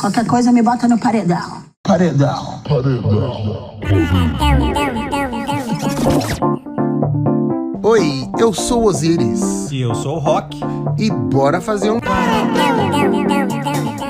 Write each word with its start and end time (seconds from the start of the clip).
Qualquer 0.00 0.26
coisa 0.26 0.50
me 0.50 0.62
bota 0.62 0.88
no 0.88 0.98
paredão. 0.98 1.62
Paredão. 1.82 2.62
Oi, 7.82 8.28
eu 8.38 8.54
sou 8.54 8.84
Osiris. 8.84 9.70
E 9.70 9.82
eu 9.82 9.94
sou 9.94 10.16
o 10.16 10.18
Rock. 10.18 10.58
E 10.98 11.10
bora 11.10 11.60
fazer 11.60 11.90
um. 11.90 12.00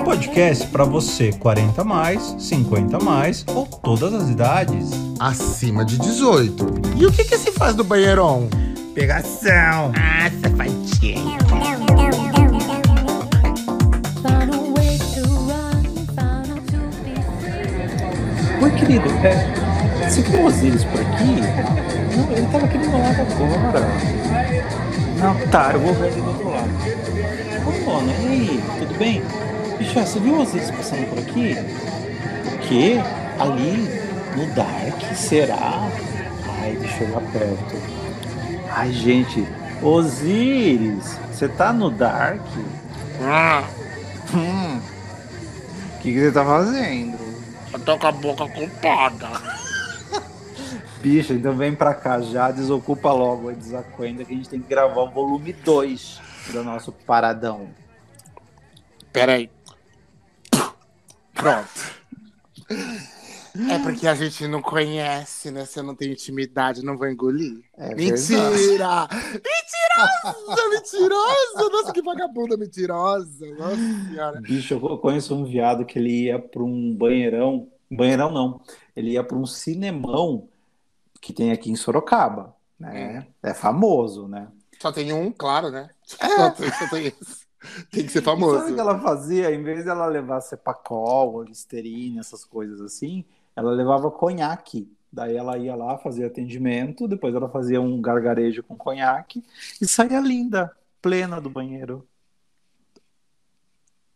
Podcast 0.04 0.68
para 0.68 0.84
você 0.84 1.32
40 1.32 1.82
mais, 1.82 2.36
50 2.38 3.00
mais 3.00 3.44
ou 3.48 3.66
todas 3.66 4.14
as 4.14 4.30
idades. 4.30 4.90
Acima 5.18 5.84
de 5.84 5.98
18. 5.98 6.66
E 6.98 7.06
o 7.06 7.10
que 7.10 7.24
que 7.24 7.36
se 7.36 7.50
faz 7.50 7.74
do 7.74 7.82
banheirão? 7.82 8.48
Pegação. 8.94 9.92
Ah, 9.96 10.30
safadinho. 10.40 11.39
Querido, 18.80 19.08
é, 19.24 20.08
você 20.08 20.22
viu 20.22 20.40
o 20.40 20.46
Osiris 20.46 20.84
por 20.84 21.00
aqui? 21.00 21.40
Não, 22.16 22.32
ele 22.32 22.46
tava 22.50 22.64
aqui 22.66 22.78
do 22.78 22.88
meu 22.88 22.98
lado 22.98 23.20
agora. 23.20 23.86
Não, 25.18 25.48
tá, 25.48 25.70
eu 25.74 25.80
vou 25.80 25.94
ver 25.94 26.06
ele 26.12 26.20
do 26.20 26.28
outro 26.28 26.50
lado. 26.50 26.70
Ô, 27.66 27.84
Mona, 27.84 28.12
e 28.12 28.26
aí, 28.26 28.64
tudo 28.78 28.98
bem? 28.98 29.22
Bicho, 29.78 30.00
você 30.00 30.18
viu 30.18 30.34
o 30.34 30.40
Osiris 30.42 30.70
passando 30.70 31.08
por 31.08 31.18
aqui? 31.18 31.56
O 32.54 32.58
quê? 32.58 33.00
Ali, 33.38 33.88
no 34.36 34.46
Dark, 34.54 35.14
será? 35.14 35.88
Ai, 36.60 36.76
deixa 36.80 37.04
eu 37.04 37.14
lá 37.14 37.20
perto. 37.32 37.76
Ai, 38.70 38.92
gente, 38.92 39.46
Osiris, 39.82 41.18
você 41.32 41.48
tá 41.48 41.72
no 41.72 41.90
Dark? 41.90 42.40
Ah, 43.22 43.64
Hum, 44.32 44.78
o 44.78 45.98
que, 45.98 46.12
que 46.12 46.20
você 46.20 46.30
tá 46.30 46.44
fazendo? 46.44 47.18
Eu 47.72 47.80
tô 47.80 47.98
com 47.98 48.06
a 48.06 48.12
boca 48.12 48.44
ocupada. 48.44 49.28
Bicho, 51.00 51.32
então 51.32 51.56
vem 51.56 51.74
pra 51.74 51.94
cá 51.94 52.20
já, 52.20 52.50
desocupa 52.50 53.12
logo 53.12 53.48
a 53.48 53.52
desacuenda 53.52 54.24
que 54.24 54.32
a 54.32 54.36
gente 54.36 54.48
tem 54.48 54.60
que 54.60 54.68
gravar 54.68 55.02
o 55.02 55.10
volume 55.10 55.52
2 55.52 56.20
do 56.52 56.62
nosso 56.62 56.92
paradão. 56.92 57.70
Pera 59.12 59.34
aí. 59.34 59.50
Pronto. 61.34 62.00
É 63.70 63.78
porque 63.78 64.06
a 64.06 64.14
gente 64.14 64.46
não 64.46 64.62
conhece, 64.62 65.50
né? 65.50 65.64
Se 65.64 65.78
eu 65.78 65.82
não 65.82 65.94
tenho 65.94 66.12
intimidade, 66.12 66.84
não 66.84 66.96
vou 66.96 67.08
engolir. 67.08 67.62
É 67.76 67.94
Mentira! 67.94 69.08
Mentirosa! 69.10 70.68
Mentirosa! 70.70 71.70
Nossa, 71.70 71.92
que 71.92 72.02
vagabunda 72.02 72.56
mentirosa! 72.56 73.46
Nossa 73.58 73.76
senhora. 74.08 74.40
Bicho, 74.40 74.74
eu 74.74 74.98
conheço 74.98 75.34
um 75.34 75.44
viado 75.44 75.84
que 75.84 75.98
ele 75.98 76.24
ia 76.26 76.38
pra 76.38 76.62
um 76.62 76.94
banheirão. 76.94 77.68
Banheirão 77.90 78.30
não. 78.30 78.60
Ele 78.94 79.10
ia 79.12 79.24
pra 79.24 79.36
um 79.36 79.46
cinemão 79.46 80.48
que 81.20 81.32
tem 81.32 81.50
aqui 81.52 81.70
em 81.70 81.76
Sorocaba. 81.76 82.54
Né? 82.78 83.26
É 83.42 83.52
famoso, 83.52 84.26
né? 84.26 84.48
Só 84.80 84.90
tem 84.90 85.12
um, 85.12 85.30
claro, 85.30 85.70
né? 85.70 85.90
Só, 86.06 86.50
tem, 86.50 86.72
só 86.72 86.88
tem 86.88 87.06
esse. 87.08 87.50
Tem 87.92 88.06
que 88.06 88.10
ser 88.10 88.24
Sabe 88.24 88.42
o 88.42 88.48
famoso. 88.48 88.74
que 88.74 88.80
ela 88.80 88.98
fazia? 89.00 89.54
Em 89.54 89.62
vez 89.62 89.84
dela 89.84 90.06
levar 90.06 90.40
Cepacol, 90.40 91.42
Listerine, 91.42 92.18
essas 92.18 92.42
coisas 92.42 92.80
assim, 92.80 93.22
ela 93.60 93.72
levava 93.72 94.10
conhaque. 94.10 94.90
Daí 95.12 95.36
ela 95.36 95.58
ia 95.58 95.74
lá, 95.74 95.98
fazia 95.98 96.28
atendimento, 96.28 97.06
depois 97.06 97.34
ela 97.34 97.48
fazia 97.48 97.80
um 97.80 98.00
gargarejo 98.00 98.62
com 98.62 98.76
conhaque 98.76 99.44
e 99.80 99.86
saía 99.86 100.20
linda, 100.20 100.74
plena 101.02 101.40
do 101.40 101.50
banheiro. 101.50 102.06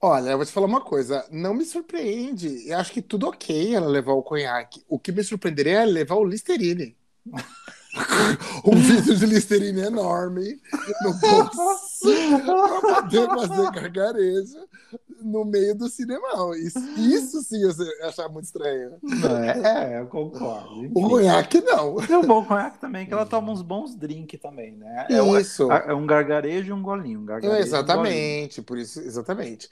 Olha, 0.00 0.30
eu 0.30 0.36
vou 0.36 0.46
te 0.46 0.52
falar 0.52 0.66
uma 0.66 0.82
coisa. 0.82 1.26
Não 1.30 1.54
me 1.54 1.64
surpreende. 1.64 2.68
Eu 2.68 2.78
acho 2.78 2.92
que 2.92 3.02
tudo 3.02 3.26
ok 3.26 3.74
ela 3.74 3.86
levar 3.86 4.12
o 4.12 4.22
conhaque. 4.22 4.84
O 4.88 4.98
que 4.98 5.10
me 5.10 5.24
surpreenderia 5.24 5.82
é 5.82 5.86
levar 5.86 6.16
o 6.16 6.24
Listerine. 6.24 6.96
um 8.64 8.76
vidro 8.76 9.16
de 9.16 9.26
Listerine 9.26 9.80
enorme 9.80 10.60
no 11.02 11.14
bolso 11.14 11.58
pra 12.44 13.02
poder 13.02 13.26
fazer 13.28 13.70
gargarejo 13.70 14.68
no 15.24 15.44
meio 15.44 15.74
do 15.74 15.88
cinema. 15.88 16.28
Isso, 16.58 16.78
isso 16.98 17.42
sim 17.42 17.62
eu 17.62 18.08
achar 18.08 18.28
muito 18.28 18.44
estranho. 18.44 18.92
É, 19.64 20.00
eu 20.00 20.06
concordo. 20.06 20.90
O 20.94 21.08
conhaque 21.08 21.60
não. 21.60 21.96
Tem 21.96 22.16
um 22.16 22.26
bom 22.26 22.44
conhaque 22.44 22.78
também, 22.78 23.06
que 23.06 23.12
ela 23.12 23.26
toma 23.26 23.50
uns 23.50 23.62
bons 23.62 23.94
drinks 23.96 24.40
também, 24.40 24.72
né? 24.76 25.06
É, 25.10 25.22
um- 25.22 25.38
Isso. 25.38 25.70
é 25.72 25.94
um 25.94 26.06
gargarejo 26.06 26.68
e 26.68 26.72
um 26.72 26.82
golinho. 26.82 27.20
Um 27.20 27.24
gargarejo 27.24 27.56
e 27.56 27.58
um 27.58 27.70
golinho. 27.70 27.84
Exatamente, 27.84 28.62
por 28.62 28.78
isso, 28.78 29.00
exatamente. 29.00 29.68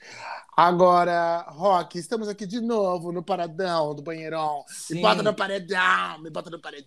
Agora, 0.55 1.45
Rock, 1.49 1.97
estamos 1.97 2.27
aqui 2.27 2.45
de 2.45 2.61
novo 2.61 3.11
no 3.11 3.23
paradão 3.23 3.95
do 3.95 4.03
banheirão. 4.03 4.63
Sim. 4.67 4.95
Me 4.95 5.01
bota 5.01 5.23
no 5.23 5.33
paredão, 5.33 6.19
me 6.21 6.29
bota 6.29 6.49
no 6.51 6.59
paredão. 6.59 6.83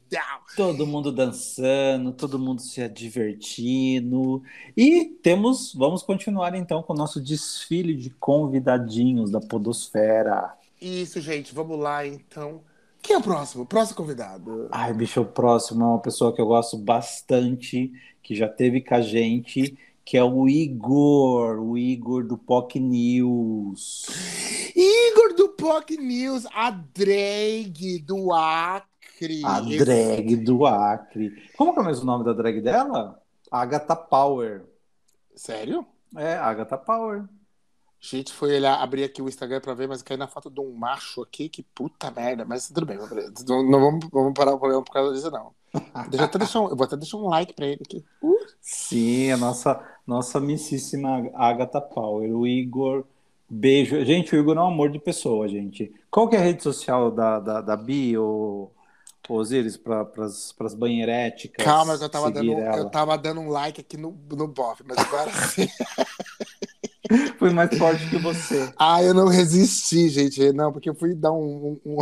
Todo 0.56 0.86
mundo 0.86 1.10
dançando, 1.10 2.12
todo 2.12 2.38
mundo 2.38 2.62
se 2.62 2.80
divertindo. 2.88 4.40
E 4.76 5.04
temos, 5.20 5.74
vamos 5.74 6.02
continuar 6.04 6.54
então 6.54 6.80
com 6.80 6.92
o 6.92 6.96
nosso 6.96 7.20
desfile 7.20 7.94
de 7.96 8.08
convidadinhos 8.60 9.30
da 9.30 9.40
Podosfera. 9.40 10.54
Isso, 10.80 11.20
gente, 11.20 11.54
vamos 11.54 11.78
lá 11.78 12.06
então. 12.06 12.62
Quem 13.02 13.14
é 13.14 13.18
o 13.18 13.22
próximo? 13.22 13.64
Próximo 13.66 13.96
convidado. 13.98 14.68
Ai, 14.72 14.92
bicho, 14.92 15.20
o 15.20 15.24
próximo 15.24 15.84
é 15.84 15.86
uma 15.86 16.00
pessoa 16.00 16.34
que 16.34 16.40
eu 16.40 16.46
gosto 16.46 16.76
bastante, 16.76 17.92
que 18.22 18.34
já 18.34 18.48
teve 18.48 18.80
com 18.80 18.94
a 18.94 19.00
gente, 19.00 19.78
que 20.04 20.16
é 20.16 20.24
o 20.24 20.48
Igor, 20.48 21.58
o 21.60 21.78
Igor 21.78 22.26
do 22.26 22.36
POC 22.36 22.80
News. 22.80 24.06
Igor 24.74 25.34
do 25.36 25.50
POC 25.50 25.96
News, 25.98 26.46
a 26.52 26.70
drag 26.70 28.00
do 28.04 28.32
Acre. 28.32 29.42
A 29.44 29.60
Esse- 29.60 29.78
drag 29.78 30.36
do 30.36 30.66
Acre. 30.66 31.30
Como 31.56 31.72
que 31.72 31.78
é 31.78 31.82
o 31.82 31.86
mesmo 31.86 32.04
nome 32.04 32.24
da 32.24 32.32
drag 32.32 32.60
dela? 32.60 33.20
Agatha 33.50 33.94
Power. 33.94 34.64
Sério? 35.34 35.86
É, 36.16 36.34
Agatha 36.34 36.76
Power. 36.76 37.24
Gente, 38.00 38.32
foi 38.32 38.54
olhar, 38.54 38.80
abrir 38.80 39.04
aqui 39.04 39.20
o 39.20 39.28
Instagram 39.28 39.60
pra 39.60 39.74
ver, 39.74 39.88
mas 39.88 40.02
caiu 40.02 40.18
na 40.18 40.28
foto 40.28 40.50
de 40.50 40.60
um 40.60 40.72
macho 40.72 41.22
aqui, 41.22 41.48
que 41.48 41.62
puta 41.62 42.10
merda. 42.10 42.44
Mas 42.44 42.68
tudo 42.68 42.86
bem, 42.86 42.98
não, 43.48 43.62
não 43.62 43.80
vamos, 43.80 44.06
vamos 44.12 44.34
parar 44.34 44.54
o 44.54 44.58
programa 44.58 44.84
por 44.84 44.92
causa 44.92 45.14
disso, 45.14 45.30
não. 45.30 45.52
Deixa 46.08 46.22
eu, 46.22 46.24
até 46.24 46.38
deixar 46.38 46.60
um, 46.60 46.68
eu 46.68 46.76
vou 46.76 46.84
até 46.84 46.96
deixar 46.96 47.16
um 47.16 47.28
like 47.28 47.54
pra 47.54 47.66
ele 47.66 47.82
aqui. 47.84 48.04
Uh, 48.22 48.36
Sim, 48.60 49.32
a 49.32 49.36
nossa, 49.36 49.82
nossa 50.06 50.38
amicíssima 50.38 51.30
Agatha 51.34 51.80
Power. 51.80 52.30
O 52.30 52.46
Igor, 52.46 53.04
beijo. 53.48 54.04
Gente, 54.04 54.34
o 54.34 54.38
Igor 54.38 54.56
é 54.56 54.60
um 54.60 54.68
amor 54.68 54.90
de 54.90 54.98
pessoa, 54.98 55.48
gente. 55.48 55.92
Qual 56.10 56.28
que 56.28 56.36
é 56.36 56.38
a 56.38 56.42
rede 56.42 56.62
social 56.62 57.10
da, 57.10 57.40
da, 57.40 57.60
da 57.60 57.76
Bi, 57.76 58.16
ou 58.16 58.72
Osiris, 59.28 59.76
para 59.76 60.08
as 60.16 60.74
banheiréticas? 60.74 61.64
calma, 61.64 61.94
eu 61.94 62.08
tava, 62.08 62.30
dando, 62.30 62.52
ela? 62.52 62.76
eu 62.76 62.90
tava 62.90 63.18
dando 63.18 63.40
um 63.40 63.48
like 63.48 63.80
aqui 63.80 63.96
no, 63.96 64.16
no 64.30 64.46
bof, 64.46 64.82
mas 64.86 64.98
agora 64.98 65.30
sim. 65.32 65.66
Fui 67.38 67.50
mais 67.50 67.76
forte 67.76 68.08
que 68.08 68.18
você. 68.18 68.72
Ah, 68.78 69.02
eu 69.02 69.14
não 69.14 69.28
resisti, 69.28 70.08
gente. 70.08 70.52
Não, 70.52 70.72
porque 70.72 70.88
eu 70.88 70.94
fui 70.94 71.14
dar 71.14 71.32
um, 71.32 71.80
um, 71.84 71.98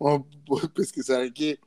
um- 0.00 0.20
pesquisar 0.74 1.22
aqui. 1.22 1.58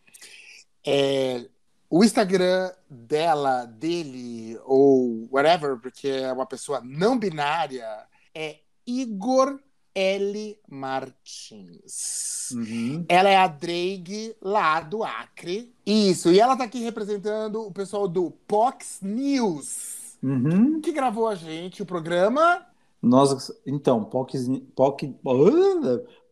É, 0.86 1.46
o 1.90 2.04
Instagram 2.04 2.72
dela, 2.90 3.66
dele, 3.66 4.60
ou 4.66 5.28
whatever, 5.32 5.78
porque 5.78 6.08
é 6.08 6.32
uma 6.32 6.46
pessoa 6.46 6.82
não 6.84 7.18
binária, 7.18 7.86
é 8.34 8.58
Igor 8.86 9.60
L. 9.96 10.60
Martins. 10.68 12.50
Uhum. 12.52 13.06
Ela 13.08 13.30
é 13.30 13.38
a 13.38 13.48
drag 13.48 14.36
lá 14.42 14.82
do 14.82 15.04
Acre. 15.04 15.74
Isso, 15.86 16.32
e 16.32 16.40
ela 16.40 16.58
tá 16.58 16.64
aqui 16.64 16.80
representando 16.80 17.62
o 17.62 17.72
pessoal 17.72 18.08
do 18.08 18.32
Pox 18.48 19.00
News, 19.02 20.03
Uhum. 20.24 20.80
que 20.82 20.92
gravou 20.92 21.28
a 21.28 21.36
gente 21.36 21.82
o 21.82 21.86
programa. 21.86 22.66
Nós, 23.02 23.52
então, 23.68 24.04
POC, 24.06 24.62
POC, 24.74 25.14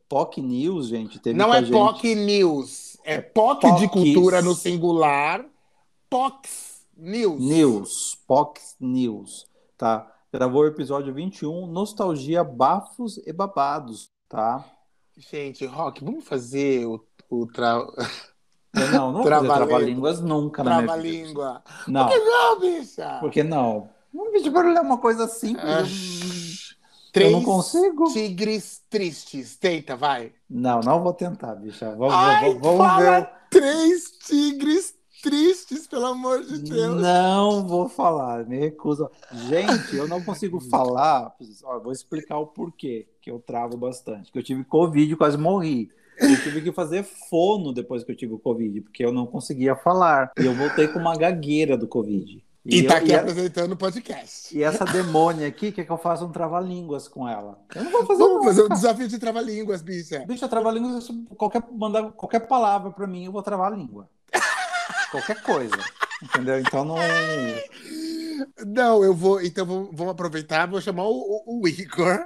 POC 0.08 0.42
News, 0.42 0.88
gente, 0.88 1.20
teve 1.20 1.38
Não 1.38 1.54
é 1.54 1.60
gente- 1.62 1.72
POC 1.74 2.16
News, 2.16 2.98
é 3.04 3.20
POC 3.20 3.62
de 3.76 3.88
Pocs. 3.88 3.92
cultura 3.92 4.42
no 4.42 4.56
singular, 4.56 5.46
POX 6.10 6.86
News. 6.96 7.42
News, 7.42 8.18
POX 8.28 8.76
News, 8.80 9.46
tá? 9.78 10.10
Gravou 10.34 10.62
o 10.62 10.68
episódio 10.68 11.14
21, 11.14 11.68
Nostalgia, 11.68 12.44
Bafos 12.44 13.18
e 13.26 13.34
Babados, 13.34 14.10
tá? 14.30 14.66
Gente, 15.18 15.66
Rock, 15.66 16.04
vamos 16.04 16.24
fazer 16.24 16.86
o, 16.86 17.06
o 17.30 17.46
tra... 17.48 17.86
Eu 18.74 18.92
Não, 18.92 19.12
não 19.12 19.22
Trava-língua. 19.24 19.56
trava-línguas 19.68 20.22
nunca 20.22 20.64
trava-língua. 20.64 21.62
Não, 21.88 22.08
Por 22.08 22.14
que 22.14 22.20
não, 22.24 22.60
bicha? 22.60 23.18
por 23.20 23.32
que 23.32 23.44
não? 23.44 23.90
Um 24.14 24.32
vídeo 24.32 24.52
para 24.52 24.70
ler 24.72 24.80
uma 24.82 24.98
coisa 24.98 25.28
simples. 25.28 25.64
Ah, 25.66 25.82
eu 25.82 27.12
Três 27.14 27.32
não 27.34 27.44
consigo. 27.44 28.06
tigres 28.14 28.82
tristes. 28.90 29.58
Tenta, 29.58 29.96
vai. 29.98 30.32
Não, 30.50 30.80
não 30.80 31.02
vou 31.04 31.14
tentar, 31.14 31.56
bicha. 31.56 31.90
Vamos, 31.96 32.14
Ai, 32.14 32.54
vamos, 32.54 32.78
vamos 32.78 33.04
ver. 33.04 33.30
Três 33.50 34.12
tigres 34.26 34.94
tristes, 35.22 35.86
pelo 35.88 36.06
amor 36.08 36.42
de 36.44 36.60
Deus. 36.60 37.02
Não 37.02 37.68
vou 37.68 37.88
falar, 37.90 38.46
me 38.46 38.58
recuso. 38.58 39.10
Gente, 39.50 39.96
eu 39.96 40.08
não 40.08 40.22
consigo 40.24 40.60
falar. 40.72 41.36
Ó, 41.66 41.80
vou 41.80 41.92
explicar 41.92 42.38
o 42.38 42.48
porquê 42.48 43.08
que 43.22 43.30
eu 43.30 43.40
travo 43.40 43.76
bastante. 43.78 44.32
Que 44.32 44.40
eu 44.40 44.44
tive 44.44 44.64
Covid 44.64 45.16
quase 45.18 45.38
morri. 45.38 45.90
Eu 46.20 46.42
tive 46.44 46.62
que 46.62 46.72
fazer 46.72 47.04
fono 47.30 47.74
depois 47.74 48.04
que 48.04 48.12
eu 48.12 48.16
tive 48.16 48.34
o 48.34 48.40
Covid, 48.40 48.82
porque 48.82 49.04
eu 49.04 49.12
não 49.12 49.26
conseguia 49.26 49.76
falar. 49.76 50.32
E 50.40 50.46
eu 50.46 50.54
voltei 50.54 50.88
com 50.88 51.00
uma 51.00 51.16
gagueira 51.16 51.76
do 51.78 51.88
Covid. 51.88 52.44
E, 52.64 52.84
tá 52.84 52.94
eu- 52.94 52.98
aqui 53.00 53.10
e 53.10 53.16
apresentando 53.16 53.72
o 53.72 53.76
podcast. 53.78 54.56
E 54.56 54.62
essa 54.62 54.86
demônia 54.86 55.48
aqui 55.48 55.72
quer 55.72 55.84
que 55.84 55.92
eu 55.92 55.98
faça 55.98 56.24
um 56.24 56.32
trava-línguas 56.32 57.08
com 57.08 57.28
ela. 57.28 57.60
Eu 57.76 57.84
não 57.86 57.92
vou 57.92 58.06
fazer 58.06 58.20
Vamos 58.20 58.34
nada. 58.36 58.46
fazer 58.46 58.64
um 58.64 58.70
desafio 58.70 59.08
de 59.08 59.18
trava-línguas, 59.18 59.82
bicha. 59.82 60.24
Bicho, 60.28 60.48
trava-línguas, 60.48 61.08
qualquer, 61.36 61.64
mandar 61.72 62.12
qualquer 62.12 62.42
palavra 62.42 62.92
pra 62.92 63.08
mim, 63.08 63.26
eu 63.26 63.32
vou 63.32 63.42
travar 63.42 63.74
a 63.74 63.76
língua. 63.76 64.08
qualquer 65.10 65.42
coisa. 65.42 65.76
Entendeu? 66.22 66.60
Então 66.60 66.86
não. 66.86 66.98
Não, 68.68 69.04
eu 69.04 69.14
vou. 69.16 69.42
Então 69.42 69.66
vamos 69.92 70.12
aproveitar, 70.12 70.68
vou 70.70 70.80
chamar 70.82 71.04
o, 71.08 71.44
o- 71.48 71.62
o 71.64 71.68
Igor 71.68 72.26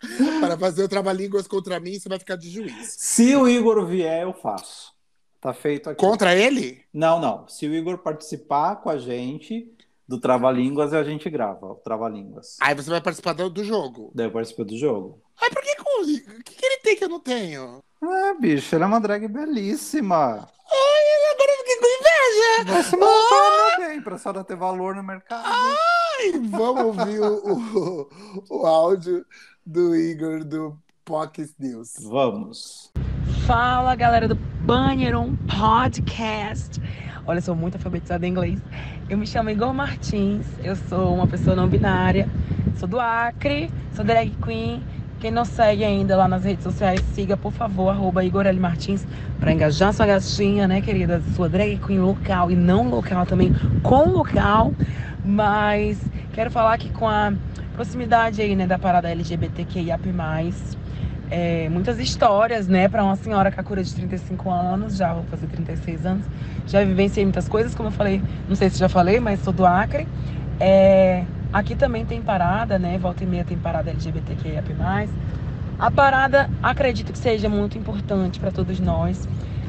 para 0.40 0.56
fazer 0.56 0.84
o 0.84 0.88
trava-línguas 0.88 1.46
contra 1.46 1.80
mim. 1.80 1.98
Você 1.98 2.08
vai 2.08 2.18
ficar 2.18 2.36
de 2.36 2.50
juiz. 2.50 2.94
Se 2.98 3.34
o 3.36 3.48
Igor 3.48 3.84
vier, 3.86 4.22
eu 4.22 4.32
faço. 4.32 4.92
Tá 5.40 5.52
feito 5.52 5.90
aqui. 5.90 6.00
Contra 6.00 6.34
ele? 6.34 6.82
Não, 6.92 7.20
não. 7.20 7.46
Se 7.48 7.66
o 7.66 7.74
Igor 7.74 7.98
participar 7.98 8.76
com 8.76 8.90
a 8.90 8.98
gente 8.98 9.72
do 10.06 10.18
Trava-Línguas, 10.18 10.92
a 10.92 11.04
gente 11.04 11.28
grava 11.30 11.66
o 11.66 11.74
Trava-Línguas. 11.76 12.56
Aí 12.60 12.74
você 12.74 12.90
vai 12.90 13.00
participar 13.00 13.34
do, 13.34 13.48
do 13.48 13.62
jogo. 13.62 14.10
Daí 14.14 14.26
eu 14.26 14.32
participo 14.32 14.64
do 14.64 14.76
jogo. 14.76 15.22
Ai, 15.40 15.50
por 15.50 15.62
que 15.62 15.76
com 15.76 16.02
o 16.02 16.10
Igor? 16.10 16.34
O 16.34 16.42
que, 16.42 16.54
que 16.54 16.66
ele 16.66 16.78
tem 16.78 16.96
que 16.96 17.04
eu 17.04 17.08
não 17.08 17.20
tenho? 17.20 17.82
Ah, 18.02 18.34
bicho, 18.40 18.74
ele 18.74 18.84
é 18.84 18.86
uma 18.86 19.00
drag 19.00 19.28
belíssima. 19.28 20.48
Ai, 20.70 21.32
agora 21.32 21.50
eu 21.50 21.58
fiquei 21.58 21.76
com 21.76 21.86
inveja. 21.86 22.82
Se 22.82 22.96
montar, 22.96 23.78
meu 23.78 23.88
bem, 23.88 24.02
pra 24.02 24.18
senhora 24.18 24.44
ter 24.44 24.56
valor 24.56 24.96
no 24.96 25.02
mercado. 25.02 25.44
Ai, 25.46 26.32
vamos 26.50 26.84
ouvir 26.84 27.20
o, 27.20 27.52
o, 27.52 28.08
o 28.50 28.66
áudio 28.66 29.24
do 29.68 29.94
Igor 29.94 30.44
do 30.44 30.78
Pockets 31.04 31.54
News. 31.58 31.92
Vamos. 32.02 32.90
Fala 33.46 33.94
galera 33.94 34.26
do 34.26 34.34
Banheiro 34.34 35.38
Podcast. 35.46 36.80
Olha, 37.26 37.36
eu 37.36 37.42
sou 37.42 37.54
muito 37.54 37.74
alfabetizada 37.74 38.26
em 38.26 38.30
inglês. 38.30 38.58
Eu 39.10 39.18
me 39.18 39.26
chamo 39.26 39.50
Igor 39.50 39.74
Martins, 39.74 40.46
eu 40.64 40.74
sou 40.74 41.14
uma 41.14 41.26
pessoa 41.26 41.54
não 41.54 41.68
binária, 41.68 42.30
sou 42.78 42.88
do 42.88 42.98
Acre, 42.98 43.70
sou 43.94 44.02
drag 44.02 44.34
queen. 44.42 44.82
Quem 45.20 45.30
não 45.30 45.44
segue 45.44 45.84
ainda 45.84 46.16
lá 46.16 46.26
nas 46.26 46.44
redes 46.44 46.64
sociais, 46.64 47.02
siga 47.12 47.36
por 47.36 47.52
favor, 47.52 47.90
arroba 47.90 48.24
Igor 48.24 48.46
L. 48.46 48.58
Martins, 48.58 49.06
para 49.38 49.52
engajar 49.52 49.92
sua 49.92 50.06
gatinha, 50.06 50.66
né, 50.66 50.80
querida? 50.80 51.20
Sua 51.36 51.46
drag 51.46 51.76
queen 51.76 52.00
local 52.00 52.50
e 52.50 52.56
não 52.56 52.88
local 52.88 53.26
também, 53.26 53.52
com 53.82 54.08
local. 54.08 54.72
Mas 55.22 56.00
quero 56.32 56.50
falar 56.50 56.78
que 56.78 56.88
com 56.90 57.06
a 57.06 57.34
proximidade 57.78 58.42
aí, 58.42 58.56
né, 58.56 58.66
da 58.66 58.76
parada 58.76 59.08
LGBTQIAP+, 59.08 60.12
é, 61.30 61.68
muitas 61.68 62.00
histórias, 62.00 62.66
né, 62.66 62.88
para 62.88 63.04
uma 63.04 63.14
senhora 63.14 63.52
com 63.52 63.60
a 63.60 63.62
cura 63.62 63.84
de 63.84 63.94
35 63.94 64.50
anos, 64.50 64.96
já 64.96 65.14
vou 65.14 65.22
fazer 65.30 65.46
36 65.46 66.04
anos, 66.04 66.26
já 66.66 66.82
vivenciei 66.82 67.24
muitas 67.24 67.48
coisas, 67.48 67.76
como 67.76 67.88
eu 67.88 67.92
falei, 67.92 68.20
não 68.48 68.56
sei 68.56 68.68
se 68.68 68.80
já 68.80 68.88
falei, 68.88 69.20
mas 69.20 69.38
sou 69.44 69.52
do 69.52 69.64
Acre. 69.64 70.08
É, 70.58 71.22
aqui 71.52 71.76
também 71.76 72.04
tem 72.04 72.20
parada, 72.20 72.80
né, 72.80 72.98
volta 72.98 73.22
e 73.22 73.26
meia 73.28 73.44
tem 73.44 73.56
parada 73.56 73.90
LGBTQIAP+. 73.90 74.74
A 75.78 75.88
parada, 75.88 76.50
acredito 76.60 77.12
que 77.12 77.18
seja 77.18 77.48
muito 77.48 77.78
importante 77.78 78.40
para 78.40 78.50
todos 78.50 78.80
nós. 78.80 79.28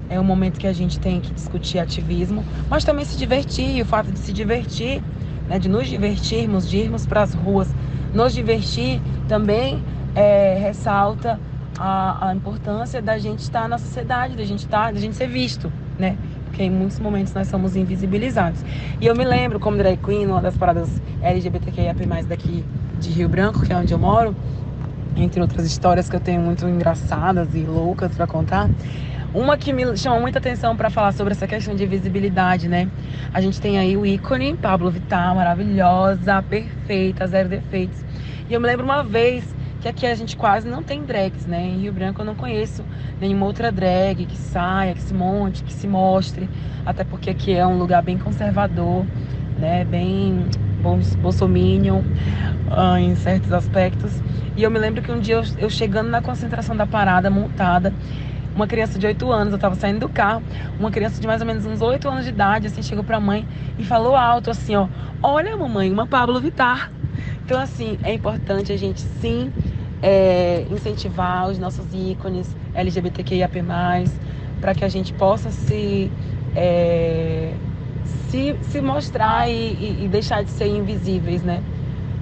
É 0.10 0.20
um 0.20 0.24
momento 0.24 0.60
que 0.60 0.66
a 0.66 0.74
gente 0.74 1.00
tem 1.00 1.22
que 1.22 1.32
discutir 1.32 1.78
ativismo, 1.78 2.44
mas 2.68 2.84
também 2.84 3.06
se 3.06 3.16
divertir, 3.16 3.80
o 3.84 3.86
fato 3.86 4.12
de 4.12 4.18
se 4.18 4.34
divertir, 4.34 5.00
né, 5.48 5.60
de 5.60 5.68
nos 5.68 5.88
divertirmos, 5.88 6.68
de 6.68 6.78
irmos 6.78 7.06
para 7.06 7.22
as 7.22 7.36
ruas, 7.36 7.68
nos 8.14 8.34
divertir 8.34 9.02
também 9.28 9.82
é, 10.16 10.58
ressalta 10.60 11.40
a, 11.78 12.30
a 12.30 12.36
importância 12.36 13.02
da 13.02 13.18
gente 13.18 13.40
estar 13.40 13.68
na 13.70 13.78
sociedade, 13.78 14.36
da 14.36 14.44
gente 14.44 14.60
estar, 14.60 14.92
da 14.92 15.00
gente 15.00 15.16
ser 15.16 15.28
visto, 15.28 15.72
né? 15.98 16.18
Porque 16.46 16.64
em 16.64 16.70
muitos 16.70 17.00
momentos 17.00 17.34
nós 17.34 17.48
somos 17.48 17.76
invisibilizados. 17.76 18.64
E 19.00 19.06
eu 19.06 19.16
me 19.16 19.24
lembro, 19.24 19.60
como 19.60 19.78
drag 19.78 19.98
queen, 19.98 20.26
numa 20.26 20.42
das 20.42 20.58
paradas 20.58 20.90
LGBTQIAP+, 21.22 22.06
daqui 22.28 22.66
de 23.00 23.10
Rio 23.12 23.30
Branco, 23.30 23.62
que 23.62 23.72
é 23.72 23.76
onde 23.76 23.94
eu 23.94 24.00
moro, 24.00 24.36
entre 25.16 25.42
outras 25.42 25.66
histórias 25.66 26.10
que 26.10 26.16
eu 26.16 26.20
tenho 26.20 26.42
muito 26.42 26.68
engraçadas 26.68 27.54
e 27.54 27.60
loucas 27.60 28.14
para 28.16 28.28
contar. 28.28 28.70
Uma 29.34 29.58
que 29.58 29.72
me 29.72 29.96
chama 29.96 30.20
muita 30.20 30.40
atenção 30.40 30.76
para 30.76 30.90
falar 30.90 31.12
sobre 31.12 31.34
essa 31.34 31.46
questão 31.46 31.76
de 31.76 31.86
visibilidade, 31.86 32.68
né? 32.68 32.90
A 33.32 33.40
gente 33.40 33.62
tem 33.62 33.78
aí 33.78 33.96
o 33.96 34.04
ícone 34.04 34.56
Pablo 34.56 34.90
Vittar, 34.90 35.36
maravilhosa, 35.36 36.42
perfeita, 36.42 37.28
zero 37.28 37.48
defeitos. 37.48 38.04
E 38.50 38.54
eu 38.54 38.60
me 38.60 38.66
lembro 38.66 38.84
uma 38.84 39.04
vez 39.04 39.44
que 39.82 39.88
aqui 39.88 40.08
a 40.08 40.16
gente 40.16 40.36
quase 40.36 40.68
não 40.68 40.82
tem 40.82 41.04
drags, 41.04 41.46
né? 41.46 41.62
Em 41.62 41.78
Rio 41.82 41.94
Branco 41.94 42.22
eu 42.22 42.26
não 42.26 42.34
conheço 42.34 42.84
nenhuma 43.22 43.46
outra 43.46 43.72
drag 43.72 44.26
que 44.26 44.36
saia, 44.36 44.96
que 44.96 45.02
se 45.02 45.14
monte, 45.14 45.64
que 45.64 45.74
se 45.74 45.88
mostre, 45.88 46.50
até 46.84 47.04
porque 47.04 47.30
aqui 47.30 47.54
é 47.54 47.66
um 47.68 47.78
lugar 47.78 48.02
bem 48.02 48.18
conservador, 48.18 49.06
né? 49.60 49.86
Bem 49.86 50.48
bolsominion 51.22 52.02
ah, 52.72 53.00
em 53.00 53.16
certos 53.16 53.54
aspectos. 53.54 54.12
E 54.58 54.64
eu 54.64 54.72
me 54.72 54.80
lembro 54.80 55.04
que 55.04 55.12
um 55.12 55.20
dia 55.20 55.42
eu 55.60 55.70
chegando 55.70 56.10
na 56.10 56.22
concentração 56.22 56.76
da 56.76 56.86
parada 56.86 57.30
montada, 57.30 57.94
uma 58.60 58.68
criança 58.68 59.00
de 59.00 59.08
8 59.08 59.32
anos, 59.32 59.54
eu 59.54 59.60
tava 59.60 59.76
saindo 59.76 60.00
do 60.02 60.10
carro, 60.10 60.44
uma 60.78 60.92
criança 60.92 61.20
de 61.22 61.26
mais 61.28 61.42
ou 61.42 61.48
menos 61.48 61.66
uns 61.66 61.82
8 61.82 62.08
anos 62.10 62.24
de 62.26 62.30
idade, 62.32 62.68
assim, 62.68 62.82
chegou 62.84 63.04
pra 63.04 63.20
mãe 63.20 63.48
e 63.78 63.86
falou 63.86 64.16
alto 64.16 64.52
assim, 64.52 64.76
ó, 64.76 64.90
olha 65.24 65.56
mamãe, 65.58 65.92
uma 65.92 66.06
Pablo 66.08 66.40
Vittar. 66.42 66.92
Então, 67.46 67.60
assim, 67.60 67.98
é 68.04 68.14
importante 68.14 68.72
a 68.72 68.78
gente 68.78 69.02
sim 69.02 69.52
é, 70.02 70.66
incentivar 70.70 71.48
os 71.50 71.58
nossos 71.58 71.94
ícones 71.94 72.56
LGBTQIAP+, 72.74 73.64
para 74.60 74.76
que 74.76 74.84
a 74.84 74.90
gente 74.90 75.14
possa 75.14 75.52
se, 75.52 76.14
é, 76.54 77.60
se, 78.04 78.58
se 78.62 78.82
mostrar 78.82 79.50
e, 79.50 79.54
e- 79.54 80.06
e 80.06 80.08
deixar 80.10 80.44
de 80.44 80.52
ser 80.52 80.68
invisíveis, 80.68 81.44
né? 81.44 81.64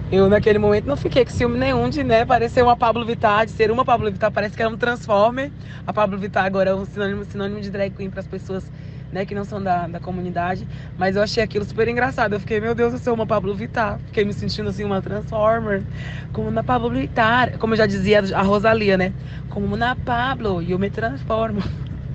Eu, 0.09 0.29
naquele 0.29 0.57
momento, 0.57 0.85
não 0.85 0.95
fiquei 0.95 1.25
com 1.25 1.31
ciúme 1.31 1.57
nenhum 1.57 1.89
de 1.89 2.01
né, 2.01 2.23
parecer 2.23 2.63
uma 2.63 2.77
Pablo 2.77 3.05
Vittar, 3.05 3.45
de 3.45 3.51
ser 3.51 3.69
uma 3.69 3.83
Pablo 3.83 4.09
Vittar, 4.09 4.31
parece 4.31 4.55
que 4.55 4.61
era 4.61 4.71
um 4.71 4.77
Transformer. 4.77 5.51
A 5.85 5.91
Pablo 5.91 6.17
Vittar 6.17 6.45
agora 6.45 6.69
é 6.69 6.73
um 6.73 6.85
sinônimo, 6.85 7.25
sinônimo 7.25 7.59
de 7.59 7.69
drag 7.69 7.93
queen 7.93 8.09
para 8.09 8.21
as 8.21 8.27
pessoas 8.27 8.71
né, 9.11 9.25
que 9.25 9.35
não 9.35 9.43
são 9.43 9.61
da, 9.61 9.85
da 9.85 9.99
comunidade. 9.99 10.65
Mas 10.97 11.17
eu 11.17 11.21
achei 11.21 11.43
aquilo 11.43 11.65
super 11.65 11.89
engraçado. 11.89 12.33
Eu 12.33 12.39
fiquei, 12.39 12.61
meu 12.61 12.73
Deus, 12.73 12.93
eu 12.93 12.99
sou 12.99 13.13
uma 13.13 13.27
Pablo 13.27 13.53
Vittar. 13.53 13.99
Fiquei 14.05 14.23
me 14.23 14.31
sentindo 14.31 14.69
assim, 14.69 14.85
uma 14.85 15.01
Transformer. 15.01 15.83
Como 16.31 16.49
na 16.51 16.63
Pablo 16.63 16.89
Vittar. 16.89 17.57
Como 17.57 17.75
já 17.75 17.85
dizia 17.85 18.23
a 18.33 18.41
Rosalia, 18.41 18.97
né? 18.97 19.11
Como 19.49 19.75
na 19.75 19.93
Pablo. 19.93 20.61
E 20.61 20.71
eu 20.71 20.79
me 20.79 20.89
transformo. 20.89 21.61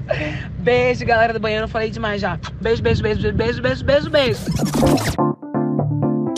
Beijo, 0.58 1.04
galera 1.04 1.34
do 1.34 1.40
banheiro. 1.40 1.64
Eu 1.64 1.68
falei 1.68 1.90
demais 1.90 2.22
já. 2.22 2.38
Beijo, 2.58 2.82
beijo, 2.82 3.02
beijo, 3.02 3.32
beijo, 3.32 3.62
beijo, 3.62 3.84
beijo, 3.84 4.10
beijo. 4.10 5.21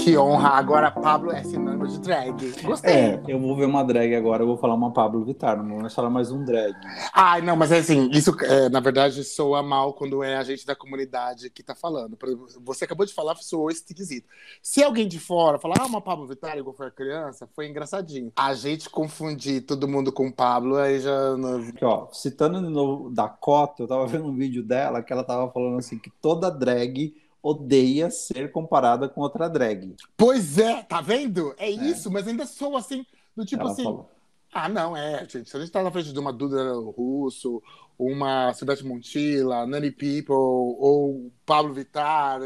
Que 0.04 0.18
honra. 0.18 0.50
Agora 0.50 0.90
Pablo 0.90 1.32
é 1.32 1.42
sinônimo 1.42 1.88
de 1.88 1.98
drag. 1.98 2.62
Gostei. 2.62 2.92
É, 2.92 3.22
eu 3.26 3.40
vou 3.40 3.56
ver 3.56 3.64
uma 3.64 3.82
drag 3.82 4.14
agora, 4.14 4.42
eu 4.42 4.46
vou 4.46 4.58
falar 4.58 4.74
uma 4.74 4.92
Pablo 4.92 5.24
Vittar, 5.24 5.56
não 5.56 5.66
vou 5.66 5.80
mais 5.80 5.94
falar 5.94 6.10
mais 6.10 6.30
um 6.30 6.44
drag. 6.44 6.74
Ai, 7.14 7.40
não, 7.40 7.56
mas 7.56 7.72
é 7.72 7.78
assim, 7.78 8.10
isso 8.10 8.36
é, 8.42 8.68
na 8.68 8.80
verdade 8.80 9.24
soa 9.24 9.62
mal 9.62 9.94
quando 9.94 10.22
é 10.22 10.36
a 10.36 10.42
gente 10.42 10.66
da 10.66 10.76
comunidade 10.76 11.48
que 11.48 11.62
tá 11.62 11.74
falando. 11.74 12.18
Exemplo, 12.22 12.46
você 12.62 12.84
acabou 12.84 13.06
de 13.06 13.14
falar, 13.14 13.34
soou 13.36 13.70
esquisito. 13.70 14.28
Se 14.62 14.82
alguém 14.82 15.08
de 15.08 15.18
fora 15.18 15.58
falar, 15.58 15.76
ah, 15.80 15.86
uma 15.86 16.02
Pablo 16.02 16.26
Vittar, 16.26 16.58
igual 16.58 16.76
foi 16.76 16.88
a 16.88 16.90
criança, 16.90 17.48
foi 17.56 17.66
engraçadinho. 17.66 18.30
A 18.36 18.52
gente 18.52 18.90
confundir 18.90 19.62
todo 19.62 19.88
mundo 19.88 20.12
com 20.12 20.30
Pablo, 20.30 20.76
aí 20.76 21.00
já. 21.00 21.34
Não... 21.34 21.60
Aqui, 21.60 21.82
ó, 21.82 22.08
citando 22.12 22.60
de 22.60 22.68
novo 22.68 23.08
Dakota, 23.08 23.82
eu 23.82 23.88
tava 23.88 24.06
vendo 24.06 24.26
um 24.26 24.36
vídeo 24.36 24.62
dela 24.62 25.02
que 25.02 25.14
ela 25.14 25.24
tava 25.24 25.50
falando 25.50 25.78
assim 25.78 25.98
que 25.98 26.10
toda 26.20 26.50
drag 26.50 27.14
odeia 27.44 28.10
ser 28.10 28.50
comparada 28.50 29.08
com 29.08 29.20
outra 29.20 29.48
drag. 29.48 29.94
Pois 30.16 30.56
é, 30.58 30.82
tá 30.82 31.00
vendo? 31.00 31.54
É, 31.58 31.68
isso, 31.68 32.10
mas 32.10 32.26
ainda 32.26 32.46
soa 32.46 32.78
assim, 32.78 33.04
do 33.36 33.44
tipo 33.44 33.62
ela 33.62 33.72
assim. 33.72 33.84
falou. 33.84 34.10
Ah, 34.52 34.68
não, 34.68 34.96
é, 34.96 35.18
gente. 35.28 35.50
Se 35.50 35.56
a 35.56 35.60
gente 35.60 35.70
tá 35.72 35.82
na 35.82 35.90
frente 35.90 36.12
de 36.12 36.18
uma 36.18 36.32
Duda 36.32 36.72
Russo, 36.96 37.60
uma 37.98 38.52
Silvestre 38.54 38.86
Montilla, 38.88 39.66
Nani 39.66 39.90
People, 39.90 40.34
ou 40.34 41.30
Pablo 41.44 41.74
Vittar, 41.74 42.40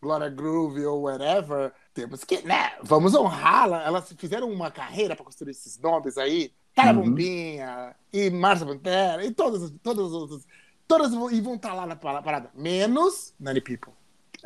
Glória 0.00 0.28
Groove 0.28 0.84
ou 0.84 1.02
whatever, 1.04 1.72
temos 1.94 2.22
que, 2.24 2.42
né? 2.42 2.72
Vamos 2.82 3.14
honrá-la. 3.14 3.82
Elas 3.84 4.12
fizeram 4.16 4.50
uma 4.50 4.70
carreira 4.70 5.16
para 5.16 5.24
construir 5.24 5.50
esses 5.52 5.78
nomes 5.80 6.16
aí. 6.18 6.52
Tara 6.74 6.92
Uhum. 6.98 7.04
Bombinha, 7.06 7.96
e 8.12 8.28
Márcia 8.28 8.66
Pantera, 8.66 9.24
e 9.24 9.32
todas, 9.32 9.72
todas 9.82 10.06
as 10.06 10.12
outras. 10.12 10.46
Todas 10.86 11.10
e 11.32 11.40
vão 11.40 11.54
estar 11.54 11.72
lá 11.72 11.86
na 11.86 11.96
pa- 11.96 12.20
parada. 12.22 12.50
Menos 12.54 13.32
Nani 13.40 13.62
People. 13.62 13.92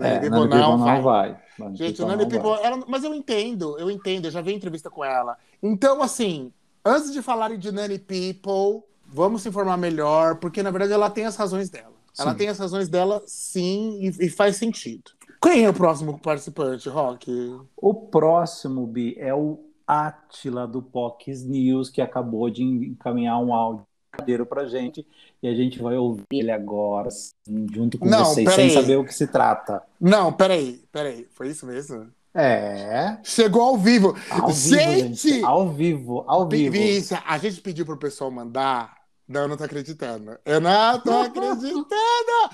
É, 0.01 0.29
Nani 0.29 0.31
Nani 0.31 0.49
People 0.51 0.61
não 0.79 1.03
vai. 1.03 1.37
Nani 1.59 1.77
Gente, 1.77 2.03
vai. 2.03 2.65
ela- 2.65 2.85
mas 2.89 3.05
eu 3.05 3.15
entendo, 3.15 3.79
eu 3.79 3.91
entendo, 3.91 4.27
eu 4.27 4.31
já 4.31 4.41
vi 4.41 4.55
entrevista 4.55 4.91
com 4.91 5.05
ela. 5.05 5.37
Então, 5.63 6.03
assim, 6.03 6.53
antes 6.85 7.13
de 7.13 7.21
falarem 7.23 7.59
de 7.59 7.71
Nani 7.71 7.99
People, 7.99 8.83
vamos 9.07 9.43
se 9.43 9.49
informar 9.49 9.77
melhor, 9.77 10.37
porque 10.37 10.63
na 10.63 10.71
verdade 10.71 10.93
ela 10.93 11.11
tem 11.11 11.27
as 11.27 11.37
razões 11.37 11.69
dela. 11.71 11.93
Ela 12.19 12.33
Sim. 12.33 12.37
tem 12.39 12.49
as 12.49 12.59
razões 12.59 12.89
dela, 12.89 13.23
sim, 13.27 14.01
e, 14.03 14.27
e 14.27 14.29
faz 14.29 14.57
sentido. 14.57 15.13
Quem 15.43 15.65
é 15.65 15.71
o 15.71 15.75
próximo 15.75 16.19
participante, 16.19 16.89
Rock? 16.89 17.31
O 17.77 17.95
próximo, 17.95 18.87
Bi, 18.87 19.15
é 19.19 19.33
o 19.35 19.61
Atila 19.87 20.67
do 20.67 20.83
Pox 20.83 21.45
News, 21.45 21.89
que 21.89 22.03
acabou 22.03 22.51
de 22.51 22.63
encaminhar 22.63 23.39
um 23.39 23.55
áudio 23.55 23.87
verdadeiro 24.21 24.47
pra 24.47 24.67
gente. 24.67 25.07
E 25.43 25.49
a 25.49 25.55
gente 25.55 25.81
vai 25.81 25.97
ouvir 25.97 26.25
ele 26.31 26.51
agora, 26.51 27.09
assim, 27.09 27.67
junto 27.73 27.99
com 27.99 28.07
Não, 28.07 28.25
vocês, 28.27 28.49
sem 28.55 28.71
saber 28.71 28.97
o 28.97 29.05
que 29.05 29.15
se 29.15 29.27
trata. 29.27 29.83
Não, 30.01 30.33
peraí, 30.33 30.83
peraí. 30.93 31.27
Foi 31.33 31.49
isso 31.49 31.67
mesmo? 31.67 32.09
É. 32.35 33.19
Chegou 33.25 33.63
ao 33.63 33.77
vivo. 33.77 34.15
Ao 34.31 34.53
gente! 34.53 34.77
vivo, 34.77 35.15
gente. 35.15 35.45
Ao 35.45 35.69
vivo, 35.69 36.25
ao 36.27 36.49
vivo. 36.49 36.73
Vícia, 36.73 37.23
a 37.27 37.39
gente 37.39 37.61
pediu 37.61 37.85
pro 37.85 37.97
pessoal 37.97 38.31
mandar. 38.31 38.95
Não, 39.27 39.43
eu 39.43 39.49
não 39.49 39.57
tô 39.57 39.65
acreditando. 39.65 40.39
Eu 40.45 40.61
não 40.61 41.01
tô 41.01 41.11
acreditando! 41.23 42.51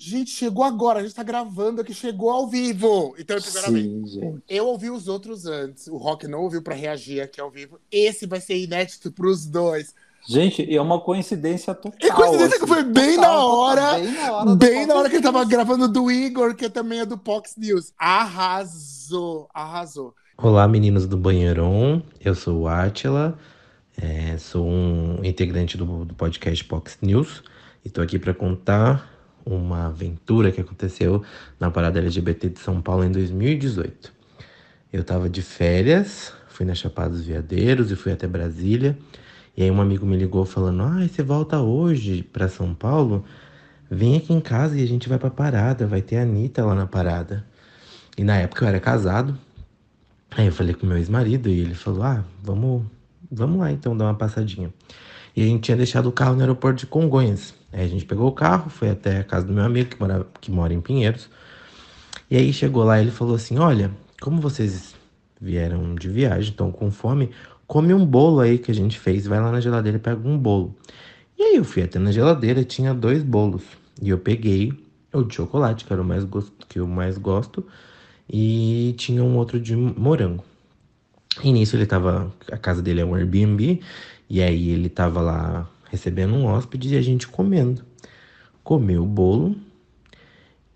Gente, 0.00 0.30
chegou 0.30 0.62
agora. 0.62 1.00
A 1.00 1.02
gente 1.02 1.14
tá 1.14 1.24
gravando 1.24 1.80
aqui, 1.80 1.92
chegou 1.92 2.30
ao 2.30 2.46
vivo. 2.46 3.16
Então, 3.18 3.36
primeiramente, 3.40 4.10
Sim, 4.10 4.40
eu 4.48 4.66
ouvi 4.66 4.90
os 4.90 5.08
outros 5.08 5.44
antes. 5.44 5.88
O 5.88 5.96
Rock 5.96 6.28
não 6.28 6.42
ouviu 6.42 6.62
pra 6.62 6.74
reagir 6.74 7.20
aqui 7.20 7.40
ao 7.40 7.50
vivo. 7.50 7.80
Esse 7.90 8.24
vai 8.24 8.40
ser 8.40 8.56
inédito 8.56 9.10
pros 9.10 9.44
dois. 9.44 9.92
Gente, 10.28 10.76
é 10.76 10.78
uma 10.78 11.00
coincidência 11.00 11.74
total. 11.74 11.98
E 12.02 12.12
coincidência 12.12 12.60
que 12.60 12.66
foi 12.66 12.84
bem 12.84 13.14
total, 13.14 13.30
na 13.30 13.46
hora. 13.46 13.80
total, 13.80 14.02
Bem 14.02 14.12
na 14.12 14.32
hora, 14.34 14.56
Bem 14.56 14.74
Pox 14.74 14.86
na 14.86 14.94
hora 14.94 15.08
que 15.08 15.16
ele 15.16 15.22
tava 15.22 15.44
gravando 15.46 15.88
do 15.88 16.10
Igor, 16.10 16.54
que 16.54 16.68
também 16.68 17.00
é 17.00 17.06
do 17.06 17.18
Fox 17.24 17.54
News. 17.56 17.94
Arrasou, 17.98 19.48
arrasou. 19.54 20.14
Olá, 20.36 20.68
meninos 20.68 21.06
do 21.06 21.16
Banheiron. 21.16 22.02
Eu 22.22 22.34
sou 22.34 22.60
o 22.60 22.68
Atila, 22.68 23.38
é, 23.96 24.36
sou 24.36 24.68
um 24.68 25.24
integrante 25.24 25.78
do, 25.78 26.04
do 26.04 26.12
podcast 26.12 26.62
Fox 26.64 26.98
News 27.00 27.42
e 27.82 27.88
estou 27.88 28.04
aqui 28.04 28.18
para 28.18 28.34
contar 28.34 29.10
uma 29.46 29.86
aventura 29.86 30.52
que 30.52 30.60
aconteceu 30.60 31.22
na 31.58 31.70
parada 31.70 32.00
LGBT 32.00 32.50
de 32.50 32.58
São 32.58 32.82
Paulo 32.82 33.02
em 33.02 33.10
2018. 33.10 34.12
Eu 34.92 35.00
estava 35.00 35.26
de 35.26 35.40
férias, 35.40 36.34
fui 36.48 36.66
na 36.66 36.74
Chapada 36.74 37.08
dos 37.08 37.24
Veadeiros 37.24 37.90
e 37.90 37.96
fui 37.96 38.12
até 38.12 38.26
Brasília. 38.26 38.94
E 39.58 39.64
aí 39.64 39.70
um 39.72 39.80
amigo 39.80 40.06
me 40.06 40.16
ligou 40.16 40.44
falando: 40.44 40.84
"Ah, 40.84 41.06
você 41.06 41.20
volta 41.22 41.60
hoje 41.60 42.22
para 42.22 42.48
São 42.48 42.72
Paulo? 42.72 43.24
Vem 43.90 44.16
aqui 44.16 44.32
em 44.32 44.40
casa 44.40 44.78
e 44.78 44.82
a 44.84 44.86
gente 44.86 45.08
vai 45.08 45.18
pra 45.18 45.30
parada, 45.30 45.84
vai 45.84 46.00
ter 46.00 46.18
a 46.18 46.22
Anitta 46.22 46.64
lá 46.64 46.74
na 46.76 46.86
parada". 46.86 47.44
E 48.16 48.22
na 48.22 48.36
época 48.36 48.64
eu 48.64 48.68
era 48.68 48.78
casado, 48.78 49.36
Aí 50.30 50.46
eu 50.46 50.52
falei 50.52 50.74
com 50.74 50.86
meu 50.86 50.96
ex-marido 50.96 51.48
e 51.48 51.60
ele 51.60 51.74
falou: 51.74 52.02
Ah, 52.02 52.24
vamos, 52.42 52.84
vamos 53.30 53.58
lá 53.58 53.72
então 53.72 53.96
dar 53.96 54.04
uma 54.04 54.14
passadinha. 54.14 54.72
E 55.34 55.42
a 55.42 55.46
gente 55.46 55.62
tinha 55.62 55.76
deixado 55.76 56.06
o 56.06 56.12
carro 56.12 56.34
no 56.34 56.40
aeroporto 56.40 56.80
de 56.80 56.86
Congonhas. 56.86 57.54
Aí 57.72 57.84
a 57.84 57.88
gente 57.88 58.04
pegou 58.04 58.28
o 58.28 58.32
carro, 58.32 58.70
foi 58.70 58.90
até 58.90 59.18
a 59.18 59.24
casa 59.24 59.46
do 59.46 59.52
meu 59.52 59.64
amigo 59.64 59.90
que 59.90 60.00
mora, 60.00 60.26
que 60.40 60.50
mora 60.50 60.72
em 60.72 60.80
Pinheiros. 60.80 61.28
E 62.30 62.36
aí 62.36 62.52
chegou 62.52 62.84
lá 62.84 62.98
e 62.98 63.04
ele 63.04 63.10
falou 63.10 63.34
assim: 63.34 63.58
Olha, 63.58 63.90
como 64.20 64.40
vocês 64.40 64.94
vieram 65.40 65.94
de 65.94 66.08
viagem, 66.08 66.50
estão 66.50 66.70
com 66.70 66.90
fome, 66.90 67.30
come 67.68 67.92
um 67.92 68.04
bolo 68.04 68.40
aí 68.40 68.58
que 68.58 68.70
a 68.70 68.74
gente 68.74 68.98
fez, 68.98 69.26
vai 69.26 69.38
lá 69.38 69.52
na 69.52 69.60
geladeira 69.60 69.98
e 69.98 70.00
pega 70.00 70.26
um 70.26 70.38
bolo. 70.38 70.74
E 71.38 71.42
aí 71.42 71.56
eu 71.56 71.64
fui 71.64 71.82
até 71.82 71.98
na 71.98 72.10
geladeira, 72.10 72.64
tinha 72.64 72.94
dois 72.94 73.22
bolos. 73.22 73.62
E 74.02 74.08
eu 74.08 74.18
peguei 74.18 74.72
o 75.12 75.22
de 75.22 75.34
chocolate, 75.34 75.84
que 75.84 75.92
era 75.92 76.00
o 76.00 76.04
mais 76.04 76.24
gosto, 76.24 76.66
que 76.66 76.78
eu 76.78 76.86
mais 76.86 77.18
gosto, 77.18 77.64
e 78.28 78.94
tinha 78.96 79.22
um 79.22 79.36
outro 79.36 79.60
de 79.60 79.76
morango. 79.76 80.42
E 81.44 81.52
nisso 81.52 81.76
ele 81.76 81.86
tava. 81.86 82.32
A 82.50 82.56
casa 82.56 82.82
dele 82.82 83.02
é 83.02 83.04
um 83.04 83.14
Airbnb, 83.14 83.80
e 84.28 84.42
aí 84.42 84.70
ele 84.70 84.88
tava 84.88 85.20
lá 85.20 85.68
recebendo 85.90 86.34
um 86.34 86.46
hóspede 86.46 86.94
e 86.94 86.96
a 86.96 87.02
gente 87.02 87.28
comendo. 87.28 87.84
Comeu 88.64 89.02
o 89.02 89.06
bolo. 89.06 89.54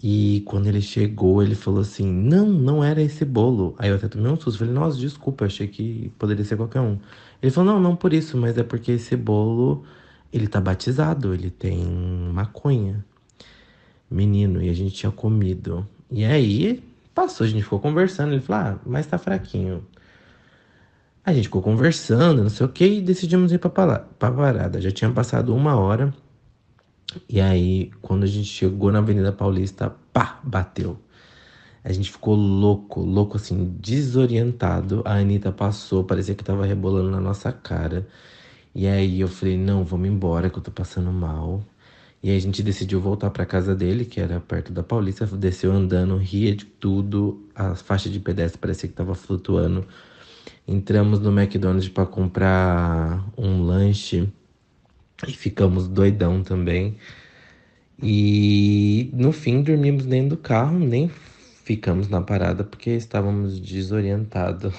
E 0.03 0.43
quando 0.47 0.67
ele 0.67 0.81
chegou, 0.83 1.43
ele 1.43 1.55
falou 1.55 1.81
assim: 1.81 2.05
Não, 2.11 2.47
não 2.49 2.83
era 2.83 3.01
esse 3.01 3.25
bolo. 3.25 3.75
Aí 3.79 3.89
eu 3.91 3.97
até 3.97 4.09
tomei 4.09 4.31
um 4.33 4.37
susto. 4.41 4.59
Falei: 4.59 4.75
Nossa, 4.75 4.99
desculpa, 4.99 5.45
achei 5.45 5.69
que 5.69 6.11
poderia 6.19 6.45
ser 6.45 6.57
qualquer 6.57 6.81
um. 6.81 6.99
Ele 7.41 7.53
falou: 7.53 7.75
Não, 7.75 7.81
não 7.81 7.95
por 7.95 8.13
isso, 8.13 8.37
mas 8.37 8.59
é 8.59 8.65
porque 8.65 8.93
esse 8.93 9.17
bolo 9.17 9.85
ele 10.33 10.49
tá 10.49 10.61
batizado, 10.61 11.33
ele 11.33 11.51
tem 11.51 11.79
maconha. 12.33 13.05
Menino, 14.11 14.63
e 14.63 14.69
a 14.69 14.73
gente 14.75 14.95
tinha 14.95 15.13
comido. 15.13 15.87
E 16.11 16.25
aí 16.25 16.83
passou, 17.15 17.47
a 17.47 17.49
gente 17.49 17.63
ficou 17.63 17.79
conversando. 17.79 18.33
Ele 18.33 18.41
falou: 18.41 18.73
Ah, 18.73 18.79
mas 18.85 19.07
tá 19.07 19.19
fraquinho. 19.19 19.87
A 21.25 21.33
gente 21.33 21.45
ficou 21.45 21.63
conversando, 21.63 22.43
não 22.43 22.51
sei 22.51 22.67
o 22.67 22.69
que, 22.69 22.85
e 22.85 23.01
decidimos 23.01 23.53
ir 23.53 23.59
pra, 23.59 23.71
pra 23.71 24.33
parada. 24.33 24.81
Já 24.81 24.91
tinha 24.91 25.11
passado 25.13 25.55
uma 25.55 25.77
hora. 25.77 26.13
E 27.29 27.41
aí, 27.41 27.91
quando 28.01 28.25
a 28.25 28.27
gente 28.27 28.47
chegou 28.47 28.93
na 28.93 28.99
Avenida 28.99 29.33
Paulista, 29.33 29.95
pá, 30.13 30.41
bateu. 30.43 30.99
A 31.85 31.93
gente 31.93 32.11
ficou 32.11 32.35
louco, 32.37 33.01
louco 33.01 33.37
assim, 33.37 33.77
desorientado. 33.81 35.03
A 35.05 35.15
Anitta 35.15 35.51
passou, 35.51 36.05
parecia 36.05 36.35
que 36.35 36.45
tava 36.45 36.65
rebolando 36.65 37.11
na 37.11 37.21
nossa 37.21 37.51
cara. 37.53 38.07
E 38.75 38.87
aí 38.87 39.21
eu 39.21 39.29
falei, 39.29 39.57
não, 39.57 39.85
vamos 39.85 40.09
embora 40.09 40.49
que 40.49 40.59
eu 40.59 40.63
tô 40.63 40.71
passando 40.71 41.13
mal. 41.13 41.63
E 42.23 42.31
aí 42.31 42.37
a 42.37 42.41
gente 42.41 42.63
decidiu 42.63 43.01
voltar 43.01 43.31
pra 43.31 43.45
casa 43.45 43.75
dele, 43.75 44.05
que 44.05 44.21
era 44.21 44.39
perto 44.39 44.73
da 44.73 44.83
Paulista, 44.83 45.27
desceu 45.27 45.73
andando, 45.73 46.17
ria 46.17 46.55
de 46.55 46.65
tudo, 46.65 47.49
a 47.53 47.75
faixa 47.75 48.09
de 48.09 48.21
pedestre 48.21 48.61
parecia 48.61 48.89
que 48.89 48.95
tava 48.95 49.15
flutuando. 49.15 49.85
Entramos 50.67 51.19
no 51.19 51.33
McDonald's 51.33 51.89
pra 51.89 52.07
comprar 52.07 53.27
um 53.37 53.63
lanche 53.65 54.33
e 55.27 55.33
ficamos 55.33 55.89
doidão 55.89 56.43
também. 56.43 56.97
E 58.03 59.11
no 59.13 59.33
fim 59.33 59.63
dormimos 59.63 60.05
dentro 60.05 60.31
do 60.31 60.37
carro, 60.37 60.79
nem 60.79 61.11
ficamos 61.65 62.09
na 62.09 62.21
parada 62.21 62.65
porque 62.65 62.91
estávamos 62.91 63.61
desorientados 63.61 64.75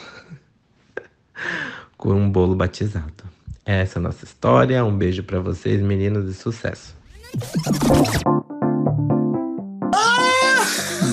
com 1.98 2.14
um 2.14 2.30
bolo 2.30 2.56
batizado. 2.56 3.24
Essa 3.66 3.98
é 3.98 4.02
a 4.02 4.04
nossa 4.04 4.26
história. 4.26 4.84
Um 4.84 4.98
beijo 4.98 5.24
pra 5.24 5.40
vocês, 5.40 5.82
meninos, 5.82 6.30
e 6.30 6.34
sucesso. 6.34 6.94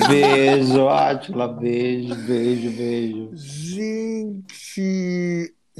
Beijo, 0.08 0.88
Atila. 0.88 1.46
Beijo, 1.46 2.14
beijo, 2.26 2.70
beijo. 2.76 3.30
Gente, 3.34 4.40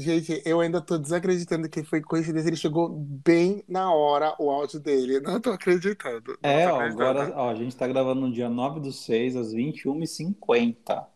gente, 0.01 0.41
eu 0.45 0.59
ainda 0.61 0.81
tô 0.81 0.97
desacreditando 0.97 1.69
que 1.69 1.83
foi 1.83 2.01
coincidência. 2.01 2.49
Ele 2.49 2.55
chegou 2.57 2.89
bem 2.89 3.63
na 3.67 3.93
hora 3.93 4.35
o 4.39 4.49
áudio 4.51 4.79
dele. 4.79 5.19
Não 5.21 5.39
tô 5.41 5.51
acreditando. 5.51 6.37
não 6.43 6.51
É, 6.51 6.63
tô 6.63 6.69
ó, 6.69 6.79
acreditando. 6.79 7.19
agora 7.19 7.33
ó, 7.35 7.49
a 7.49 7.55
gente 7.55 7.75
tá 7.75 7.87
gravando 7.87 8.21
no 8.21 8.31
dia 8.33 8.49
9 8.49 8.79
do 8.79 8.91
6, 8.91 9.35
às 9.35 9.53
21h50. 9.53 11.07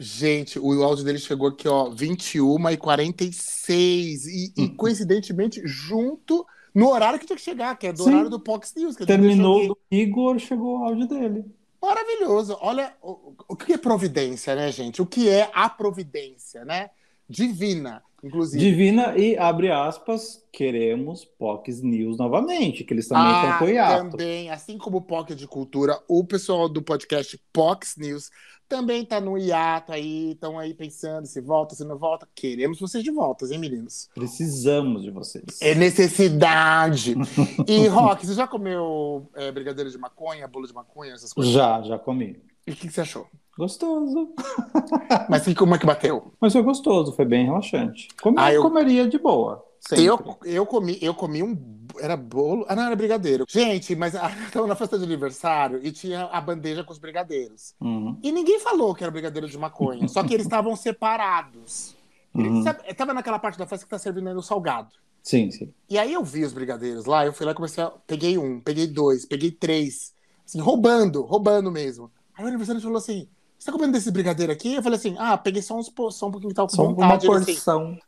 Gente, 0.00 0.58
o 0.60 0.82
áudio 0.84 1.04
dele 1.04 1.18
chegou 1.18 1.48
aqui, 1.48 1.66
ó, 1.66 1.90
21 1.90 2.70
e 2.70 2.76
46. 2.76 4.26
E, 4.26 4.54
e 4.56 4.68
coincidentemente, 4.68 5.60
junto 5.64 6.46
no 6.74 6.88
horário 6.90 7.18
que 7.18 7.26
tinha 7.26 7.36
que 7.36 7.42
chegar, 7.42 7.76
que 7.76 7.86
é 7.88 7.92
do 7.92 8.04
Sim. 8.04 8.10
horário 8.10 8.30
do 8.30 8.40
Fox 8.44 8.72
News. 8.76 8.94
Terminou 8.96 9.66
do 9.66 9.78
Igor, 9.90 10.38
chegou 10.38 10.78
o 10.80 10.84
áudio 10.84 11.08
dele. 11.08 11.44
Maravilhoso. 11.82 12.56
Olha, 12.60 12.96
o, 13.02 13.34
o 13.48 13.56
que 13.56 13.72
é 13.72 13.78
providência, 13.78 14.54
né, 14.54 14.70
gente? 14.70 15.00
O 15.02 15.06
que 15.06 15.28
é 15.28 15.50
a 15.54 15.68
providência, 15.68 16.64
né? 16.64 16.90
Divina, 17.28 18.02
inclusive. 18.22 18.62
Divina 18.62 19.16
e, 19.16 19.36
abre 19.36 19.70
aspas, 19.70 20.44
queremos 20.52 21.24
Pox 21.24 21.80
News 21.82 22.16
novamente, 22.18 22.84
que 22.84 22.92
eles 22.94 23.08
também 23.08 23.32
estão 23.32 23.50
Ah, 23.50 23.58
com 23.58 23.68
hiato. 23.68 24.10
também, 24.10 24.50
assim 24.50 24.76
como 24.78 24.98
o 24.98 25.02
POC 25.02 25.34
de 25.34 25.46
Cultura, 25.46 25.98
o 26.08 26.24
pessoal 26.24 26.68
do 26.68 26.82
podcast 26.82 27.40
Pox 27.52 27.96
News 27.96 28.30
também 28.68 29.02
tá 29.02 29.18
no 29.18 29.38
hiato 29.38 29.92
aí, 29.92 30.32
estão 30.32 30.58
aí 30.58 30.74
pensando 30.74 31.26
se 31.26 31.40
volta, 31.40 31.74
se 31.74 31.82
não 31.84 31.96
volta. 31.96 32.28
Queremos 32.34 32.78
vocês 32.78 33.02
de 33.02 33.10
volta, 33.10 33.46
hein, 33.50 33.58
meninos? 33.58 34.10
Precisamos 34.14 35.02
de 35.02 35.10
vocês. 35.10 35.44
É 35.62 35.74
necessidade. 35.74 37.14
E, 37.66 37.86
Rock, 37.86 38.26
você 38.26 38.34
já 38.34 38.46
comeu 38.46 39.30
é, 39.34 39.50
brigadeiro 39.50 39.90
de 39.90 39.96
maconha, 39.98 40.46
bolo 40.46 40.66
de 40.66 40.74
maconha, 40.74 41.12
essas 41.14 41.32
coisas? 41.32 41.52
Já, 41.52 41.80
já 41.82 41.98
comi. 41.98 42.40
E 42.68 42.72
o 42.72 42.76
que, 42.76 42.86
que 42.88 42.92
você 42.92 43.00
achou? 43.00 43.26
Gostoso. 43.56 44.34
Mas 45.28 45.42
que, 45.44 45.54
como 45.54 45.74
é 45.74 45.78
que 45.78 45.86
bateu? 45.86 46.32
Mas 46.40 46.52
foi 46.52 46.62
gostoso, 46.62 47.12
foi 47.12 47.24
bem 47.24 47.46
relaxante. 47.46 48.08
Comi, 48.22 48.36
Ah, 48.38 48.52
eu- 48.52 48.62
comeria 48.62 49.08
de 49.08 49.18
boa. 49.18 49.64
Sempre. 49.80 50.04
Eu, 50.04 50.36
eu, 50.44 50.66
comi, 50.66 50.98
eu 51.00 51.14
comi 51.14 51.42
um. 51.42 51.56
Era 52.00 52.16
bolo. 52.16 52.64
Ah, 52.68 52.76
não, 52.76 52.84
era 52.84 52.94
brigadeiro. 52.96 53.44
Gente, 53.48 53.94
mas 53.96 54.14
ah, 54.14 54.30
eu 54.44 54.50
tava 54.50 54.66
na 54.66 54.74
festa 54.74 54.98
de 54.98 55.04
aniversário 55.04 55.80
e 55.82 55.90
tinha 55.90 56.24
a 56.26 56.40
bandeja 56.40 56.84
com 56.84 56.92
os 56.92 56.98
brigadeiros. 56.98 57.74
Uhum. 57.80 58.18
E 58.22 58.30
ninguém 58.30 58.58
falou 58.60 58.94
que 58.94 59.02
era 59.02 59.10
brigadeiro 59.10 59.48
de 59.48 59.56
maconha, 59.56 60.06
só 60.08 60.22
que 60.22 60.34
eles 60.34 60.44
estavam 60.46 60.76
separados. 60.76 61.96
Uhum. 62.34 62.62
sabe, 62.62 62.82
tava 62.94 63.14
naquela 63.14 63.38
parte 63.38 63.58
da 63.58 63.66
festa 63.66 63.86
que 63.86 63.90
tá 63.90 63.98
servindo 63.98 64.36
o 64.36 64.42
salgado. 64.42 64.90
Sim, 65.22 65.50
sim. 65.50 65.72
E 65.88 65.98
aí 65.98 66.12
eu 66.12 66.22
vi 66.22 66.44
os 66.44 66.52
brigadeiros 66.52 67.06
lá, 67.06 67.24
eu 67.24 67.32
fui 67.32 67.46
lá 67.46 67.52
e 67.52 67.54
comecei 67.54 67.82
a. 67.82 67.90
Peguei 68.06 68.36
um, 68.38 68.60
peguei 68.60 68.86
dois, 68.86 69.24
peguei 69.24 69.50
três. 69.50 70.12
Assim, 70.44 70.60
roubando, 70.60 71.22
roubando 71.22 71.70
mesmo. 71.70 72.10
Aí 72.38 72.44
o 72.44 72.48
aniversário 72.48 72.80
falou 72.80 72.96
assim: 72.98 73.28
Você 73.58 73.66
tá 73.66 73.72
comendo 73.72 73.92
desse 73.92 74.10
brigadeiro 74.10 74.52
aqui? 74.52 74.74
Eu 74.74 74.82
falei 74.82 74.96
assim: 74.98 75.16
Ah, 75.18 75.36
peguei 75.36 75.60
só 75.60 75.76
uns 75.76 75.90
po- 75.90 76.10
só 76.10 76.28
um 76.28 76.30
pouquinho 76.30 76.50
que 76.50 76.54
tava 76.56 76.68
com 76.68 76.76
Só 76.76 76.84
uma 76.84 76.92
vontade. 76.94 77.26
Ele 77.26 77.34
assim, 77.36 77.44
porção. 77.54 77.98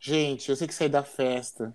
Gente, 0.00 0.50
eu 0.50 0.56
sei 0.56 0.66
que 0.66 0.74
saí 0.74 0.88
da 0.88 1.02
festa. 1.02 1.74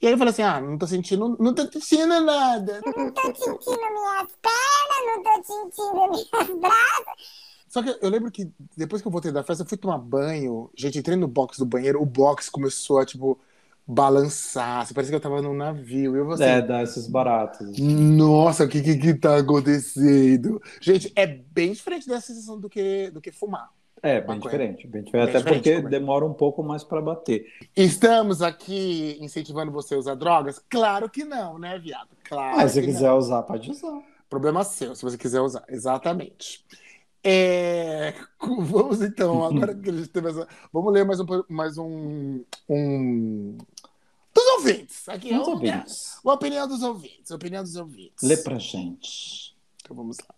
E 0.00 0.06
aí 0.06 0.12
eu 0.12 0.18
falei 0.18 0.32
assim: 0.32 0.42
ah, 0.42 0.60
não 0.60 0.76
tô 0.76 0.86
sentindo, 0.86 1.36
não 1.38 1.54
tô 1.54 1.62
sentindo 1.80 2.20
nada. 2.20 2.80
Não 2.84 3.10
tô 3.12 3.22
sentindo 3.22 3.78
minhas 3.78 4.28
pernas, 4.42 5.06
não 5.06 5.22
tô 5.22 5.42
sentindo 5.44 6.10
minhas 6.10 6.58
braças. 6.60 7.42
Só 7.68 7.82
que 7.82 7.96
eu 8.02 8.10
lembro 8.10 8.30
que 8.30 8.50
depois 8.76 9.00
que 9.00 9.08
eu 9.08 9.12
voltei 9.12 9.32
da 9.32 9.42
festa, 9.44 9.62
eu 9.62 9.68
fui 9.68 9.78
tomar 9.78 9.96
banho. 9.98 10.68
Gente, 10.76 10.98
entrei 10.98 11.16
no 11.16 11.28
box 11.28 11.56
do 11.58 11.64
banheiro, 11.64 12.02
o 12.02 12.06
box 12.06 12.50
começou 12.50 12.98
a, 12.98 13.06
tipo, 13.06 13.38
balançar. 13.86 14.80
Assim, 14.80 14.94
parece 14.94 15.10
que 15.10 15.16
eu 15.16 15.20
tava 15.20 15.42
num 15.42 15.54
navio. 15.54 16.16
Eu 16.16 16.30
assim, 16.32 16.44
É, 16.44 16.60
dá 16.62 16.82
esses 16.82 17.06
baratos. 17.06 17.78
nossa, 17.78 18.64
o 18.64 18.68
que, 18.68 18.82
que 18.82 18.96
que 18.96 19.14
tá 19.14 19.36
acontecendo? 19.38 20.60
Gente, 20.80 21.12
é 21.16 21.26
bem 21.26 21.72
diferente 21.72 22.06
dessa 22.08 22.28
sensação 22.28 22.58
do 22.60 22.68
que, 22.68 23.10
do 23.10 23.20
que 23.20 23.32
fumar. 23.32 23.70
É, 24.02 24.20
bem 24.20 24.38
diferente. 24.40 24.86
Bem 24.86 25.02
diferente. 25.04 25.30
Bem 25.32 25.36
Até 25.36 25.38
diferente, 25.38 25.70
porque 25.72 25.82
demora 25.82 26.24
um 26.26 26.34
pouco 26.34 26.62
mais 26.62 26.82
para 26.82 27.00
bater. 27.00 27.46
Estamos 27.76 28.42
aqui 28.42 29.16
incentivando 29.20 29.70
você 29.70 29.94
a 29.94 29.98
usar 29.98 30.14
drogas? 30.16 30.58
Claro 30.68 31.08
que 31.08 31.24
não, 31.24 31.58
né, 31.58 31.78
viado? 31.78 32.08
Claro 32.24 32.56
Mas 32.56 32.72
se 32.72 32.80
que 32.80 32.86
quiser 32.86 33.08
não. 33.08 33.18
usar, 33.18 33.42
pode 33.42 33.70
usar. 33.70 34.02
Problema 34.28 34.64
seu, 34.64 34.94
se 34.94 35.02
você 35.02 35.16
quiser 35.18 35.40
usar. 35.40 35.64
Exatamente. 35.68 36.64
É, 37.24 38.14
Vamos 38.40 39.00
então, 39.02 39.44
agora 39.44 39.74
que 39.74 39.90
a 39.90 39.92
gente 39.92 40.08
teve 40.08 40.28
essa. 40.30 40.48
Vamos 40.72 40.92
ler 40.92 41.04
mais 41.04 41.20
um. 41.20 41.26
Mais 41.48 41.78
um, 41.78 42.44
um... 42.68 43.58
Dos 44.34 44.44
ouvintes. 44.56 45.08
Aqui 45.08 45.32
é 45.32 45.40
Os 45.40 45.46
um- 45.46 45.50
ouvintes. 45.52 46.18
Uma 46.24 46.34
opinião 46.34 46.66
dos 46.66 46.82
ouvintes. 46.82 47.30
a 47.30 47.34
Opinião 47.36 47.62
dos 47.62 47.76
ouvintes. 47.76 48.22
Lê 48.22 48.36
pra 48.36 48.58
gente. 48.58 49.54
Então 49.82 49.96
vamos 49.96 50.16
lá. 50.18 50.34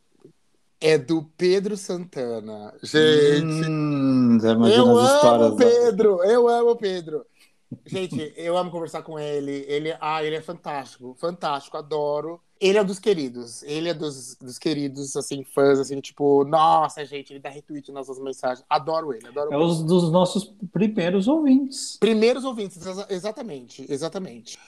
É 0.81 0.99
do 0.99 1.25
Pedro 1.37 1.77
Santana. 1.77 2.75
Gente, 2.83 3.45
Hum, 3.69 4.39
eu 4.43 4.51
amo 4.51 5.01
histórias. 5.05 5.53
o 5.53 5.57
da- 5.57 5.65
Pedro, 5.65 6.23
eu 6.25 6.49
amo 6.49 6.71
o 6.73 6.77
Pedro. 6.77 7.25
Gente, 7.87 8.33
eu 8.37 8.57
amo 8.57 8.71
conversar 8.71 9.03
com 9.03 9.19
ele. 9.19 9.65
Ele, 9.69 9.97
ah, 10.01 10.23
ele 10.23 10.37
é 10.37 10.43
fantástico, 10.43 11.17
fantástico, 11.19 11.77
adoro. 11.77 12.41
Ele 12.61 12.79
é 12.79 12.83
um 12.83 12.85
dos 12.85 12.99
queridos. 12.99 13.63
Ele 13.65 13.89
é 13.89 13.95
dos, 13.95 14.37
dos 14.37 14.59
queridos, 14.59 15.17
assim, 15.17 15.43
fãs, 15.45 15.79
assim, 15.79 16.01
tipo, 16.01 16.45
nossa, 16.45 17.05
gente, 17.05 17.33
ele 17.33 17.41
dá 17.41 17.49
retweet 17.51 17.91
nas 17.93 18.07
nossas 18.09 18.23
mensagens. 18.23 18.65
Adoro 18.71 19.13
ele, 19.13 19.27
adoro 19.27 19.53
É 19.53 19.57
os 19.59 19.83
dos 19.83 20.11
nossos 20.11 20.55
primeiros 20.73 21.27
ouvintes. 21.29 21.97
Primeiros 21.99 22.45
ouvintes, 22.45 22.77
exa- 22.87 23.07
exatamente, 23.11 23.85
exatamente. 23.89 24.59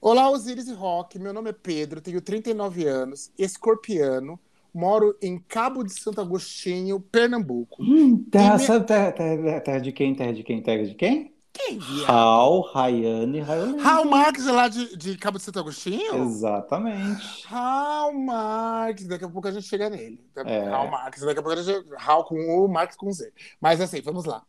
Olá, 0.00 0.30
Osiris 0.30 0.68
e 0.68 0.72
Rock. 0.74 1.18
Meu 1.18 1.32
nome 1.32 1.50
é 1.50 1.52
Pedro, 1.52 2.00
tenho 2.00 2.20
39 2.20 2.84
anos, 2.86 3.30
escorpiano, 3.38 4.38
moro 4.74 5.16
em 5.22 5.38
Cabo 5.38 5.82
de 5.82 5.92
Santo 5.92 6.20
Agostinho, 6.20 7.00
Pernambuco. 7.00 7.82
Terra, 8.30 8.58
me- 8.58 8.64
sabe 8.66 8.86
terra, 8.86 9.12
terra- 9.12 9.60
terra 9.60 9.78
de 9.80 9.92
quem? 9.92 10.14
Terra 10.14 10.32
de 10.32 10.42
quem? 10.42 10.62
Terra 10.62 10.84
de 10.86 10.94
quem? 10.94 11.32
Quem? 11.58 11.78
Raul, 12.06 12.60
Rayane, 12.60 13.40
Rayolene. 13.40 13.82
Raul 13.82 14.04
Marques 14.04 14.46
é 14.46 14.52
lá 14.52 14.68
de, 14.68 14.96
de 14.96 15.18
Cabo 15.18 15.38
de 15.38 15.44
Santo 15.44 15.58
Agostinho? 15.58 16.22
Exatamente. 16.22 17.44
Raul 17.46 18.14
Marques, 18.14 19.08
daqui 19.08 19.24
a 19.24 19.28
pouco 19.28 19.48
a 19.48 19.50
gente 19.50 19.66
chega 19.66 19.90
nele. 19.90 20.24
É. 20.36 20.68
Raul 20.68 20.88
Marques, 20.88 21.22
daqui 21.22 21.40
a 21.40 21.42
pouco 21.42 21.58
a 21.58 21.62
gente. 21.62 21.84
Raul 21.96 22.24
com 22.24 22.36
U, 22.36 22.68
Marques 22.68 22.96
com 22.96 23.12
Z. 23.12 23.32
Mas 23.60 23.80
assim, 23.80 24.00
vamos 24.00 24.24
lá. 24.24 24.42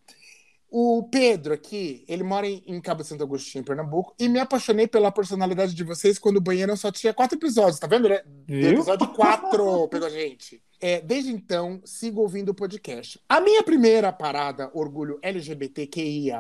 O 0.72 1.10
Pedro 1.12 1.52
aqui, 1.52 2.06
ele 2.08 2.22
mora 2.22 2.48
em, 2.48 2.62
em 2.68 2.80
Cabo 2.80 3.02
de 3.02 3.08
Santo 3.08 3.24
Agostinho, 3.24 3.64
Pernambuco, 3.64 4.14
e 4.20 4.30
me 4.30 4.40
apaixonei 4.40 4.88
pela 4.88 5.12
personalidade 5.12 5.74
de 5.74 5.84
vocês 5.84 6.20
quando 6.20 6.38
o 6.38 6.42
banheiro 6.42 6.78
só 6.78 6.92
tinha 6.92 7.12
quatro 7.12 7.40
episódios, 7.40 7.80
tá 7.80 7.88
vendo? 7.88 8.08
né? 8.08 8.22
Episódio 8.48 9.08
4 9.08 9.88
pegou 9.90 10.08
a 10.08 10.12
gente. 10.12 10.62
É, 10.80 11.02
desde 11.02 11.32
então, 11.32 11.82
sigo 11.84 12.22
ouvindo 12.22 12.50
o 12.50 12.54
podcast. 12.54 13.20
A 13.28 13.42
minha 13.42 13.64
primeira 13.64 14.14
parada, 14.14 14.70
Orgulho 14.72 15.18
LGBTQIA, 15.24 16.40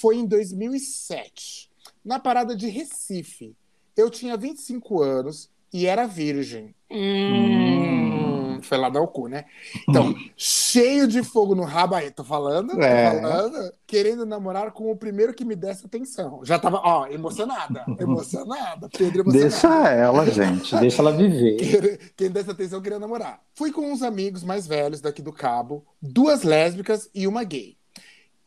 foi 0.00 0.16
em 0.16 0.26
2007, 0.26 1.70
na 2.04 2.18
parada 2.18 2.56
de 2.56 2.68
Recife. 2.68 3.54
Eu 3.96 4.08
tinha 4.10 4.36
25 4.36 5.02
anos 5.02 5.50
e 5.72 5.86
era 5.86 6.06
virgem. 6.06 6.74
Hum, 6.90 8.60
Foi 8.62 8.76
lá 8.76 8.90
dar 8.90 9.00
o 9.00 9.08
cu, 9.08 9.26
né? 9.26 9.46
Então, 9.88 10.14
cheio 10.36 11.08
de 11.08 11.22
fogo 11.22 11.54
no 11.54 11.64
rabo 11.64 11.94
aí, 11.94 12.10
tô 12.10 12.22
falando, 12.22 12.72
tô 12.74 12.82
É. 12.82 13.10
falando, 13.20 13.72
querendo 13.86 14.26
namorar 14.26 14.70
com 14.72 14.90
o 14.92 14.96
primeiro 14.96 15.32
que 15.32 15.46
me 15.46 15.56
desse 15.56 15.86
atenção. 15.86 16.40
Já 16.44 16.58
tava, 16.58 16.78
ó, 16.84 17.06
emocionada, 17.06 17.84
emocionada, 17.98 18.88
Pedro 18.90 19.22
emocionada. 19.22 19.48
Deixa 19.48 19.88
ela, 19.90 20.26
gente. 20.30 20.76
Deixa 20.76 21.00
ela 21.00 21.10
viver. 21.12 21.56
Quem- 21.96 21.98
Quem 22.16 22.30
desse 22.30 22.50
atenção 22.50 22.82
queria 22.82 22.98
namorar. 22.98 23.40
Fui 23.54 23.72
com 23.72 23.90
uns 23.90 24.02
amigos 24.02 24.44
mais 24.44 24.66
velhos 24.66 25.00
daqui 25.00 25.22
do 25.22 25.32
Cabo, 25.32 25.82
duas 26.00 26.42
lésbicas 26.42 27.08
e 27.14 27.26
uma 27.26 27.42
gay, 27.44 27.76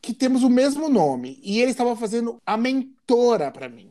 que 0.04 0.14
temos 0.14 0.42
o 0.42 0.50
mesmo 0.50 0.88
nome. 0.88 1.38
E 1.42 1.60
eles 1.60 1.70
estavam 1.72 1.96
fazendo 1.96 2.36
a 2.44 2.56
mentora 2.56 3.50
pra 3.50 3.68
mim. 3.68 3.90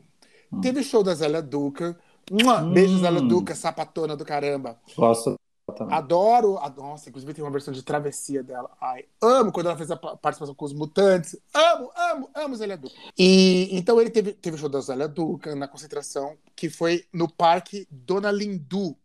Teve 0.62 0.82
show 0.82 1.02
da 1.02 1.14
Zélia 1.14 1.42
Duca. 1.42 1.98
Mua, 2.30 2.60
Beijo, 2.62 2.94
Hum. 2.94 2.98
Zélia 3.00 3.20
Duca, 3.20 3.54
sapatona 3.54 4.16
do 4.16 4.24
caramba. 4.24 4.78
Gosto 4.96 5.34
também. 5.76 5.94
Adoro. 5.96 6.56
a- 6.58 6.70
Nossa, 6.70 7.08
inclusive 7.08 7.34
tem 7.34 7.42
uma 7.44 7.50
versão 7.50 7.74
de 7.74 7.82
travessia 7.82 8.42
dela. 8.42 8.70
Ai, 8.80 9.04
amo 9.20 9.50
quando 9.50 9.66
ela 9.66 9.76
fez 9.76 9.90
a 9.90 9.96
pa- 9.96 10.16
participação 10.16 10.54
com 10.54 10.64
os 10.64 10.72
mutantes. 10.72 11.36
Amo, 11.52 11.90
amo, 11.96 12.30
amo 12.34 12.54
Zélia 12.54 12.76
Duca. 12.76 12.94
E 13.18 13.68
então 13.72 14.00
ele 14.00 14.10
teve, 14.10 14.32
teve 14.34 14.56
o 14.56 14.58
show 14.58 14.68
da 14.68 14.80
Zélia 14.80 15.08
Duca 15.08 15.54
na 15.56 15.66
concentração, 15.66 16.36
que 16.54 16.70
foi 16.70 17.04
no 17.12 17.28
Parque 17.28 17.86
Dona 17.90 18.30
Lindu, 18.30 18.96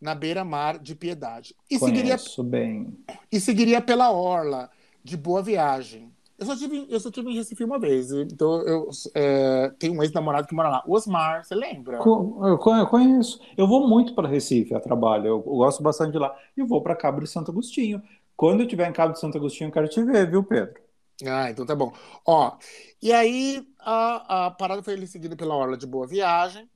na 0.00 0.14
beira-mar 0.14 0.78
de 0.78 0.94
Piedade. 0.96 1.54
E 1.70 1.78
seguiria, 1.78 2.16
Conheço 2.16 2.42
bem. 2.42 2.98
e 3.30 3.38
seguiria 3.38 3.80
pela 3.80 4.10
Orla, 4.10 4.68
de 5.04 5.16
Boa 5.16 5.42
Viagem. 5.42 6.10
Eu 6.40 6.46
só 6.46 6.56
tive, 6.56 6.86
eu 6.88 7.00
só 7.00 7.10
tive 7.10 7.30
em 7.30 7.34
Recife 7.36 7.64
uma 7.64 7.78
vez. 7.78 8.10
Então 8.12 8.62
eu 8.66 8.88
é, 9.14 9.70
tenho 9.78 9.94
um 9.94 10.02
ex-namorado 10.02 10.48
que 10.48 10.54
mora 10.54 10.68
lá. 10.70 10.82
O 10.86 10.94
Osmar, 10.94 11.44
você 11.44 11.54
lembra? 11.54 12.10
Eu 12.38 12.58
co- 12.58 12.76
eu 12.76 12.86
conheço. 12.86 13.40
Eu 13.56 13.66
vou 13.68 13.86
muito 13.88 14.14
para 14.14 14.28
Recife 14.28 14.74
a 14.74 14.80
trabalho. 14.80 15.26
Eu, 15.26 15.36
eu 15.36 15.42
gosto 15.42 15.82
bastante 15.82 16.12
de 16.12 16.18
lá. 16.18 16.34
E 16.56 16.62
vou 16.62 16.82
para 16.82 16.96
Cabo 16.96 17.20
de 17.20 17.26
Santo 17.28 17.50
Agostinho. 17.50 18.02
Quando 18.36 18.60
eu 18.60 18.66
estiver 18.66 18.88
em 18.88 18.92
Cabo 18.92 19.12
de 19.12 19.20
Santo 19.20 19.36
Agostinho, 19.36 19.68
eu 19.68 19.72
quero 19.72 19.88
te 19.88 20.02
ver, 20.02 20.30
viu, 20.30 20.42
Pedro? 20.42 20.80
Ah, 21.26 21.50
então 21.50 21.66
tá 21.66 21.74
bom. 21.74 21.92
Ó, 22.26 22.56
e 23.02 23.12
aí 23.12 23.66
a, 23.78 24.46
a 24.46 24.50
parada 24.50 24.82
foi 24.82 24.94
ele 24.94 25.06
seguido 25.06 25.36
pela 25.36 25.54
Orla 25.54 25.76
de 25.76 25.86
Boa 25.86 26.06
Viagem 26.06 26.68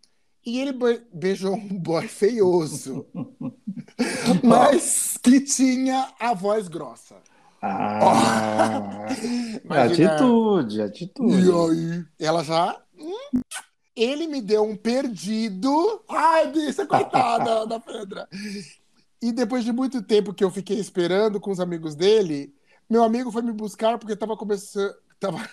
e 0.44 0.60
ele 0.60 0.72
be- 0.72 1.06
beijou 1.12 1.54
um 1.54 1.78
boy 1.80 2.06
feioso, 2.08 3.06
mas 4.44 5.16
que 5.22 5.40
tinha 5.40 6.12
a 6.18 6.34
voz 6.34 6.68
grossa. 6.68 7.16
Ah, 7.66 9.06
Imagina- 9.64 10.12
atitude, 10.12 10.78
E 10.78 10.82
atitude. 10.82 11.50
aí, 11.50 12.04
ela 12.18 12.44
já. 12.44 12.76
hum, 12.98 13.40
Ele 13.96 14.26
me 14.26 14.40
deu 14.42 14.62
um 14.64 14.76
perdido. 14.76 16.02
Ai, 16.08 16.50
bicha, 16.52 16.86
coitada 16.86 17.64
da 17.66 17.80
Pedra. 17.80 18.28
E 19.22 19.32
depois 19.32 19.64
de 19.64 19.72
muito 19.72 20.02
tempo 20.02 20.34
que 20.34 20.44
eu 20.44 20.50
fiquei 20.50 20.78
esperando 20.78 21.40
com 21.40 21.50
os 21.50 21.60
amigos 21.60 21.94
dele, 21.94 22.54
meu 22.90 23.02
amigo 23.02 23.32
foi 23.32 23.40
me 23.42 23.52
buscar 23.52 23.98
porque 23.98 24.12
estava 24.14 24.36
começando. 24.36 24.94
Tava... 25.18 25.38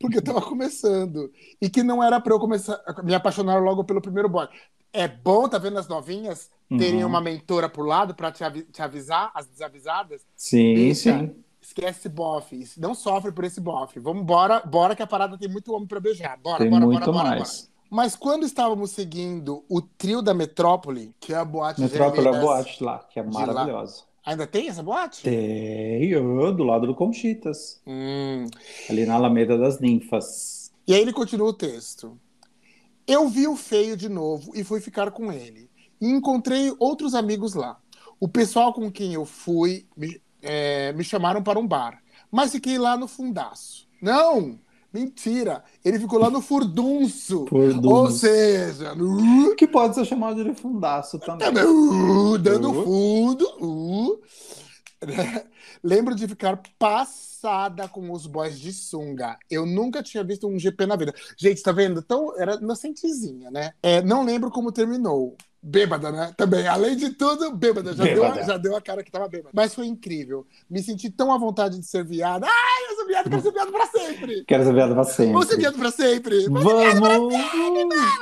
Porque 0.00 0.18
estava 0.18 0.40
começando. 0.40 1.30
E 1.60 1.68
que 1.68 1.82
não 1.82 2.02
era 2.02 2.18
para 2.20 2.32
eu 2.34 2.40
começar 2.40 2.80
me 3.04 3.14
apaixonar 3.14 3.60
logo 3.62 3.84
pelo 3.84 4.00
primeiro 4.00 4.28
boy. 4.28 4.48
É 4.92 5.06
bom, 5.06 5.46
tá 5.48 5.58
vendo 5.58 5.78
as 5.78 5.86
novinhas 5.86 6.50
terem 6.78 7.02
Uhum. 7.04 7.10
uma 7.10 7.20
mentora 7.20 7.68
pro 7.68 7.84
lado 7.84 8.14
para 8.14 8.32
te, 8.32 8.42
te 8.72 8.80
avisar, 8.82 9.30
as 9.34 9.46
desavisadas? 9.46 10.22
Sim, 10.34 10.74
Bicha, 10.74 11.18
sim. 11.20 11.44
Esquece 11.62 12.00
esse 12.00 12.08
bofe. 12.08 12.68
Não 12.76 12.94
sofre 12.94 13.30
por 13.30 13.44
esse 13.44 13.60
bofe. 13.60 14.00
Vamos 14.00 14.24
bora, 14.26 14.60
bora 14.60 14.96
que 14.96 15.02
a 15.02 15.06
parada 15.06 15.38
tem 15.38 15.48
muito 15.48 15.72
homem 15.72 15.86
pra 15.86 16.00
beijar. 16.00 16.36
Bora, 16.38 16.58
Tem 16.58 16.68
bora, 16.70 16.84
muito 16.84 17.12
bora, 17.12 17.28
mais. 17.28 17.62
bora. 17.62 17.72
Mas 17.88 18.16
quando 18.16 18.44
estávamos 18.44 18.90
seguindo 18.90 19.64
o 19.68 19.80
trio 19.80 20.20
da 20.22 20.34
Metrópole, 20.34 21.14
que 21.20 21.32
é 21.32 21.36
a 21.36 21.44
boate 21.44 21.80
Metrópole 21.80 22.26
é 22.26 22.30
a 22.36 22.40
boate 22.40 22.82
lá, 22.82 22.98
que 23.00 23.20
é 23.20 23.22
maravilhosa. 23.22 24.02
Ainda 24.24 24.46
tem 24.46 24.68
essa 24.68 24.82
boate? 24.82 25.22
Tem, 25.22 26.10
do 26.10 26.64
lado 26.64 26.86
do 26.86 26.94
Conchitas, 26.94 27.80
Hum. 27.86 28.46
ali 28.88 29.04
na 29.04 29.14
Alameda 29.14 29.58
das 29.58 29.78
Ninfas. 29.80 30.72
E 30.86 30.94
aí 30.94 31.00
ele 31.00 31.12
continua 31.12 31.48
o 31.48 31.52
texto. 31.52 32.18
Eu 33.06 33.28
vi 33.28 33.46
o 33.46 33.56
feio 33.56 33.96
de 33.96 34.08
novo 34.08 34.52
e 34.54 34.64
fui 34.64 34.80
ficar 34.80 35.10
com 35.10 35.32
ele. 35.32 35.68
E 36.00 36.08
encontrei 36.08 36.72
outros 36.78 37.14
amigos 37.14 37.54
lá. 37.54 37.78
O 38.18 38.28
pessoal 38.28 38.72
com 38.72 38.90
quem 38.90 39.12
eu 39.14 39.24
fui 39.24 39.86
me, 39.96 40.20
é, 40.42 40.92
me 40.92 41.04
chamaram 41.04 41.42
para 41.42 41.58
um 41.58 41.66
bar. 41.66 42.02
Mas 42.30 42.52
fiquei 42.52 42.78
lá 42.78 42.96
no 42.96 43.06
fundaço. 43.08 43.86
Não! 44.00 44.58
Mentira! 44.92 45.64
Ele 45.82 45.98
ficou 45.98 46.18
lá 46.18 46.28
no 46.28 46.42
furdunço. 46.42 47.46
Furdunço. 47.48 47.94
Ou 47.94 48.10
seja. 48.10 48.92
Que 49.56 49.66
pode 49.66 49.94
ser 49.94 50.04
chamado 50.04 50.42
de 50.44 50.54
fundaço 50.54 51.18
também. 51.18 51.46
Também, 51.46 51.64
uh, 51.64 52.36
dando 52.38 52.70
Uh. 52.70 52.84
fundo. 52.84 53.44
uh. 53.60 54.20
Lembro 55.82 56.14
de 56.14 56.28
ficar 56.28 56.60
passada 56.78 57.88
com 57.88 58.10
os 58.12 58.26
boys 58.26 58.58
de 58.58 58.72
sunga. 58.72 59.36
Eu 59.50 59.66
nunca 59.66 60.02
tinha 60.02 60.22
visto 60.22 60.46
um 60.46 60.58
GP 60.58 60.86
na 60.86 60.96
vida. 60.96 61.12
Gente, 61.36 61.62
tá 61.62 61.72
vendo? 61.72 62.00
Então, 62.00 62.38
era 62.38 62.54
inocentezinha, 62.54 63.50
né? 63.50 63.72
É, 63.82 64.00
não 64.02 64.24
lembro 64.24 64.50
como 64.50 64.70
terminou. 64.72 65.36
Bêbada, 65.62 66.10
né? 66.10 66.34
Também. 66.36 66.66
Além 66.66 66.96
de 66.96 67.10
tudo, 67.10 67.54
bêbada. 67.54 67.94
Já, 67.94 68.02
Deu, 68.02 68.22
Bêbada. 68.22 68.40
a, 68.40 68.44
já 68.44 68.56
deu 68.56 68.76
a 68.76 68.80
cara 68.80 69.04
que 69.04 69.12
tava 69.12 69.28
bêbada. 69.28 69.50
Mas 69.52 69.72
foi 69.74 69.86
incrível. 69.86 70.44
Me 70.68 70.82
senti 70.82 71.08
tão 71.08 71.32
à 71.32 71.38
vontade 71.38 71.78
de 71.78 71.86
ser 71.86 72.04
viada. 72.04 72.46
Ai, 72.48 72.90
eu 72.90 72.96
sou 72.96 73.06
viada. 73.06 73.30
viado, 73.30 73.30
quero 73.30 73.42
ser 73.42 73.52
viado 73.52 73.72
pra 73.72 73.86
sempre. 73.86 74.44
Quero 74.44 74.64
ser 74.64 74.74
viado 74.74 74.94
pra 74.94 75.04
sempre. 75.04 75.32
Vamos 75.32 75.48
ser 75.48 75.56
viado 75.58 75.78
pra 75.78 75.90
sempre. 75.92 76.48
Vamos 76.48 76.62
ser 76.72 76.78
viado 76.78 77.00
pra 77.00 77.08
Vamos! 77.18 77.34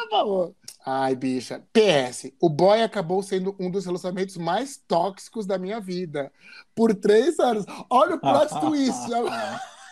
por 0.02 0.10
favor. 0.10 0.54
Ai, 0.84 1.14
bicha. 1.14 1.62
PS, 1.72 2.32
o 2.40 2.48
boy 2.48 2.82
acabou 2.82 3.22
sendo 3.22 3.54
um 3.58 3.70
dos 3.70 3.84
relacionamentos 3.86 4.36
mais 4.36 4.76
tóxicos 4.88 5.46
da 5.46 5.58
minha 5.58 5.80
vida. 5.80 6.30
Por 6.74 6.94
três 6.94 7.38
anos. 7.38 7.64
Olha 7.88 8.16
o 8.16 8.20
plot 8.20 8.48
twist. 8.60 9.08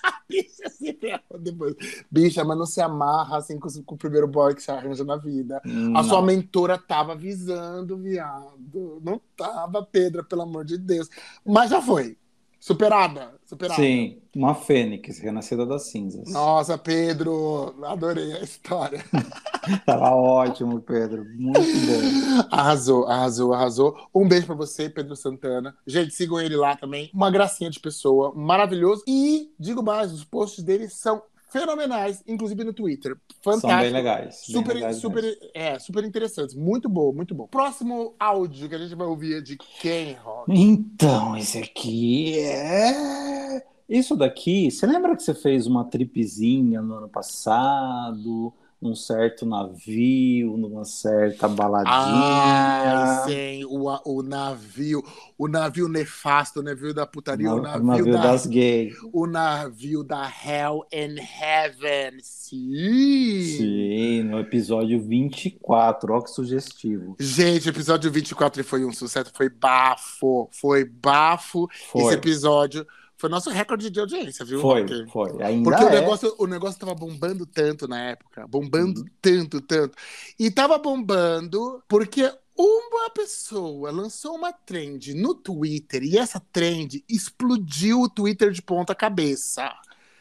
bicha 0.29 0.69
se 0.71 0.93
ferrou 0.95 1.39
depois. 1.39 1.75
Bicha, 2.11 2.45
mas 2.45 2.59
não 2.59 2.67
se 2.67 2.81
amarra 2.81 3.39
assim 3.39 3.59
com, 3.59 3.69
com 3.85 3.95
o 3.95 3.99
primeiro 3.99 4.27
boy 4.27 4.55
que 4.55 4.63
você 4.63 4.71
arranja 4.71 5.05
na 5.05 5.17
vida. 5.17 5.61
A 5.95 6.03
sua 6.03 6.19
Não. 6.19 6.27
mentora 6.27 6.79
tava 6.79 7.13
avisando, 7.13 7.97
viado. 7.97 9.01
Não 9.03 9.21
tava, 9.37 9.83
Pedra, 9.85 10.23
pelo 10.23 10.43
amor 10.43 10.65
de 10.65 10.79
Deus. 10.79 11.09
Mas 11.45 11.71
já 11.71 11.81
foi. 11.81 12.17
Superada. 12.61 13.35
Superada. 13.47 13.81
Sim, 13.81 14.21
uma 14.35 14.55
fênix 14.55 15.19
renascida 15.19 15.65
das 15.65 15.91
cinzas. 15.91 16.29
Nossa, 16.29 16.77
Pedro, 16.77 17.75
adorei 17.85 18.33
a 18.33 18.41
história. 18.41 19.05
Tava 19.87 20.11
ótimo, 20.15 20.81
Pedro. 20.81 21.25
Muito 21.37 21.61
bom. 21.61 22.47
Arrasou, 22.51 23.07
arrasou, 23.07 23.53
arrasou. 23.53 23.97
Um 24.15 24.27
beijo 24.29 24.47
pra 24.47 24.55
você, 24.55 24.89
Pedro 24.89 25.15
Santana. 25.17 25.77
Gente, 25.87 26.15
sigam 26.15 26.41
ele 26.41 26.57
lá 26.57 26.77
também. 26.77 27.11
Uma 27.13 27.31
gracinha 27.31 27.71
de 27.71 27.81
pessoa, 27.81 28.33
maravilhoso. 28.35 29.03
E, 29.07 29.51
digo 29.59 29.83
mais, 29.83 30.13
os 30.13 30.25
posts 30.25 30.63
dele 30.65 30.89
são 30.89 31.23
fenomenais, 31.51 32.23
inclusive 32.27 32.63
no 32.63 32.73
Twitter. 32.73 33.17
Fantástico. 33.43 33.69
São 33.71 33.81
bem 33.81 33.91
legais. 33.93 34.45
bem 34.47 34.57
Super, 34.57 34.75
legais 34.75 34.97
super, 34.97 35.23
mesmo. 35.23 35.41
é, 35.55 35.79
super 35.79 36.05
interessantes. 36.05 36.55
Muito 36.55 36.89
bom, 36.89 37.13
muito 37.13 37.35
bom. 37.35 37.47
Próximo 37.47 38.15
áudio 38.19 38.69
que 38.69 38.75
a 38.75 38.79
gente 38.79 38.95
vai 38.95 39.07
ouvir 39.07 39.39
é 39.39 39.41
de 39.41 39.57
quem, 39.57 40.15
Rock? 40.15 40.53
Então, 40.53 41.37
esse 41.37 41.59
aqui 41.59 42.39
é. 42.39 43.63
Isso 43.89 44.15
daqui, 44.15 44.71
você 44.71 44.87
lembra 44.87 45.17
que 45.17 45.23
você 45.23 45.33
fez 45.33 45.67
uma 45.67 45.83
tripezinha 45.83 46.83
no 46.83 46.97
ano 46.97 47.09
passado, 47.09 48.53
num 48.81 48.95
certo 48.95 49.45
navio, 49.45 50.57
numa 50.57 50.85
certa 50.85 51.49
baladinha? 51.49 51.95
Ai, 51.95 53.29
sim, 53.29 53.65
o, 53.65 53.89
o 54.05 54.23
navio, 54.23 55.03
o 55.37 55.49
navio 55.49 55.89
nefasto, 55.89 56.61
o 56.61 56.63
navio 56.63 56.95
da 56.95 57.05
putaria, 57.05 57.53
o 57.53 57.61
navio, 57.61 57.85
navio 57.85 58.13
da, 58.13 58.23
das 58.23 58.47
gays. 58.47 58.95
o 59.13 59.27
navio 59.27 60.05
da 60.05 60.25
Hell 60.29 60.87
and 60.95 61.17
Heaven. 61.19 62.21
Sim. 62.23 63.57
Sim, 63.57 64.23
no 64.23 64.39
episódio 64.39 65.01
24, 65.03 66.15
ó 66.15 66.21
que 66.21 66.31
sugestivo. 66.31 67.17
Gente, 67.19 67.69
o 67.69 67.71
episódio 67.71 68.11
24 68.11 68.63
foi 68.63 68.85
um 68.85 68.93
sucesso, 68.93 69.33
foi 69.35 69.49
bafo, 69.49 70.49
foi 70.53 70.85
bafo. 70.85 71.69
Esse 71.73 71.91
Foi, 71.91 72.15
episódio 72.15 72.87
foi 73.19 73.29
nosso 73.29 73.51
recorde 73.51 73.91
de 73.91 74.01
audiência, 74.01 74.45
viu? 74.47 74.61
foi, 74.61 74.83
Rock? 74.83 75.07
foi. 75.11 75.43
Ainda 75.43 75.63
Porque 75.63 75.85
o 75.85 75.89
é. 75.89 75.91
negócio, 75.91 76.35
o 76.39 76.47
negócio 76.47 76.81
tava 76.81 76.95
bombando 76.95 77.45
tanto 77.47 77.89
na 77.89 78.01
época, 78.11 78.47
bombando 78.49 79.01
Uhum. 79.03 79.07
tanto, 79.21 79.61
tanto. 79.61 79.97
E 80.39 80.51
tava 80.51 80.79
bombando 80.79 81.83
porque 81.89 82.33
uma 82.57 83.11
pessoa 83.11 83.91
lançou 83.93 84.35
uma 84.37 84.53
trend 84.53 85.15
no 85.15 85.35
Twitter 85.35 86.03
e 86.05 86.19
essa 86.19 86.41
trend 86.53 87.05
explodiu 87.09 88.01
o 88.03 88.09
Twitter 88.09 88.51
de 88.53 88.63
ponta 88.63 88.95
cabeça. 88.95 89.71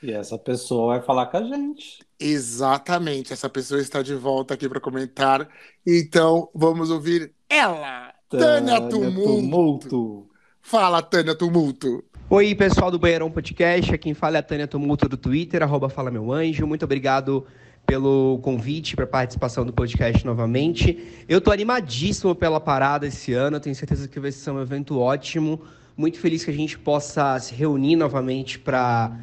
E 0.01 0.11
essa 0.11 0.37
pessoa 0.37 0.95
vai 0.97 1.01
falar 1.05 1.27
com 1.27 1.37
a 1.37 1.43
gente. 1.43 2.05
Exatamente, 2.19 3.33
essa 3.33 3.49
pessoa 3.49 3.79
está 3.81 4.01
de 4.01 4.15
volta 4.15 4.53
aqui 4.53 4.67
para 4.69 4.79
comentar. 4.81 5.47
Então, 5.85 6.49
vamos 6.53 6.89
ouvir 6.91 7.33
ela, 7.49 8.13
Tânia 8.29 8.81
Tumulto. 8.81 9.23
Tumulto. 9.23 10.29
Fala, 10.61 11.01
Tânia 11.01 11.35
Tumulto. 11.35 12.03
Oi, 12.29 12.53
pessoal 12.55 12.91
do 12.91 12.99
Banheirão 12.99 13.31
Podcast. 13.31 13.97
Quem 13.97 14.13
fala 14.13 14.35
é 14.35 14.39
a 14.39 14.43
Tânia 14.43 14.67
Tumulto 14.67 15.07
do 15.07 15.15
Twitter, 15.15 15.63
arroba 15.63 15.87
Fala 15.87 16.11
Meu 16.11 16.29
Anjo. 16.29 16.67
Muito 16.67 16.83
obrigado 16.83 17.47
pelo 17.85 18.37
convite 18.43 18.97
para 18.97 19.07
participação 19.07 19.65
do 19.65 19.71
podcast 19.71 20.25
novamente. 20.25 21.23
Eu 21.29 21.39
tô 21.39 21.53
animadíssimo 21.53 22.35
pela 22.35 22.59
parada 22.59 23.07
esse 23.07 23.31
ano. 23.31 23.61
Tenho 23.61 23.73
certeza 23.73 24.09
que 24.09 24.19
vai 24.19 24.33
ser 24.33 24.51
um 24.51 24.61
evento 24.61 24.99
ótimo. 24.99 25.61
Muito 25.95 26.19
feliz 26.19 26.43
que 26.43 26.51
a 26.51 26.53
gente 26.53 26.77
possa 26.77 27.39
se 27.39 27.55
reunir 27.55 27.95
novamente 27.95 28.59
para 28.59 29.17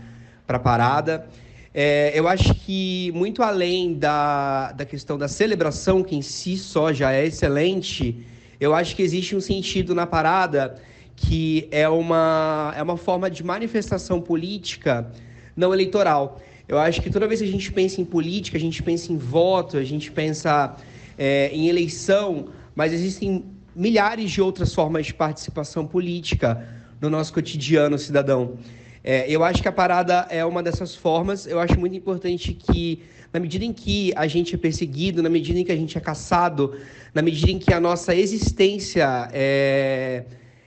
a 0.48 0.58
parada. 0.58 1.28
É, 1.74 2.18
eu 2.18 2.26
acho 2.26 2.54
que 2.54 3.12
muito 3.14 3.42
além 3.42 3.98
da, 3.98 4.72
da 4.72 4.86
questão 4.86 5.18
da 5.18 5.28
celebração, 5.28 6.02
que 6.02 6.16
em 6.16 6.22
si 6.22 6.56
só 6.56 6.90
já 6.90 7.12
é 7.12 7.26
excelente, 7.26 8.24
eu 8.58 8.74
acho 8.74 8.96
que 8.96 9.02
existe 9.02 9.36
um 9.36 9.42
sentido 9.42 9.94
na 9.94 10.06
parada 10.06 10.80
que 11.16 11.68
é 11.70 11.88
uma, 11.88 12.72
é 12.76 12.82
uma 12.82 12.96
forma 12.96 13.30
de 13.30 13.42
manifestação 13.42 14.20
política 14.20 15.10
não 15.56 15.72
eleitoral. 15.72 16.40
Eu 16.66 16.78
acho 16.78 17.00
que 17.02 17.10
toda 17.10 17.26
vez 17.26 17.40
que 17.40 17.46
a 17.46 17.50
gente 17.50 17.70
pensa 17.72 18.00
em 18.00 18.04
política, 18.04 18.56
a 18.56 18.60
gente 18.60 18.82
pensa 18.82 19.12
em 19.12 19.16
voto, 19.16 19.76
a 19.76 19.84
gente 19.84 20.10
pensa 20.10 20.76
é, 21.18 21.50
em 21.52 21.68
eleição, 21.68 22.48
mas 22.74 22.92
existem 22.92 23.44
milhares 23.74 24.30
de 24.30 24.40
outras 24.40 24.74
formas 24.74 25.06
de 25.06 25.14
participação 25.14 25.86
política 25.86 26.66
no 27.00 27.10
nosso 27.10 27.32
cotidiano 27.32 27.98
cidadão. 27.98 28.56
É, 29.02 29.30
eu 29.30 29.44
acho 29.44 29.60
que 29.60 29.68
a 29.68 29.72
parada 29.72 30.26
é 30.30 30.42
uma 30.44 30.62
dessas 30.62 30.94
formas. 30.94 31.46
Eu 31.46 31.60
acho 31.60 31.78
muito 31.78 31.94
importante 31.94 32.54
que, 32.54 33.02
na 33.32 33.38
medida 33.38 33.64
em 33.64 33.72
que 33.72 34.12
a 34.16 34.26
gente 34.26 34.54
é 34.54 34.58
perseguido, 34.58 35.22
na 35.22 35.28
medida 35.28 35.58
em 35.58 35.64
que 35.64 35.72
a 35.72 35.76
gente 35.76 35.98
é 35.98 36.00
caçado, 36.00 36.74
na 37.12 37.20
medida 37.20 37.50
em 37.50 37.58
que 37.58 37.74
a 37.74 37.78
nossa 37.78 38.14
existência 38.16 39.28
é, 39.32 40.24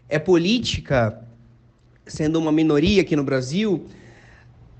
é 0.09 0.17
política, 0.17 1.21
sendo 2.05 2.39
uma 2.39 2.51
minoria 2.51 3.01
aqui 3.01 3.15
no 3.15 3.23
Brasil, 3.23 3.85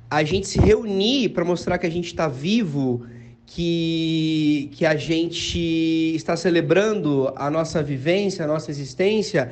a 0.10 0.24
gente 0.24 0.48
se 0.48 0.60
reunir 0.60 1.30
para 1.30 1.44
mostrar 1.44 1.78
que 1.78 1.86
a 1.86 1.90
gente 1.90 2.08
está 2.08 2.28
vivo, 2.28 3.06
que, 3.46 4.70
que 4.74 4.86
a 4.86 4.96
gente 4.96 5.60
está 6.16 6.36
celebrando 6.36 7.32
a 7.36 7.50
nossa 7.50 7.84
vivência, 7.84 8.46
a 8.46 8.48
nossa 8.48 8.72
existência, 8.72 9.52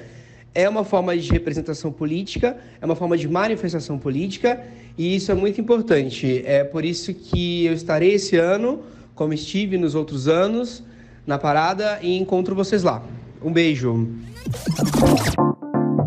é 0.54 0.68
uma 0.70 0.86
forma 0.86 1.18
de 1.18 1.30
representação 1.30 1.92
política, 1.92 2.58
é 2.80 2.86
uma 2.86 2.96
forma 2.96 3.18
de 3.18 3.28
manifestação 3.28 4.00
política, 4.00 4.64
e 4.98 5.16
isso 5.16 5.30
é 5.30 5.36
muito 5.36 5.60
importante. 5.60 6.42
É 6.46 6.64
por 6.64 6.86
isso 6.86 7.14
que 7.14 7.66
eu 7.66 7.74
estarei 7.74 8.14
esse 8.14 8.38
ano, 8.38 8.82
como 9.14 9.34
estive 9.34 9.78
nos 9.78 9.96
outros 9.96 10.30
anos, 10.30 10.82
na 11.28 11.38
parada, 11.38 12.00
e 12.02 12.18
encontro 12.18 12.56
vocês 12.56 12.84
lá. 12.84 13.04
Um 13.44 13.52
beijo. 13.52 14.08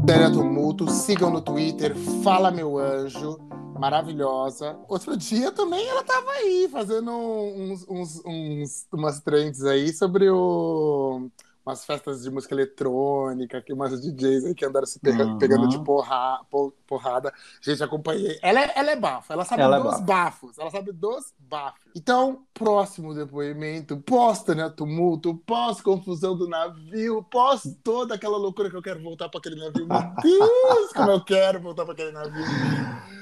Tânia 0.08 0.32
Tumulto, 0.32 0.88
sigam 0.90 1.28
no 1.28 1.42
Twitter, 1.42 1.94
fala 2.24 2.50
meu 2.50 2.78
anjo, 2.78 3.38
maravilhosa. 3.78 4.78
Outro 4.88 5.14
dia 5.18 5.52
também 5.52 5.86
ela 5.86 6.02
tava 6.02 6.30
aí 6.30 6.66
fazendo 6.72 7.10
uns, 7.12 7.84
uns, 7.86 8.22
uns- 8.24 8.86
umas 8.90 9.20
trends 9.20 9.62
aí 9.64 9.92
sobre 9.92 10.30
o, 10.30 11.28
umas 11.64 11.84
festas 11.84 12.22
de 12.22 12.30
música 12.30 12.54
eletrônica, 12.54 13.60
que 13.60 13.70
umas 13.70 14.00
DJs 14.00 14.46
aí 14.46 14.54
que 14.54 14.64
andaram 14.64 14.86
se 14.86 14.98
pega- 14.98 15.26
Uhum. 15.26 15.36
pegando 15.36 15.68
de 15.68 15.78
porra, 15.84 16.40
po- 16.50 16.72
porrada. 16.86 17.30
Gente, 17.60 17.82
acompanhei. 17.84 18.38
Ela 18.42 18.60
é, 18.62 18.72
ela 18.76 18.90
é 18.92 18.96
bafo, 18.96 19.30
ela 19.30 19.44
sabe 19.44 19.60
Ela 19.60 19.76
é 19.76 19.80
dos 19.82 19.90
bafo. 19.90 20.04
bafos, 20.04 20.58
ela 20.58 20.70
sabe 20.70 20.90
dos 20.90 21.34
bafos. 21.38 21.87
Então, 21.98 22.44
próximo 22.54 23.12
depoimento, 23.12 23.96
pós 23.98 24.44
Tânia 24.44 24.70
Tumulto, 24.70 25.34
pós 25.44 25.80
confusão 25.80 26.36
do 26.36 26.48
navio, 26.48 27.24
pós 27.24 27.62
toda 27.82 28.14
aquela 28.14 28.36
loucura 28.36 28.70
que 28.70 28.76
eu 28.76 28.82
quero 28.82 29.02
voltar 29.02 29.28
para 29.28 29.40
aquele 29.40 29.56
navio. 29.56 29.84
Meu 29.88 29.98
Deus, 30.22 30.92
como 30.94 31.10
eu 31.10 31.24
quero 31.24 31.60
voltar 31.60 31.84
para 31.84 31.94
aquele 31.94 32.12
navio. 32.12 32.44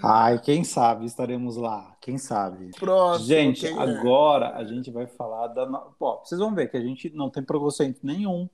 Ai, 0.04 0.38
quem 0.40 0.62
sabe 0.62 1.06
estaremos 1.06 1.56
lá. 1.56 1.96
Quem 2.02 2.18
sabe? 2.18 2.70
Próximo, 2.78 3.26
Gente, 3.26 3.66
é? 3.66 3.72
agora 3.72 4.54
a 4.54 4.62
gente 4.64 4.90
vai 4.90 5.06
falar 5.06 5.46
da. 5.48 5.64
no- 5.64 5.94
Pô, 5.98 6.18
vocês 6.22 6.38
vão 6.38 6.54
ver 6.54 6.70
que 6.70 6.76
a 6.76 6.82
gente 6.82 7.08
não 7.14 7.30
tem 7.30 7.42
preconceito 7.42 8.00
nenhum, 8.02 8.46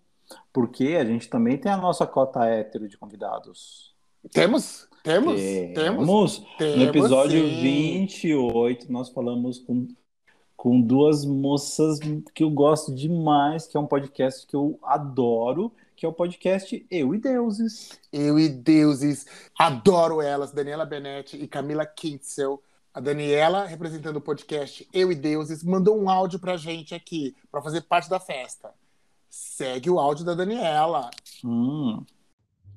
porque 0.53 0.97
a 1.01 1.05
gente 1.05 1.29
também 1.29 1.59
tem 1.59 1.73
a 1.73 1.77
nossa 1.77 2.07
cota 2.07 2.45
hétero 2.47 2.89
de 2.89 2.97
convidados. 2.97 3.93
Temos? 4.31 4.89
Temos? 5.03 5.35
Temos? 5.75 6.07
No 6.39 6.47
Temos, 6.59 6.83
episódio 6.87 7.41
sim. 7.45 7.61
28, 7.61 8.91
nós 8.93 9.09
falamos 9.09 9.59
com, 9.59 9.89
com 10.63 10.81
duas 10.81 11.25
moças 11.25 11.99
que 12.33 12.45
eu 12.45 12.49
gosto 12.49 12.95
demais, 12.95 13.67
que 13.67 13.77
é 13.77 13.81
um 13.81 13.87
podcast 13.87 14.47
que 14.47 14.55
eu 14.55 14.79
adoro, 14.81 15.73
que 15.97 16.07
é 16.07 16.09
o 16.09 16.13
podcast 16.13 16.87
Eu 16.89 17.13
e 17.13 17.19
Deuses. 17.19 17.99
Eu 18.13 18.39
e 18.39 18.49
deuses, 18.49 19.27
adoro 19.59 20.23
elas, 20.23 20.53
Daniela 20.53 20.87
Benetti 20.87 21.37
e 21.37 21.49
Camila 21.49 21.85
Kintzel. 21.85 22.63
A 22.95 23.01
Daniela, 23.01 23.65
representando 23.67 24.19
o 24.19 24.21
podcast 24.21 24.89
Eu 24.93 25.11
e 25.11 25.17
Deuses, 25.17 25.65
mandou 25.65 26.01
um 26.01 26.09
áudio 26.09 26.39
pra 26.39 26.57
gente 26.57 26.95
aqui, 26.95 27.35
pra 27.51 27.61
fazer 27.61 27.81
parte 27.81 28.09
da 28.09 28.21
festa. 28.21 28.71
Segue 29.29 29.91
o 29.91 29.99
áudio 29.99 30.25
da 30.25 30.37
Daniela. 30.37 31.11
Hum, 31.45 32.05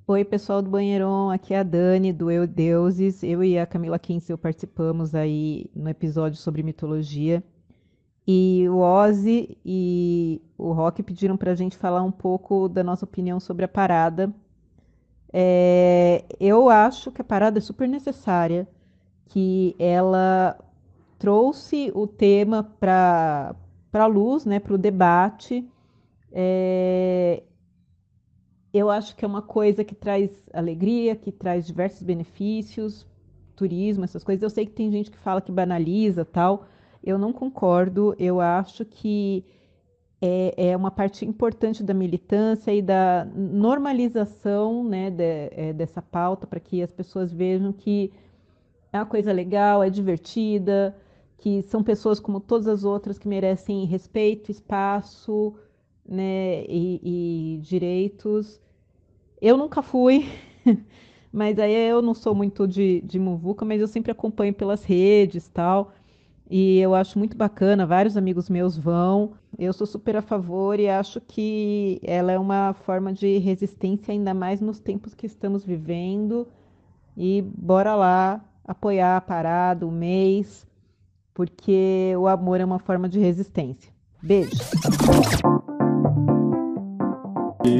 Oi, 0.08 0.26
pessoal 0.26 0.63
do 0.63 0.71
Banheirão, 0.71 1.30
aqui 1.30 1.54
é 1.54 1.60
a 1.60 1.63
Dani 1.63 2.12
do 2.12 2.32
Eu 2.32 2.48
Deuses. 2.48 3.21
Eu 3.21 3.43
e 3.43 3.60
a 3.60 3.65
Camila 3.67 4.00
Kinsel 4.00 4.39
participamos 4.39 5.13
aí 5.13 5.69
no 5.76 5.88
episódio 5.88 6.39
sobre 6.39 6.63
mitologia. 6.63 7.43
E 8.27 8.67
o 8.69 8.77
Ozzy 8.79 9.57
e 9.65 10.41
o 10.57 10.71
Rock 10.73 11.03
pediram 11.03 11.38
para 11.38 11.51
a 11.51 11.55
gente 11.55 11.77
falar 11.77 12.03
um 12.03 12.11
pouco 12.11 12.67
da 12.67 12.83
nossa 12.83 13.05
opinião 13.05 13.39
sobre 13.39 13.65
a 13.65 13.67
parada. 13.67 14.33
É, 15.33 16.23
eu 16.39 16.69
acho 16.69 17.11
que 17.11 17.21
a 17.21 17.23
parada 17.25 17.57
é 17.59 17.61
super 17.61 17.88
necessária. 17.88 18.67
que 19.27 19.75
ela 19.79 20.57
trouxe 21.19 21.91
o 21.95 22.07
tema 22.07 22.63
para 22.63 23.55
a 23.93 24.05
luz, 24.07 24.45
né, 24.45 24.59
para 24.59 24.73
o 24.73 24.77
debate. 24.77 25.67
É, 26.31 27.43
eu 28.73 28.89
acho 28.89 29.15
que 29.15 29.23
é 29.25 29.27
uma 29.27 29.41
coisa 29.41 29.83
que 29.83 29.95
traz 29.95 30.29
alegria, 30.53 31.15
que 31.15 31.31
traz 31.31 31.65
diversos 31.65 32.01
benefícios, 32.03 33.05
turismo, 33.55 34.03
essas 34.03 34.23
coisas. 34.23 34.43
Eu 34.43 34.49
sei 34.49 34.65
que 34.65 34.73
tem 34.73 34.91
gente 34.91 35.11
que 35.11 35.17
fala 35.17 35.41
que 35.41 35.51
banaliza 35.51 36.25
tal. 36.25 36.67
Eu 37.05 37.17
não 37.19 37.31
concordo. 37.31 38.15
Eu 38.17 38.41
acho 38.41 38.83
que 38.83 39.45
é, 40.21 40.69
é 40.71 40.77
uma 40.77 40.89
parte 40.89 41.23
importante 41.25 41.83
da 41.83 41.93
militância 41.93 42.73
e 42.73 42.81
da 42.81 43.25
normalização 43.35 44.83
né, 44.83 45.11
de, 45.11 45.49
é, 45.51 45.73
dessa 45.73 46.01
pauta 46.01 46.47
para 46.47 46.59
que 46.59 46.81
as 46.81 46.91
pessoas 46.91 47.31
vejam 47.31 47.71
que 47.71 48.11
é 48.91 48.97
uma 48.97 49.05
coisa 49.05 49.31
legal, 49.31 49.83
é 49.83 49.89
divertida, 49.89 50.95
que 51.37 51.61
são 51.63 51.83
pessoas 51.83 52.19
como 52.19 52.39
todas 52.39 52.67
as 52.67 52.83
outras 52.83 53.19
que 53.19 53.27
merecem 53.27 53.85
respeito, 53.85 54.49
espaço 54.49 55.53
né, 56.07 56.63
e, 56.67 57.57
e 57.57 57.57
direitos. 57.61 58.59
Eu 59.41 59.57
nunca 59.57 59.81
fui, 59.81 60.25
mas 61.31 61.59
aí 61.59 61.75
eu 61.75 62.01
não 62.01 62.13
sou 62.13 62.33
muito 62.33 62.67
de, 62.67 63.01
de 63.01 63.19
muvuca, 63.19 63.65
mas 63.65 63.81
eu 63.81 63.87
sempre 63.87 64.11
acompanho 64.11 64.53
pelas 64.53 64.83
redes 64.83 65.47
tal. 65.49 65.91
E 66.49 66.79
eu 66.79 66.93
acho 66.93 67.17
muito 67.17 67.36
bacana, 67.36 67.86
vários 67.86 68.15
amigos 68.15 68.49
meus 68.49 68.77
vão. 68.77 69.34
Eu 69.58 69.73
sou 69.73 69.88
super 69.88 70.15
a 70.17 70.21
favor 70.21 70.79
e 70.79 70.88
acho 70.88 71.19
que 71.19 71.99
ela 72.03 72.31
é 72.31 72.38
uma 72.38 72.73
forma 72.73 73.12
de 73.12 73.38
resistência, 73.38 74.12
ainda 74.12 74.34
mais 74.34 74.62
nos 74.62 74.79
tempos 74.79 75.13
que 75.13 75.25
estamos 75.25 75.65
vivendo. 75.65 76.47
E 77.17 77.41
bora 77.41 77.95
lá 77.95 78.41
apoiar 78.63 79.17
a 79.17 79.21
parada, 79.21 79.88
o 79.88 79.91
mês, 79.91 80.67
porque 81.34 82.13
o 82.17 82.27
amor 82.27 82.60
é 82.60 82.65
uma 82.65 82.79
forma 82.79 83.10
de 83.10 83.19
resistência. 83.19 83.91
Beijo. 84.21 84.51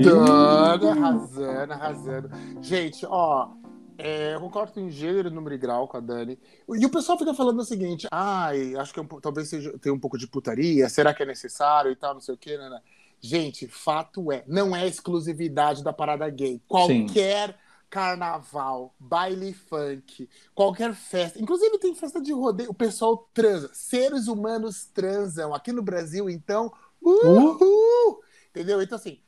Dana, 0.04 0.92
arrasando, 0.92 1.74
arrasando. 1.74 2.30
Gente, 2.62 3.06
ó, 3.08 3.50
é, 3.98 4.36
eu 4.36 4.42
concordo 4.42 4.80
em 4.80 4.90
gênero, 4.90 5.32
número 5.32 5.56
e 5.56 5.58
grau 5.58 5.88
com 5.88 5.98
a 5.98 6.00
Dani. 6.00 6.38
E 6.70 6.86
o 6.86 6.90
pessoal 6.90 7.18
fica 7.18 7.34
falando 7.34 7.60
o 7.60 7.66
seguinte: 7.66 8.08
ai, 8.12 8.76
acho 8.76 8.94
que 8.94 9.00
é 9.00 9.04
um, 9.04 9.08
talvez 9.08 9.48
seja, 9.48 9.78
tenha 9.80 9.94
um 9.96 10.00
pouco 10.00 10.18
de 10.18 10.28
putaria, 10.28 10.90
será 10.90 11.14
que 11.14 11.24
é 11.24 11.26
necessário 11.26 11.92
e 11.92 11.96
tal, 11.96 12.14
não 12.14 12.22
sei 12.22 12.36
o 12.36 12.38
quê, 12.38 12.58
né? 12.58 12.70
né? 12.70 12.82
Gente, 13.22 13.68
fato 13.68 14.32
é, 14.32 14.44
não 14.48 14.76
é 14.76 14.86
exclusividade 14.86 15.84
da 15.84 15.94
parada 15.94 16.30
gay. 16.30 16.62
Qualquer 16.68 17.50
Sim. 17.50 17.56
carnaval, 17.90 18.94
baile 19.00 19.54
funk, 19.54 20.30
qualquer 20.54 20.94
festa, 20.94 21.42
inclusive 21.42 21.80
tem 21.80 21.96
festa 21.96 22.22
de 22.22 22.34
rodeio, 22.34 22.72
o 22.72 22.74
pessoal 22.74 23.30
transa. 23.34 23.72
Seres 23.74 24.28
humanos 24.28 24.86
transam. 24.94 25.54
Aqui 25.54 25.72
no 25.72 25.82
Brasil, 25.82 26.30
então, 26.30 26.72
uhul! 27.02 27.58
Uh? 27.62 28.20
Entendeu? 28.50 28.82
Então, 28.82 28.98
assim, 28.98 29.20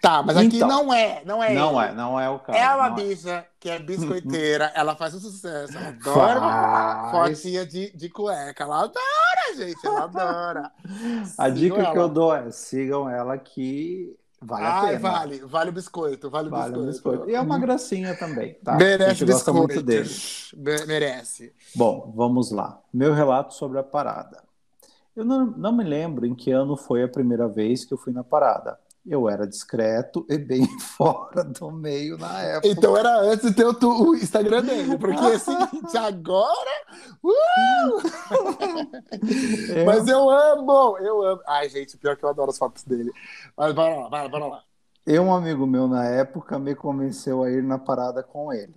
Tá, 0.00 0.22
mas 0.22 0.36
aqui 0.36 0.56
então, 0.56 0.68
não 0.68 0.92
é, 0.92 1.22
não 1.24 1.42
é. 1.42 1.54
Não 1.54 1.80
ele. 1.82 1.90
é, 1.90 1.94
não 1.94 2.20
é 2.20 2.28
o 2.30 2.38
caso. 2.38 2.58
É 2.58 2.74
uma 2.74 2.90
bicha 2.90 3.44
que 3.58 3.68
é 3.68 3.78
biscoiteira, 3.80 4.72
ela 4.74 4.94
faz 4.94 5.14
um 5.14 5.20
sucesso, 5.20 5.76
ela 5.76 5.88
adora 5.88 6.40
uma 6.40 7.10
fotinha 7.10 7.66
de, 7.66 7.90
de 7.96 8.08
cueca, 8.08 8.64
ela 8.64 8.84
adora, 8.84 9.56
gente, 9.56 9.84
ela 9.84 10.04
adora. 10.04 10.72
a 11.36 11.50
sigam 11.50 11.54
dica 11.54 11.76
ela. 11.82 11.92
que 11.92 11.98
eu 11.98 12.08
dou 12.08 12.34
é 12.34 12.50
sigam 12.50 13.08
ela 13.10 13.36
que 13.38 14.16
vale 14.40 14.64
Ai, 14.64 14.94
a 14.94 14.98
pena. 14.98 14.98
vale, 14.98 15.38
vale 15.40 15.70
o 15.70 15.72
biscoito, 15.72 16.30
vale 16.30 16.48
o 16.48 16.50
vale 16.50 16.72
biscoito. 16.72 16.86
biscoito. 16.92 17.30
E 17.30 17.34
é 17.34 17.40
uma 17.40 17.58
gracinha 17.58 18.16
também, 18.16 18.54
tá? 18.62 18.76
Merece 18.76 19.24
biscoito. 19.24 19.58
muito 19.58 19.82
dele. 19.82 20.10
Merece. 20.86 21.52
Bom, 21.74 22.12
vamos 22.14 22.52
lá. 22.52 22.80
Meu 22.94 23.12
relato 23.14 23.52
sobre 23.54 23.78
a 23.80 23.82
parada. 23.82 24.47
Eu 25.18 25.24
não, 25.24 25.46
não 25.46 25.72
me 25.72 25.82
lembro 25.82 26.24
em 26.24 26.32
que 26.32 26.52
ano 26.52 26.76
foi 26.76 27.02
a 27.02 27.08
primeira 27.08 27.48
vez 27.48 27.84
que 27.84 27.92
eu 27.92 27.98
fui 27.98 28.12
na 28.12 28.22
parada. 28.22 28.78
Eu 29.04 29.28
era 29.28 29.48
discreto 29.48 30.24
e 30.28 30.38
bem 30.38 30.64
fora 30.78 31.42
do 31.42 31.72
meio 31.72 32.16
na 32.16 32.40
época. 32.40 32.68
Então 32.68 32.96
era 32.96 33.22
antes 33.22 33.50
de 33.50 33.56
ter 33.56 33.66
o, 33.66 33.74
o 33.84 34.14
Instagram 34.14 34.62
dele, 34.62 34.96
porque 34.96 35.18
assim, 35.34 35.56
agora. 35.98 36.70
Uh! 37.20 37.30
Eu... 39.74 39.82
Mas 39.84 40.06
eu 40.06 40.30
amo, 40.30 40.98
eu 40.98 41.20
amo. 41.24 41.42
Ai, 41.48 41.68
gente, 41.68 41.96
pior 41.96 42.16
que 42.16 42.24
eu 42.24 42.28
adoro 42.28 42.52
as 42.52 42.58
fotos 42.58 42.84
dele. 42.84 43.10
Mas 43.56 43.74
bora 43.74 43.96
lá, 43.96 44.08
bora, 44.08 44.28
bora 44.28 44.46
lá. 44.46 44.62
E 45.04 45.18
um 45.18 45.34
amigo 45.34 45.66
meu 45.66 45.88
na 45.88 46.04
época 46.04 46.60
me 46.60 46.76
convenceu 46.76 47.42
a 47.42 47.50
ir 47.50 47.64
na 47.64 47.76
parada 47.76 48.22
com 48.22 48.52
ele. 48.52 48.76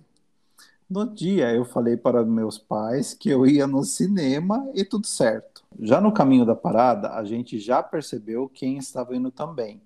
No 0.90 1.06
dia 1.06 1.54
eu 1.54 1.64
falei 1.64 1.96
para 1.96 2.24
meus 2.24 2.58
pais 2.58 3.14
que 3.14 3.30
eu 3.30 3.46
ia 3.46 3.64
no 3.68 3.84
cinema 3.84 4.68
e 4.74 4.84
tudo 4.84 5.06
certo. 5.06 5.51
Já 5.80 6.00
no 6.00 6.12
caminho 6.12 6.44
da 6.44 6.54
parada, 6.54 7.14
a 7.14 7.24
gente 7.24 7.58
já 7.58 7.82
percebeu 7.82 8.48
quem 8.48 8.76
estava 8.76 9.16
indo 9.16 9.30
também. 9.30 9.82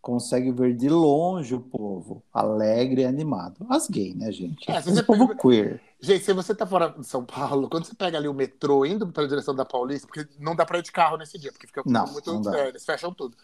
Consegue 0.00 0.50
ver 0.50 0.74
de 0.74 0.88
longe 0.88 1.54
o 1.54 1.60
povo, 1.60 2.22
alegre 2.32 3.02
e 3.02 3.04
animado. 3.04 3.66
As 3.68 3.86
gays, 3.86 4.14
né, 4.14 4.32
gente? 4.32 4.70
É, 4.70 4.78
Esse 4.78 5.02
povo 5.02 5.28
pega... 5.28 5.40
queer. 5.40 5.82
Gente, 6.00 6.24
se 6.24 6.32
você 6.32 6.54
tá 6.54 6.66
fora 6.66 6.88
de 6.88 7.06
São 7.06 7.24
Paulo, 7.24 7.68
quando 7.68 7.84
você 7.84 7.94
pega 7.94 8.16
ali 8.16 8.26
o 8.26 8.32
metrô 8.32 8.86
indo 8.86 9.06
pela 9.08 9.28
direção 9.28 9.54
da 9.54 9.66
Paulista, 9.66 10.06
porque 10.06 10.26
não 10.38 10.56
dá 10.56 10.64
para 10.64 10.78
ir 10.78 10.82
de 10.82 10.90
carro 10.90 11.18
nesse 11.18 11.38
dia, 11.38 11.52
porque 11.52 11.66
fica 11.66 11.82
não, 11.84 12.06
muito. 12.06 12.40
Não 12.40 12.54
é, 12.54 12.68
eles 12.68 12.84
fecham 12.84 13.12
tudo. 13.12 13.36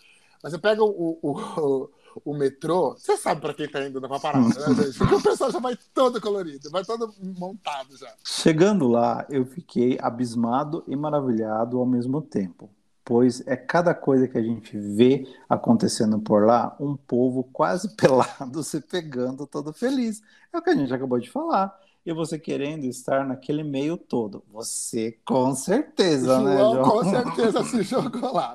Mas 0.43 0.53
você 0.53 0.59
pega 0.59 0.83
o, 0.83 1.19
o, 1.21 1.31
o 1.31 1.91
metrô, 2.35 2.95
você 2.95 3.17
sabe 3.17 3.41
para 3.41 3.55
quem 3.55 3.69
tá 3.69 3.85
indo 3.85 4.01
na 4.01 4.09
parada, 4.19 4.49
né, 4.49 4.75
gente? 4.85 4.99
Porque 4.99 5.15
o 5.15 5.23
pessoal 5.23 5.51
já 5.51 5.59
vai 5.59 5.77
todo 5.95 6.21
colorido, 6.21 6.71
vai 6.71 6.85
todo 6.85 7.15
montado 7.21 7.97
já. 7.97 8.13
Chegando 8.25 8.89
lá, 8.89 9.27
eu 9.31 9.45
fiquei 9.45 9.99
abismado 10.01 10.85
e 10.87 10.97
maravilhado 10.97 11.79
ao 11.79 11.87
mesmo 11.87 12.21
tempo, 12.23 12.71
pois 13.05 13.47
é 13.47 13.57
cada 13.57 13.95
coisa 13.95 14.29
que 14.29 14.39
a 14.39 14.43
gente 14.43 14.77
vê 14.79 15.27
acontecendo 15.49 16.19
por 16.19 16.45
lá, 16.45 16.77
um 16.81 16.97
povo 16.97 17.45
quase 17.53 17.95
pelado 17.97 18.63
se 18.63 18.81
pegando 18.81 19.47
todo 19.47 19.73
feliz. 19.73 20.23
É 20.53 20.59
o 20.59 20.63
que 20.63 20.71
a 20.71 20.75
gente 20.75 20.93
acabou 20.93 21.19
de 21.19 21.31
falar. 21.31 21.86
E 22.07 22.13
você 22.13 22.39
querendo 22.39 22.85
estar 22.85 23.27
naquele 23.27 23.65
meio 23.65 23.97
todo. 23.97 24.45
Você 24.53 25.19
com 25.25 25.53
certeza, 25.57 26.41
né, 26.41 26.57
João, 26.57 26.75
João? 26.75 26.91
com 26.91 27.05
certeza 27.11 27.65
se 27.65 27.83
jogou 27.83 28.33
lá. 28.33 28.55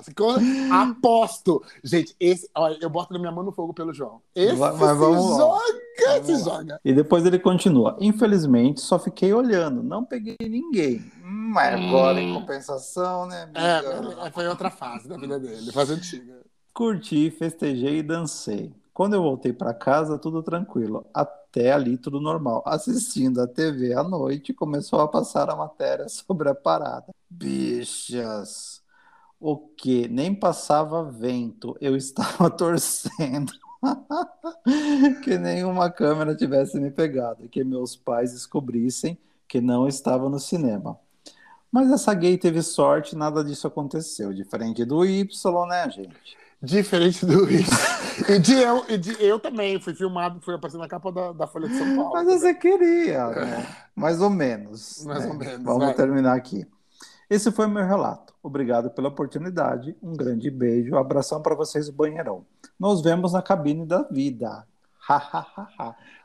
Aposto. 0.71 1.61
Gente, 1.83 2.15
esse, 2.17 2.49
olha, 2.55 2.77
eu 2.81 2.89
boto 2.89 3.13
na 3.13 3.19
minha 3.19 3.31
mão 3.31 3.43
no 3.43 3.51
fogo 3.51 3.73
pelo 3.73 3.93
João. 3.93 4.21
Esse 4.33 4.55
mas 4.55 4.77
vamos 4.97 5.21
se 5.21 5.31
lá. 5.31 5.37
joga, 5.37 6.23
se 6.23 6.43
joga. 6.43 6.79
E 6.85 6.93
depois 6.93 7.25
ele 7.25 7.37
continua. 7.37 7.97
Infelizmente, 7.99 8.79
só 8.79 8.97
fiquei 8.97 9.33
olhando, 9.33 9.83
não 9.83 10.05
peguei 10.05 10.37
ninguém. 10.41 10.99
Hum, 11.23 11.51
Mas 11.53 11.73
agora, 11.75 12.21
em 12.21 12.33
compensação, 12.33 13.25
né? 13.27 13.43
amiga? 13.43 14.27
É, 14.27 14.31
foi 14.31 14.47
outra 14.47 14.69
fase 14.69 15.09
da 15.09 15.17
vida 15.17 15.37
dele, 15.37 15.71
fase 15.73 15.93
antiga. 15.93 16.39
Curti, 16.73 17.29
festejei 17.31 17.97
e 17.99 18.03
dancei. 18.03 18.71
Quando 18.93 19.13
eu 19.15 19.21
voltei 19.21 19.51
para 19.51 19.73
casa, 19.73 20.17
tudo 20.17 20.41
tranquilo. 20.41 21.05
Até 21.13 21.40
ali, 21.59 21.97
tudo 21.97 22.21
normal. 22.21 22.63
Assistindo 22.65 23.41
a 23.41 23.47
TV 23.47 23.93
à 23.93 24.03
noite, 24.03 24.53
começou 24.53 25.01
a 25.01 25.07
passar 25.07 25.49
a 25.49 25.55
matéria 25.55 26.07
sobre 26.09 26.49
a 26.49 26.55
parada. 26.55 27.13
Bichas! 27.29 28.81
O 29.39 29.57
que? 29.57 30.07
Nem 30.07 30.35
passava 30.35 31.03
vento. 31.03 31.75
Eu 31.81 31.95
estava 31.95 32.49
torcendo. 32.51 33.51
que 35.23 35.37
nenhuma 35.37 35.89
câmera 35.89 36.35
tivesse 36.35 36.79
me 36.79 36.91
pegado 36.91 37.45
e 37.45 37.49
que 37.49 37.63
meus 37.63 37.95
pais 37.95 38.31
descobrissem 38.33 39.17
que 39.47 39.59
não 39.59 39.87
estava 39.87 40.29
no 40.29 40.39
cinema. 40.39 40.99
Mas 41.71 41.89
essa 41.91 42.13
gay 42.13 42.37
teve 42.37 42.61
sorte, 42.61 43.15
nada 43.15 43.43
disso 43.43 43.65
aconteceu. 43.65 44.33
Diferente 44.33 44.85
do 44.85 45.05
Y, 45.05 45.25
né, 45.67 45.89
gente? 45.89 46.37
Diferente 46.62 47.26
do 47.26 47.50
isso. 47.50 47.71
E 48.30 48.38
de 48.38 48.54
eu, 48.54 48.86
e 48.88 48.97
de 48.97 49.24
eu 49.24 49.39
também. 49.39 49.80
Fui 49.80 49.95
filmado, 49.95 50.39
fui 50.41 50.54
aparecer 50.54 50.78
na 50.78 50.88
capa 50.88 51.12
da, 51.12 51.32
da 51.32 51.47
Folha 51.47 51.67
de 51.67 51.78
São 51.78 51.95
Paulo. 51.95 52.12
Mas 52.13 52.28
você 52.28 52.54
queria, 52.54 53.28
né? 53.30 53.67
Mais 53.95 54.21
ou 54.21 54.30
menos. 54.30 55.04
Mais 55.06 55.26
né? 55.26 55.32
ou 55.32 55.38
menos, 55.38 55.63
Vamos 55.63 55.86
vai. 55.86 55.93
terminar 55.93 56.36
aqui. 56.36 56.67
Esse 57.30 57.52
foi 57.52 57.65
o 57.65 57.69
meu 57.69 57.86
relato. 57.86 58.34
Obrigado 58.43 58.91
pela 58.91 59.08
oportunidade. 59.08 59.95
Um 60.04 60.13
grande 60.15 60.52
beijo. 60.52 60.95
Abração 60.97 61.41
para 61.41 61.56
vocês 61.56 61.89
banheirão. 61.89 62.45
Nos 62.80 63.02
vemos 63.02 63.34
na 63.34 63.41
cabine 63.41 63.86
da 63.86 64.04
vida. 64.04 64.67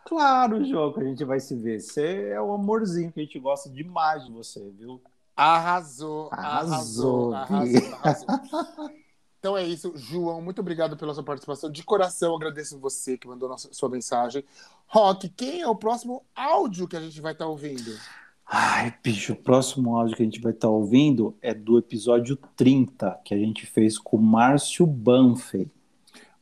Claro, 0.05 0.64
João, 0.64 0.92
que 0.92 1.01
a 1.01 1.05
gente 1.05 1.25
vai 1.25 1.40
se 1.40 1.57
ver. 1.57 1.81
Você 1.81 2.29
é 2.31 2.40
o 2.40 2.53
amorzinho 2.53 3.11
que 3.11 3.20
a 3.20 3.22
gente 3.22 3.38
gosta 3.38 3.70
demais 3.70 4.25
de 4.25 4.33
você, 4.33 4.61
viu? 4.79 5.01
Arrasou, 5.35 6.29
Arrasou, 6.33 7.35
arrasou, 7.35 7.35
arrasou, 7.35 7.94
arrasou. 7.94 8.90
Então 9.46 9.56
é 9.56 9.62
isso, 9.62 9.92
João. 9.94 10.42
Muito 10.42 10.59
obrigado 10.59 10.96
pela 10.96 11.14
sua 11.14 11.22
participação. 11.22 11.70
De 11.70 11.85
coração, 11.85 12.35
agradeço 12.35 12.80
você 12.80 13.16
que 13.16 13.28
mandou 13.28 13.48
nossa, 13.48 13.68
sua 13.72 13.88
mensagem. 13.88 14.42
Rock, 14.88 15.28
quem 15.28 15.61
é 15.61 15.68
o 15.68 15.76
próximo 15.76 16.24
áudio 16.35 16.88
que 16.88 16.96
a 16.96 17.00
gente 17.00 17.20
vai 17.20 17.30
estar 17.30 17.46
ouvindo? 17.46 17.96
Ai, 18.44 18.92
bicho, 19.04 19.35
o 19.35 19.37
próximo 19.37 19.96
áudio 19.96 20.16
que 20.16 20.22
a 20.22 20.24
gente 20.24 20.40
vai 20.40 20.50
estar 20.50 20.68
ouvindo 20.68 21.37
é 21.40 21.54
do 21.54 21.78
episódio 21.78 22.37
30, 22.56 23.20
que 23.24 23.32
a 23.35 23.38
gente 23.38 23.64
fez 23.66 23.96
com 23.96 24.16
o 24.16 24.20
Márcio 24.20 24.85
Banfi. 24.85 25.70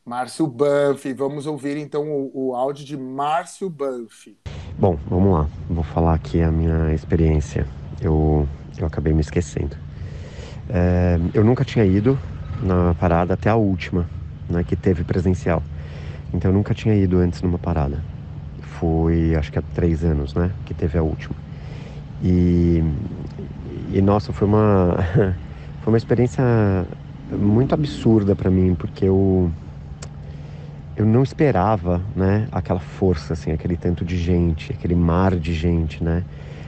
Márcio 0.03 0.47
Banff. 0.47 1.13
Vamos 1.13 1.45
ouvir 1.45 1.77
então 1.77 2.09
o, 2.09 2.47
o 2.47 2.55
áudio 2.55 2.83
de 2.83 2.97
Márcio 2.97 3.69
Banff. 3.69 4.35
Bom, 4.79 4.97
vamos 5.07 5.31
lá. 5.31 5.47
Vou 5.69 5.83
falar 5.83 6.15
aqui 6.15 6.41
a 6.41 6.51
minha 6.51 6.91
experiência. 6.91 7.67
Eu, 8.01 8.49
eu 8.79 8.87
acabei 8.87 9.13
me 9.13 9.21
esquecendo. 9.21 9.77
É, 10.67 11.19
eu 11.35 11.43
nunca 11.43 11.63
tinha 11.63 11.85
ido 11.85 12.17
na 12.63 12.93
parada 12.95 13.33
até 13.33 13.49
a 13.49 13.55
última, 13.55 14.07
né, 14.49 14.63
que 14.63 14.75
teve 14.75 15.03
presencial. 15.03 15.61
Então 16.33 16.51
eu 16.51 16.55
nunca 16.55 16.73
tinha 16.73 16.95
ido 16.95 17.17
antes 17.17 17.41
numa 17.41 17.57
parada. 17.57 18.03
Foi, 18.61 19.35
acho 19.35 19.51
que 19.51 19.59
há 19.59 19.63
três 19.73 20.03
anos, 20.03 20.33
né, 20.33 20.51
que 20.65 20.73
teve 20.73 20.97
a 20.97 21.03
última. 21.03 21.35
E, 22.23 22.83
e 23.93 24.01
nossa, 24.01 24.33
foi 24.33 24.47
uma, 24.47 24.97
foi 25.81 25.93
uma 25.93 25.97
experiência 25.97 26.43
muito 27.31 27.73
absurda 27.73 28.35
para 28.35 28.49
mim, 28.49 28.75
porque 28.75 29.05
eu 29.05 29.51
eu 30.95 31.05
não 31.05 31.23
esperava, 31.23 32.01
né, 32.15 32.47
aquela 32.51 32.79
força, 32.79 33.33
assim, 33.33 33.51
aquele 33.51 33.75
tanto 33.75 34.05
de 34.05 34.17
gente, 34.17 34.71
aquele 34.71 34.95
mar 34.95 35.35
de 35.35 35.53
gente, 35.53 36.01
né? 36.01 36.23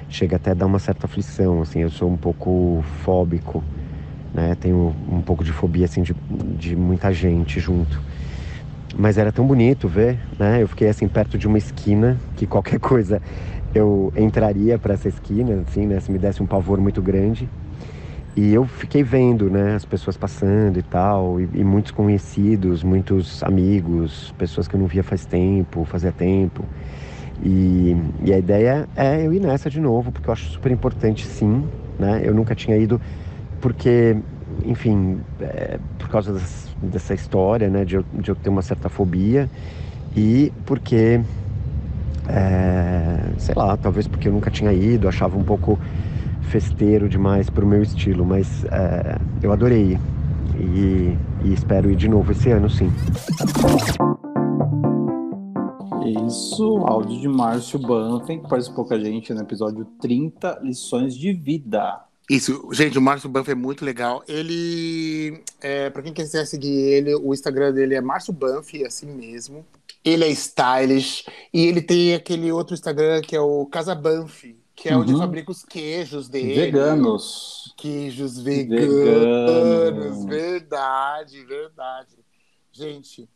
Chega 0.09 0.35
até 0.35 0.51
a 0.51 0.53
dar 0.53 0.65
uma 0.65 0.79
certa 0.79 1.05
aflição, 1.05 1.61
assim, 1.61 1.79
eu 1.79 1.89
sou 1.89 2.11
um 2.11 2.17
pouco 2.17 2.83
fóbico, 3.05 3.63
né? 4.33 4.55
Tenho 4.55 4.95
um 5.11 5.21
pouco 5.21 5.43
de 5.43 5.51
fobia, 5.51 5.85
assim, 5.85 6.01
de, 6.01 6.15
de 6.57 6.75
muita 6.75 7.11
gente 7.11 7.59
junto. 7.59 8.01
Mas 8.97 9.17
era 9.17 9.31
tão 9.31 9.45
bonito 9.45 9.87
ver, 9.87 10.19
né? 10.39 10.61
Eu 10.61 10.67
fiquei, 10.67 10.87
assim, 10.87 11.07
perto 11.07 11.37
de 11.37 11.47
uma 11.47 11.57
esquina, 11.57 12.17
que 12.35 12.47
qualquer 12.47 12.79
coisa 12.79 13.21
eu 13.75 14.11
entraria 14.15 14.77
para 14.79 14.93
essa 14.93 15.07
esquina, 15.07 15.63
assim, 15.67 15.85
né? 15.85 15.99
Se 15.99 16.11
me 16.11 16.17
desse 16.17 16.41
um 16.41 16.45
pavor 16.45 16.79
muito 16.79 17.01
grande. 17.01 17.49
E 18.35 18.53
eu 18.53 18.65
fiquei 18.65 19.01
vendo, 19.01 19.49
né, 19.49 19.73
as 19.73 19.83
pessoas 19.83 20.15
passando 20.15 20.77
e 20.77 20.83
tal, 20.83 21.41
e, 21.41 21.49
e 21.55 21.63
muitos 21.63 21.91
conhecidos, 21.91 22.83
muitos 22.83 23.41
amigos, 23.41 24.31
pessoas 24.37 24.67
que 24.67 24.75
eu 24.75 24.79
não 24.79 24.85
via 24.85 25.03
faz 25.03 25.25
tempo, 25.25 25.83
fazia 25.85 26.11
tempo. 26.11 26.63
E, 27.43 27.95
e 28.23 28.31
a 28.31 28.37
ideia 28.37 28.87
é 28.95 29.25
eu 29.25 29.33
ir 29.33 29.39
nessa 29.39 29.71
de 29.71 29.79
novo, 29.79 30.11
porque 30.11 30.29
eu 30.29 30.33
acho 30.33 30.51
super 30.51 30.71
importante, 30.71 31.25
sim, 31.25 31.67
né? 31.97 32.21
Eu 32.23 32.33
nunca 32.35 32.53
tinha 32.53 32.77
ido 32.77 33.01
porque, 33.61 34.17
enfim, 34.65 35.19
é, 35.41 35.79
por 35.97 36.09
causa 36.09 36.33
das- 36.33 36.67
dessa 36.81 37.13
história, 37.13 37.69
né, 37.69 37.83
de 37.85 37.95
eu, 37.95 38.05
de 38.13 38.29
eu 38.29 38.35
ter 38.35 38.49
uma 38.49 38.61
certa 38.61 38.89
fobia 38.89 39.49
e 40.15 40.51
porque, 40.65 41.19
é, 42.27 43.19
sei 43.37 43.55
lá, 43.55 43.75
talvez 43.77 44.07
porque 44.07 44.27
eu 44.27 44.31
nunca 44.33 44.49
tinha 44.49 44.71
ido, 44.73 45.07
achava 45.07 45.37
um 45.37 45.43
pouco 45.43 45.79
festeiro 46.41 47.09
demais 47.09 47.49
pro 47.49 47.67
meu 47.67 47.81
estilo, 47.83 48.25
mas 48.25 48.63
é, 48.65 49.17
eu 49.41 49.51
adorei 49.51 49.97
e, 50.59 51.17
e 51.43 51.53
espero 51.53 51.91
ir 51.91 51.95
de 51.95 52.07
novo 52.07 52.31
esse 52.31 52.49
ano, 52.51 52.69
sim. 52.69 52.91
Isso, 56.25 56.77
áudio 56.85 57.19
de 57.19 57.27
Márcio 57.27 57.79
Banfen, 57.79 58.41
que 58.41 58.47
participou 58.47 58.85
com 58.85 58.93
a 58.93 58.99
gente 58.99 59.33
no 59.33 59.41
episódio 59.41 59.85
30, 59.99 60.59
Lições 60.63 61.15
de 61.15 61.33
Vida. 61.33 62.06
Isso, 62.29 62.69
gente, 62.73 62.97
o 62.97 63.01
Márcio 63.01 63.29
Banff 63.29 63.49
é 63.49 63.55
muito 63.55 63.85
legal. 63.85 64.21
Ele, 64.27 65.41
é, 65.61 65.89
para 65.89 66.01
quem 66.01 66.13
quiser 66.13 66.45
seguir 66.45 66.69
ele, 66.73 67.15
o 67.15 67.33
Instagram 67.33 67.71
dele 67.73 67.95
é 67.95 68.01
Márcio 68.01 68.33
Banff, 68.33 68.83
assim 68.85 69.05
mesmo. 69.07 69.65
Ele 70.03 70.25
é 70.25 70.29
stylish 70.29 71.25
e 71.53 71.65
ele 71.65 71.81
tem 71.81 72.13
aquele 72.13 72.51
outro 72.51 72.73
Instagram 72.73 73.21
que 73.21 73.35
é 73.35 73.39
o 73.39 73.65
Casa 73.67 73.95
Banff, 73.95 74.57
que 74.75 74.89
é 74.89 74.97
onde 74.97 75.13
Uhum. 75.13 75.19
fabrica 75.19 75.51
os 75.51 75.63
queijos 75.63 76.27
dele. 76.27 76.53
Veganos. 76.53 77.73
Queijos 77.77 78.39
veganos. 78.39 78.93
Veganos. 78.93 80.25
Verdade, 80.25 81.43
verdade. 81.45 82.15
Gente, 82.73 83.29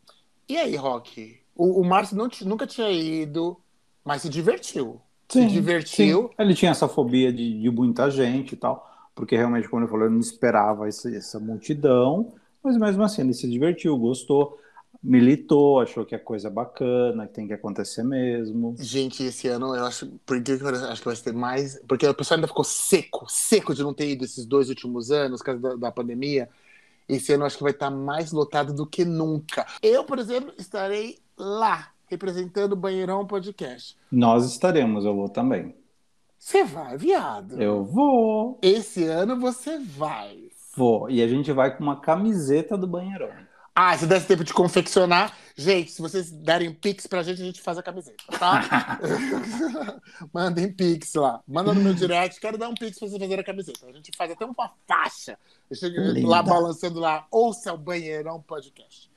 e 0.48 0.56
aí, 0.58 0.76
Rock? 0.76 1.40
O, 1.54 1.80
o 1.80 1.84
Márcio 1.84 2.16
nunca 2.44 2.66
tinha 2.66 2.90
ido, 2.90 3.58
mas 4.04 4.22
se 4.22 4.28
divertiu. 4.28 5.00
Se 5.32 5.46
divertiu. 5.46 6.22
sim. 6.28 6.34
Ele 6.38 6.54
tinha 6.54 6.70
essa 6.70 6.88
fobia 6.88 7.32
de, 7.32 7.60
de 7.60 7.70
muita 7.70 8.10
gente 8.10 8.52
e 8.52 8.56
tal, 8.56 8.88
porque 9.14 9.36
realmente, 9.36 9.68
como 9.68 9.82
ele 9.82 9.90
falou, 9.90 10.06
ele 10.06 10.14
não 10.14 10.20
esperava 10.20 10.88
essa, 10.88 11.14
essa 11.14 11.38
multidão, 11.38 12.32
mas 12.62 12.76
mesmo 12.76 13.02
assim 13.02 13.22
ele 13.22 13.34
se 13.34 13.48
divertiu, 13.48 13.96
gostou, 13.96 14.58
militou, 15.02 15.80
achou 15.80 16.06
que 16.06 16.14
é 16.14 16.18
coisa 16.18 16.48
bacana, 16.48 17.26
que 17.26 17.34
tem 17.34 17.46
que 17.46 17.52
acontecer 17.52 18.04
mesmo. 18.04 18.76
Gente, 18.78 19.24
esse 19.24 19.48
ano 19.48 19.74
eu 19.74 19.84
acho, 19.84 20.06
por 20.24 20.40
que 20.40 20.52
acho 20.52 21.00
que 21.02 21.08
vai 21.08 21.16
ter 21.16 21.32
mais. 21.32 21.80
Porque 21.88 22.06
o 22.06 22.14
pessoal 22.14 22.36
ainda 22.36 22.46
ficou 22.46 22.64
seco, 22.64 23.26
seco 23.28 23.74
de 23.74 23.82
não 23.82 23.92
ter 23.92 24.08
ido 24.08 24.24
esses 24.24 24.46
dois 24.46 24.68
últimos 24.68 25.10
anos, 25.10 25.40
por 25.40 25.46
causa 25.46 25.60
da, 25.60 25.74
da 25.74 25.92
pandemia. 25.92 26.48
Esse 27.08 27.32
ano 27.32 27.42
eu 27.42 27.46
acho 27.46 27.56
que 27.56 27.64
vai 27.64 27.72
estar 27.72 27.90
mais 27.90 28.30
lotado 28.30 28.72
do 28.72 28.86
que 28.86 29.04
nunca. 29.04 29.66
Eu, 29.82 30.04
por 30.04 30.18
exemplo, 30.20 30.54
estarei 30.56 31.18
lá, 31.36 31.90
representando 32.12 32.72
o 32.72 32.76
Banheirão 32.76 33.26
Podcast. 33.26 33.96
Nós 34.10 34.44
estaremos, 34.44 35.04
eu 35.04 35.14
vou 35.14 35.28
também. 35.28 35.74
Você 36.38 36.64
vai, 36.64 36.96
viado? 36.96 37.60
Eu 37.60 37.84
vou, 37.84 38.58
Esse 38.62 39.04
ano 39.04 39.38
você 39.38 39.78
vai. 39.78 40.36
vou. 40.76 41.08
E 41.10 41.22
a 41.22 41.28
gente 41.28 41.50
vai 41.52 41.76
com 41.76 41.82
uma 41.82 42.00
camiseta 42.00 42.76
do 42.76 42.86
banheirão. 42.86 43.30
Ah, 43.74 43.96
se 43.96 44.06
desse 44.06 44.26
tempo 44.26 44.44
de 44.44 44.52
confeccionar. 44.52 45.34
Gente, 45.56 45.92
se 45.92 46.02
vocês 46.02 46.30
derem 46.30 46.74
pix 46.74 47.06
pra 47.06 47.22
gente, 47.22 47.40
a 47.40 47.44
gente 47.44 47.62
faz 47.62 47.78
a 47.78 47.82
camiseta, 47.82 48.22
tá? 48.38 48.98
Mandem 50.32 50.70
pix 50.70 51.14
lá. 51.14 51.40
Manda 51.48 51.72
no 51.72 51.80
meu 51.80 51.94
direct. 51.94 52.38
Quero 52.38 52.58
dar 52.58 52.68
um 52.68 52.74
pix 52.74 52.98
pra 52.98 53.08
você 53.08 53.18
fazer 53.18 53.40
a 53.40 53.44
camiseta. 53.44 53.86
A 53.86 53.92
gente 53.92 54.10
faz 54.14 54.30
até 54.30 54.44
uma 54.44 54.72
faixa. 54.86 55.38
Eu 55.70 55.76
chego 55.76 56.00
Linda. 56.00 56.28
lá 56.28 56.42
balançando 56.42 57.00
lá. 57.00 57.26
Ouça 57.30 57.72
o 57.72 57.78
Banheirão 57.78 58.42
Podcast. 58.42 59.11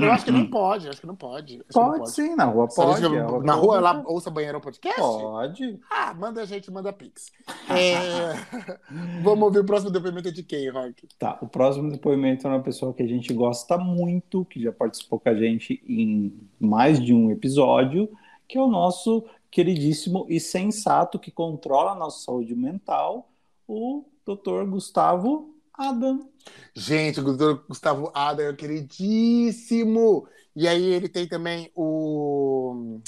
Eu 0.00 0.10
acho 0.12 0.24
que 0.24 0.32
não 0.32 0.46
pode. 0.46 0.88
Acho 0.88 1.00
que 1.00 1.06
não 1.06 1.14
pode. 1.14 1.58
Que 1.58 1.78
não 1.78 1.98
Pode, 1.98 2.10
sim, 2.10 2.34
na 2.34 2.44
rua 2.44 2.66
gente 2.66 2.76
pode. 2.76 3.06
a 3.06 3.40
na 3.40 3.54
rua 3.54 3.80
lá, 3.80 3.94
pública. 3.94 4.12
ouça 4.12 4.30
Banheirão 4.30 4.60
Podcast? 4.60 5.00
Pode. 5.00 5.80
Ah, 5.90 6.12
manda 6.14 6.42
a 6.42 6.44
gente, 6.44 6.70
manda 6.70 6.92
pix. 6.92 7.30
É, 7.70 8.34
Vamos 9.22 9.44
ouvir 9.44 9.60
o 9.60 9.64
próximo 9.64 9.90
depoimento 9.90 10.32
de 10.32 10.42
quem, 10.42 10.68
Rock? 10.70 11.06
Tá, 11.18 11.38
o 11.40 11.46
próximo 11.46 11.90
depoimento 11.90 12.46
é 12.46 12.50
uma 12.50 12.62
pessoa 12.62 12.92
que 12.92 13.02
a 13.02 13.06
gente 13.06 13.32
gosta 13.32 13.78
muito, 13.78 14.44
que 14.46 14.60
já 14.60 14.72
participou 14.72 15.20
com 15.20 15.28
a 15.28 15.34
gente 15.34 15.82
em 15.86 16.32
mais 16.58 17.00
de 17.00 17.14
um 17.14 17.30
episódio, 17.30 18.10
que 18.48 18.58
é 18.58 18.60
o 18.60 18.68
nosso 18.68 19.24
queridíssimo 19.50 20.26
e 20.28 20.40
sensato 20.40 21.18
que 21.18 21.30
controla 21.30 21.92
a 21.92 21.94
nossa 21.94 22.24
saúde 22.24 22.56
mental, 22.56 23.30
o 23.68 24.04
Dr. 24.26 24.68
Gustavo 24.68 25.54
Adam. 25.72 26.28
Gente, 26.74 27.20
o 27.20 27.24
doutor 27.24 27.64
Gustavo 27.68 28.10
Adam 28.14 28.46
é 28.46 28.52
queridíssimo. 28.52 30.26
E 30.56 30.68
aí 30.68 30.84
ele 30.84 31.08
tem 31.08 31.26
também 31.26 31.70
o 31.74 33.00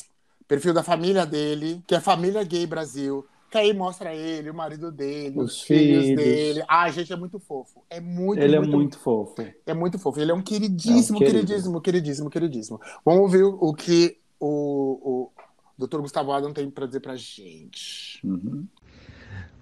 perfil 0.48 0.72
da 0.74 0.82
família 0.82 1.24
dele, 1.26 1.82
que 1.86 1.94
é 1.94 2.00
Família 2.00 2.42
Gay 2.44 2.66
Brasil. 2.66 3.26
Que 3.50 3.58
aí 3.58 3.72
mostra 3.72 4.12
ele, 4.14 4.50
o 4.50 4.54
marido 4.54 4.90
dele, 4.90 5.38
os, 5.38 5.52
Os 5.54 5.62
filhos, 5.62 6.04
filhos. 6.04 6.16
dele. 6.16 6.64
Ah, 6.68 6.90
gente, 6.90 7.12
é 7.12 7.16
muito 7.16 7.38
fofo. 7.38 7.82
É 7.88 8.00
muito, 8.00 8.42
Ele 8.42 8.58
muito, 8.58 8.72
é 8.72 8.76
muito 8.76 8.98
fofo. 8.98 9.34
É 9.64 9.72
muito 9.74 9.98
fofo. 9.98 10.20
Ele 10.20 10.32
é 10.32 10.34
um 10.34 10.42
queridíssimo, 10.42 11.18
É 11.18 11.22
um 11.22 11.26
queridíssimo, 11.26 11.80
queridíssimo, 11.80 12.30
queridíssimo. 12.30 12.80
Vamos 13.04 13.20
ouvir 13.22 13.44
o 13.44 13.72
que 13.72 14.18
o, 14.40 15.30
o 15.78 15.86
Dr. 15.86 16.00
Gustavo 16.00 16.32
Adam 16.32 16.52
tem 16.52 16.68
pra 16.68 16.86
dizer 16.86 17.00
pra 17.00 17.14
gente. 17.16 18.20
Uhum. 18.26 18.66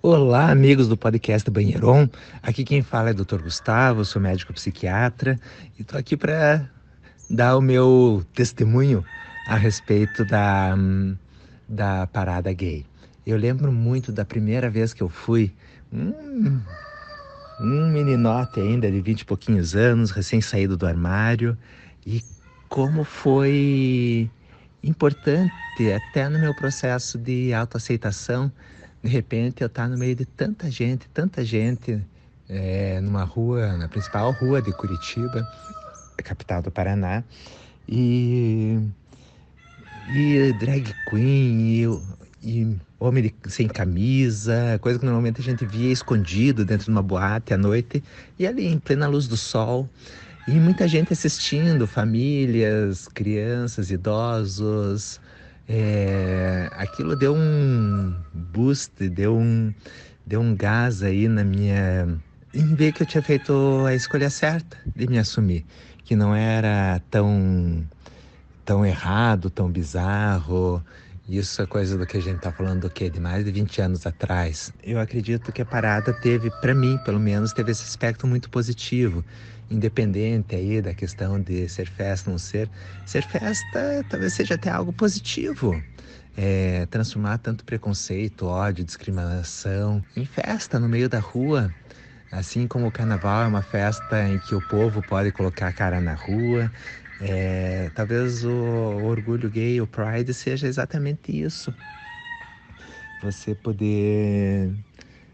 Olá, 0.06 0.50
amigos 0.50 0.86
do 0.86 0.98
podcast 0.98 1.50
Banheiron. 1.50 2.06
Aqui 2.42 2.62
quem 2.62 2.82
fala 2.82 3.08
é 3.08 3.12
o 3.12 3.24
Dr. 3.24 3.40
Gustavo, 3.40 4.04
sou 4.04 4.20
médico 4.20 4.52
psiquiatra 4.52 5.40
e 5.78 5.80
estou 5.80 5.98
aqui 5.98 6.14
para 6.14 6.68
dar 7.30 7.56
o 7.56 7.62
meu 7.62 8.22
testemunho 8.34 9.02
a 9.48 9.56
respeito 9.56 10.22
da, 10.26 10.74
hum, 10.76 11.16
da 11.66 12.06
parada 12.06 12.52
gay. 12.52 12.84
Eu 13.24 13.38
lembro 13.38 13.72
muito 13.72 14.12
da 14.12 14.26
primeira 14.26 14.68
vez 14.68 14.92
que 14.92 15.02
eu 15.02 15.08
fui, 15.08 15.50
um, 15.90 16.60
um 17.58 17.88
meninote 17.88 18.60
ainda 18.60 18.90
de 18.90 19.00
vinte 19.00 19.22
e 19.22 19.24
pouquinhos 19.24 19.74
anos, 19.74 20.10
recém-saído 20.10 20.76
do 20.76 20.86
armário, 20.86 21.56
e 22.06 22.22
como 22.68 23.04
foi 23.04 24.30
importante 24.82 25.50
até 25.96 26.28
no 26.28 26.38
meu 26.38 26.54
processo 26.54 27.16
de 27.16 27.54
autoaceitação 27.54 28.52
de 29.04 29.10
repente 29.10 29.62
eu 29.62 29.66
estar 29.66 29.88
no 29.88 29.98
meio 29.98 30.16
de 30.16 30.24
tanta 30.26 30.70
gente, 30.70 31.08
tanta 31.10 31.44
gente, 31.44 32.02
é, 32.48 33.00
numa 33.02 33.24
rua, 33.24 33.76
na 33.76 33.88
principal 33.88 34.30
rua 34.32 34.62
de 34.62 34.72
Curitiba, 34.72 35.46
capital 36.24 36.62
do 36.62 36.70
Paraná, 36.70 37.24
e, 37.88 38.78
e 40.06 40.52
drag 40.52 40.94
queen, 41.08 41.84
e, 42.42 42.60
e 42.62 42.76
homem 42.98 43.24
de- 43.24 43.34
sem 43.50 43.68
camisa, 43.68 44.78
coisa 44.80 44.98
que 44.98 45.04
normalmente 45.04 45.40
a 45.40 45.44
gente 45.44 45.64
via 45.64 45.92
escondido 45.92 46.64
dentro 46.64 46.86
de 46.86 46.90
uma 46.90 47.02
boate 47.02 47.54
à 47.54 47.58
noite, 47.58 48.02
e 48.38 48.46
ali 48.46 48.66
em 48.66 48.78
plena 48.78 49.06
luz 49.06 49.26
do 49.28 49.36
sol, 49.36 49.88
e 50.46 50.60
muita 50.60 50.86
gente 50.88 51.12
assistindo, 51.12 51.86
famílias, 51.86 53.08
crianças, 53.08 53.90
idosos, 53.90 55.20
é, 55.68 56.68
aquilo 56.72 57.16
deu 57.16 57.34
um 57.34 58.14
boost, 58.32 59.08
deu 59.08 59.36
um, 59.36 59.72
deu 60.26 60.40
um 60.40 60.54
gás 60.54 61.02
aí 61.02 61.28
na 61.28 61.42
minha. 61.42 62.18
em 62.52 62.74
ver 62.74 62.92
que 62.92 63.02
eu 63.02 63.06
tinha 63.06 63.22
feito 63.22 63.84
a 63.86 63.94
escolha 63.94 64.28
certa 64.30 64.76
de 64.94 65.06
me 65.06 65.18
assumir, 65.18 65.64
que 66.04 66.14
não 66.14 66.34
era 66.34 67.00
tão, 67.10 67.82
tão 68.64 68.84
errado, 68.84 69.48
tão 69.50 69.70
bizarro. 69.70 70.82
Isso 71.26 71.62
é 71.62 71.66
coisa 71.66 71.96
do 71.96 72.04
que 72.04 72.18
a 72.18 72.20
gente 72.20 72.40
tá 72.40 72.52
falando 72.52 72.82
do 72.82 72.90
quê? 72.90 73.08
De 73.08 73.18
mais 73.18 73.46
de 73.46 73.50
20 73.50 73.80
anos 73.80 74.06
atrás. 74.06 74.70
Eu 74.82 75.00
acredito 75.00 75.50
que 75.52 75.62
a 75.62 75.64
parada 75.64 76.12
teve, 76.12 76.50
para 76.60 76.74
mim, 76.74 76.98
pelo 77.02 77.18
menos, 77.18 77.54
teve 77.54 77.72
esse 77.72 77.82
aspecto 77.82 78.26
muito 78.26 78.50
positivo 78.50 79.24
independente 79.74 80.54
aí 80.54 80.80
da 80.80 80.94
questão 80.94 81.40
de 81.40 81.68
ser 81.68 81.86
festa 81.86 82.30
ou 82.30 82.32
não 82.32 82.38
ser, 82.38 82.70
ser 83.04 83.22
festa 83.22 84.04
talvez 84.08 84.32
seja 84.32 84.54
até 84.54 84.70
algo 84.70 84.92
positivo. 84.92 85.82
É, 86.36 86.86
transformar 86.86 87.38
tanto 87.38 87.64
preconceito, 87.64 88.46
ódio, 88.46 88.84
discriminação 88.84 90.04
em 90.16 90.24
festa 90.24 90.80
no 90.80 90.88
meio 90.88 91.08
da 91.08 91.20
rua. 91.20 91.72
Assim 92.32 92.66
como 92.66 92.88
o 92.88 92.90
carnaval 92.90 93.44
é 93.44 93.46
uma 93.46 93.62
festa 93.62 94.28
em 94.28 94.40
que 94.40 94.54
o 94.54 94.60
povo 94.68 95.00
pode 95.02 95.30
colocar 95.30 95.68
a 95.68 95.72
cara 95.72 96.00
na 96.00 96.14
rua, 96.14 96.72
é, 97.20 97.90
talvez 97.94 98.44
o, 98.44 98.50
o 98.50 99.04
orgulho 99.04 99.48
gay, 99.48 99.80
o 99.80 99.86
pride, 99.86 100.34
seja 100.34 100.66
exatamente 100.66 101.30
isso. 101.30 101.72
Você 103.22 103.54
poder 103.54 104.74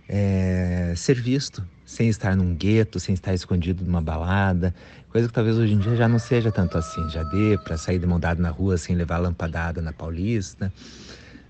é, 0.09 0.93
ser 0.97 1.21
visto 1.21 1.67
sem 1.91 2.09
estar 2.09 2.37
num 2.37 2.55
gueto, 2.55 3.01
sem 3.01 3.15
estar 3.15 3.35
escondido 3.35 3.85
numa 3.85 4.01
balada, 4.01 4.73
coisa 5.09 5.27
que 5.27 5.35
talvez 5.35 5.57
hoje 5.57 5.75
em 5.75 5.79
dia 5.79 5.97
já 5.97 6.07
não 6.07 6.21
seja 6.21 6.53
tanto 6.53 6.79
assim, 6.79 7.09
já 7.11 7.25
dê 7.25 7.59
para 7.59 7.77
sair 7.77 7.99
de 7.99 8.07
mão 8.07 8.21
dada 8.21 8.41
na 8.41 8.49
rua 8.49 8.79
sem 8.79 8.95
levar 8.95 9.19
lampadada 9.19 9.83
na 9.83 9.93
Paulista, 9.93 10.73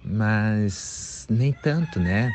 mas 0.03 1.27
nem 1.29 1.53
tanto, 1.53 2.01
né? 2.01 2.33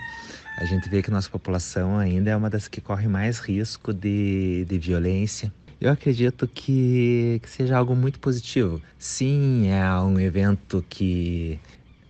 A 0.56 0.66
gente 0.66 0.88
vê 0.88 1.02
que 1.02 1.10
nossa 1.10 1.28
população 1.28 1.98
ainda 1.98 2.30
é 2.30 2.36
uma 2.36 2.48
das 2.48 2.68
que 2.68 2.80
corre 2.80 3.08
mais 3.08 3.40
risco 3.40 3.92
de, 3.92 4.66
de 4.66 4.78
violência. 4.78 5.52
Eu 5.82 5.92
acredito 5.92 6.48
que, 6.48 7.40
que 7.42 7.50
seja 7.50 7.76
algo 7.76 7.96
muito 7.96 8.20
positivo. 8.20 8.80
Sim, 9.00 9.68
é 9.72 10.00
um 10.00 10.20
evento 10.20 10.86
que 10.88 11.60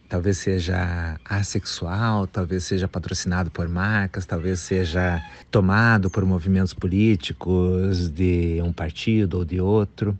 talvez 0.07 0.37
seja 0.37 1.19
assexual, 1.25 2.27
talvez 2.27 2.63
seja 2.63 2.87
patrocinado 2.87 3.49
por 3.51 3.67
marcas, 3.67 4.25
talvez 4.25 4.59
seja 4.59 5.21
tomado 5.49 6.09
por 6.09 6.25
movimentos 6.25 6.73
políticos 6.73 8.09
de 8.09 8.61
um 8.61 8.71
partido 8.71 9.39
ou 9.39 9.45
de 9.45 9.59
outro. 9.59 10.17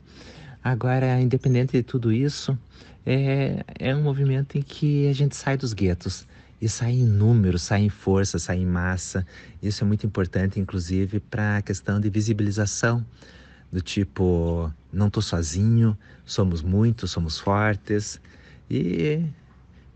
Agora, 0.62 1.20
independente 1.20 1.72
de 1.72 1.82
tudo 1.82 2.12
isso, 2.12 2.58
é, 3.04 3.64
é 3.78 3.94
um 3.94 4.02
movimento 4.02 4.58
em 4.58 4.62
que 4.62 5.08
a 5.08 5.12
gente 5.12 5.36
sai 5.36 5.56
dos 5.56 5.72
guetos 5.72 6.26
e 6.60 6.68
sai 6.68 6.92
em 6.92 7.04
número, 7.06 7.58
sai 7.58 7.82
em 7.82 7.88
força, 7.88 8.38
sai 8.38 8.58
em 8.58 8.66
massa. 8.66 9.26
Isso 9.62 9.84
é 9.84 9.86
muito 9.86 10.06
importante, 10.06 10.58
inclusive, 10.58 11.20
para 11.20 11.58
a 11.58 11.62
questão 11.62 12.00
de 12.00 12.10
visibilização 12.10 13.04
do 13.70 13.80
tipo 13.80 14.72
não 14.92 15.10
tô 15.10 15.20
sozinho, 15.20 15.96
somos 16.24 16.62
muitos, 16.62 17.10
somos 17.10 17.38
fortes 17.38 18.20
e 18.70 19.22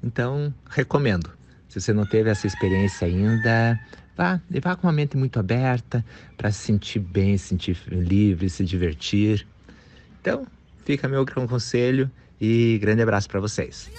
então, 0.03 0.53
recomendo. 0.68 1.30
Se 1.68 1.80
você 1.80 1.92
não 1.92 2.05
teve 2.05 2.30
essa 2.30 2.46
experiência 2.46 3.07
ainda, 3.07 3.78
vá, 4.16 4.40
vá 4.62 4.76
com 4.76 4.86
uma 4.86 4.92
mente 4.92 5.16
muito 5.16 5.38
aberta 5.38 6.05
para 6.36 6.51
se 6.51 6.59
sentir 6.59 6.98
bem, 6.98 7.36
se 7.38 7.48
sentir 7.48 7.78
livre, 7.88 8.51
se 8.51 8.64
divertir. 8.64 9.46
Então, 10.20 10.46
fica 10.84 11.07
meu 11.07 11.24
grande 11.24 11.48
conselho 11.48 12.11
e 12.40 12.78
grande 12.80 13.03
abraço 13.03 13.28
para 13.28 13.38
vocês. 13.38 13.90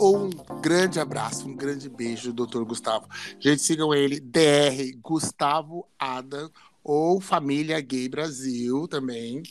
Um 0.00 0.30
grande 0.60 0.98
abraço, 0.98 1.46
um 1.46 1.54
grande 1.54 1.88
beijo, 1.88 2.32
doutor 2.32 2.64
Gustavo. 2.64 3.06
Gente, 3.38 3.62
sigam 3.62 3.94
ele, 3.94 4.18
DR 4.18 4.96
Gustavo 5.02 5.86
Adam, 5.98 6.50
ou 6.82 7.20
Família 7.20 7.80
Gay 7.80 8.08
Brasil 8.08 8.88
também. 8.88 9.42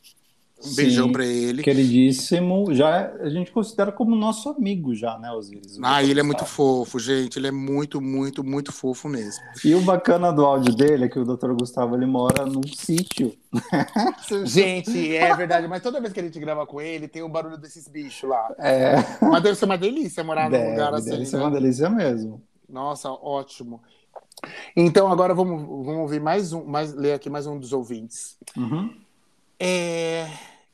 Um 0.63 0.75
beijão 0.75 1.11
pra 1.11 1.23
ele. 1.25 1.61
Queridíssimo. 1.61 2.73
Já 2.73 3.11
a 3.19 3.29
gente 3.29 3.51
considera 3.51 3.91
como 3.91 4.15
nosso 4.15 4.49
amigo 4.49 4.95
já, 4.95 5.17
né, 5.19 5.31
Osiris? 5.31 5.77
Ah, 5.83 6.03
ele 6.03 6.19
é 6.19 6.23
muito 6.23 6.45
fofo, 6.45 6.97
gente. 6.99 7.37
Ele 7.37 7.47
é 7.47 7.51
muito, 7.51 8.01
muito, 8.01 8.43
muito 8.43 8.71
fofo 8.71 9.07
mesmo. 9.07 9.43
E 9.63 9.75
o 9.75 9.81
bacana 9.81 10.31
do 10.31 10.43
áudio 10.43 10.75
dele 10.75 11.05
é 11.05 11.07
que 11.07 11.19
o 11.19 11.23
Dr. 11.23 11.53
Gustavo 11.53 11.95
ele 11.95 12.07
mora 12.07 12.45
num 12.45 12.63
sítio. 12.63 13.33
Gente, 14.45 15.15
é 15.15 15.33
verdade, 15.35 15.67
mas 15.67 15.81
toda 15.81 16.01
vez 16.01 16.11
que 16.11 16.19
a 16.19 16.23
gente 16.23 16.39
grava 16.39 16.65
com 16.65 16.81
ele, 16.81 17.07
tem 17.07 17.21
o 17.21 17.29
barulho 17.29 17.57
desses 17.57 17.87
bichos 17.87 18.29
lá. 18.29 18.53
É. 18.59 18.95
Mas 19.21 19.41
deve 19.41 19.55
ser 19.55 19.65
uma 19.65 19.77
delícia 19.77 20.23
morar 20.23 20.45
num 20.45 20.51
Deve, 20.51 20.71
lugar 20.71 20.93
assim. 20.93 21.09
deve 21.09 21.25
ser 21.25 21.37
né? 21.37 21.43
uma 21.43 21.51
delícia 21.51 21.89
mesmo. 21.89 22.41
Nossa, 22.67 23.09
ótimo. 23.09 23.81
Então, 24.75 25.11
agora 25.11 25.33
vamos, 25.33 25.61
vamos 25.85 26.01
ouvir 26.01 26.19
mais 26.19 26.53
um, 26.53 26.65
mais, 26.65 26.93
ler 26.93 27.13
aqui 27.13 27.29
mais 27.29 27.47
um 27.47 27.57
dos 27.57 27.73
ouvintes. 27.73 28.37
Uhum. 28.55 28.93
É, 29.59 30.29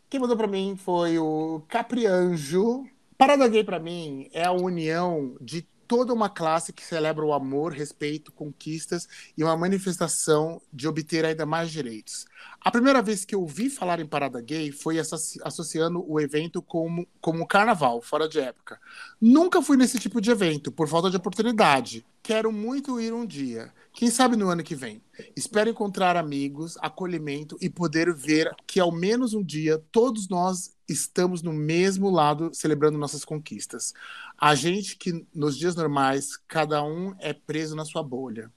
Quem 0.10 0.20
mandou 0.20 0.38
pra 0.38 0.48
mim 0.48 0.76
foi 0.78 1.18
o 1.18 1.64
Caprianjo. 1.68 2.86
Parada 3.18 3.48
gay 3.48 3.64
pra 3.64 3.80
mim 3.80 4.30
é 4.34 4.44
a 4.46 4.52
união 4.52 5.38
de 5.40 5.62
toda 5.88 6.14
uma 6.14 6.30
classe 6.30 6.74
que 6.74 6.84
celebra 6.84 7.24
o 7.26 7.34
amor, 7.34 7.72
respeito, 7.72 8.32
conquistas 8.32 9.08
e 9.38 9.44
uma 9.44 9.56
manifestação 9.56 10.62
de 10.72 10.88
obter 10.88 11.24
ainda 11.24 11.46
mais 11.46 11.70
direitos. 11.72 12.26
A 12.60 12.72
primeira 12.72 13.02
vez 13.02 13.24
que 13.24 13.36
eu 13.36 13.42
ouvi 13.42 13.70
falar 13.70 14.00
em 14.00 14.06
parada 14.06 14.42
gay 14.42 14.72
foi 14.72 14.98
associ- 15.00 15.40
associando 15.44 16.04
o 16.10 16.20
evento 16.20 16.62
como, 16.62 17.08
como 17.22 17.48
carnaval, 17.48 18.02
fora 18.02 18.28
de 18.28 18.40
época. 18.40 18.80
Nunca 19.22 19.62
fui 19.62 19.78
nesse 19.78 20.00
tipo 20.00 20.20
de 20.20 20.32
evento, 20.32 20.72
por 20.72 20.88
falta 20.88 21.10
de 21.10 21.18
oportunidade. 21.18 22.06
Quero 22.22 22.52
muito 22.52 23.00
ir 23.00 23.14
um 23.14 23.26
dia. 23.26 23.72
Quem 23.94 24.10
sabe 24.10 24.36
no 24.36 24.50
ano 24.50 24.64
que 24.64 24.74
vem. 24.74 25.04
Espero 25.36 25.70
encontrar 25.70 26.18
amigos, 26.18 26.76
acolhimento 26.82 27.56
e 27.62 27.70
poder 27.70 28.12
ver 28.12 28.52
que 28.66 28.80
ao 28.80 28.92
menos 28.92 29.36
um 29.36 29.44
dia 29.44 29.78
todos 29.92 30.28
nós 30.28 30.76
estamos 30.90 31.44
no 31.44 31.54
mesmo 31.54 32.10
lado 32.10 32.50
celebrando 32.54 32.98
nossas 32.98 33.24
conquistas. 33.24 33.94
A 34.36 34.56
gente 34.56 34.98
que 34.98 35.26
nos 35.34 35.56
dias 35.56 35.76
normais 35.76 36.36
cada 36.48 36.84
um 36.84 37.14
é 37.20 37.34
preso 37.34 37.76
na 37.76 37.86
sua 37.86 38.02
bolha. 38.02 38.52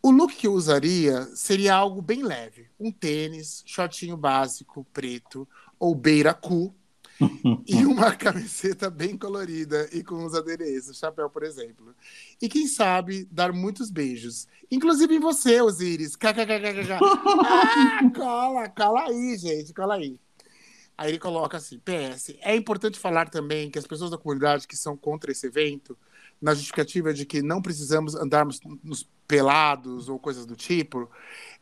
O 0.00 0.12
look 0.12 0.36
que 0.36 0.46
eu 0.46 0.52
usaria 0.52 1.24
seria 1.34 1.74
algo 1.74 2.00
bem 2.00 2.22
leve: 2.22 2.70
um 2.78 2.92
tênis, 2.92 3.64
shortinho 3.66 4.16
básico, 4.16 4.86
preto 4.92 5.48
ou 5.80 5.96
beira-cu, 5.96 6.72
e 7.66 7.76
uma 7.86 8.14
camiseta 8.14 8.88
bem 8.88 9.16
colorida 9.16 9.88
e 9.92 10.02
com 10.02 10.24
os 10.24 10.34
adereços, 10.34 10.98
chapéu, 10.98 11.28
por 11.28 11.42
exemplo. 11.42 11.94
E 12.40 12.48
quem 12.48 12.66
sabe 12.66 13.26
dar 13.30 13.52
muitos 13.52 13.90
beijos. 13.90 14.46
Inclusive 14.70 15.14
em 15.14 15.20
você, 15.20 15.60
Osiris. 15.60 16.16
KKKKK. 16.16 16.98
Ah, 17.50 18.10
cola, 18.14 18.68
cola 18.68 19.08
aí, 19.08 19.36
gente, 19.36 19.72
cola 19.72 19.94
aí. 19.94 20.20
Aí 20.96 21.10
ele 21.10 21.18
coloca 21.18 21.56
assim: 21.56 21.78
PS. 21.78 22.34
É 22.40 22.54
importante 22.56 22.98
falar 22.98 23.28
também 23.28 23.70
que 23.70 23.78
as 23.78 23.86
pessoas 23.86 24.10
da 24.10 24.18
comunidade 24.18 24.66
que 24.66 24.76
são 24.76 24.96
contra 24.96 25.30
esse 25.30 25.46
evento, 25.46 25.96
na 26.40 26.54
justificativa 26.54 27.14
de 27.14 27.24
que 27.24 27.40
não 27.40 27.62
precisamos 27.62 28.14
andarmos 28.14 28.60
nos 28.82 29.08
pelados 29.26 30.08
ou 30.08 30.18
coisas 30.18 30.46
do 30.46 30.56
tipo, 30.56 31.08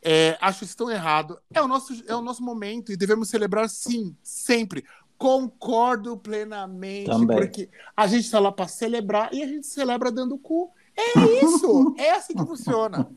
é, 0.01 0.37
acho 0.41 0.63
isso 0.63 0.77
tão 0.77 0.89
errado. 0.89 1.39
É 1.53 1.61
o, 1.61 1.67
nosso, 1.67 2.03
é 2.07 2.15
o 2.15 2.21
nosso 2.21 2.41
momento 2.41 2.91
e 2.91 2.97
devemos 2.97 3.29
celebrar 3.29 3.69
sim, 3.69 4.15
sempre. 4.23 4.85
Concordo 5.17 6.15
plenamente, 6.17 7.05
Também. 7.09 7.37
porque 7.37 7.69
a 7.95 8.05
gente 8.07 8.25
está 8.25 8.39
lá 8.39 8.51
para 8.51 8.67
celebrar 8.67 9.33
e 9.33 9.41
a 9.41 9.47
gente 9.47 9.65
celebra 9.65 10.11
dando 10.11 10.37
cu. 10.37 10.69
É 10.95 11.43
isso! 11.43 11.95
é 11.97 12.11
assim 12.11 12.33
que 12.35 12.45
funciona. 12.45 13.09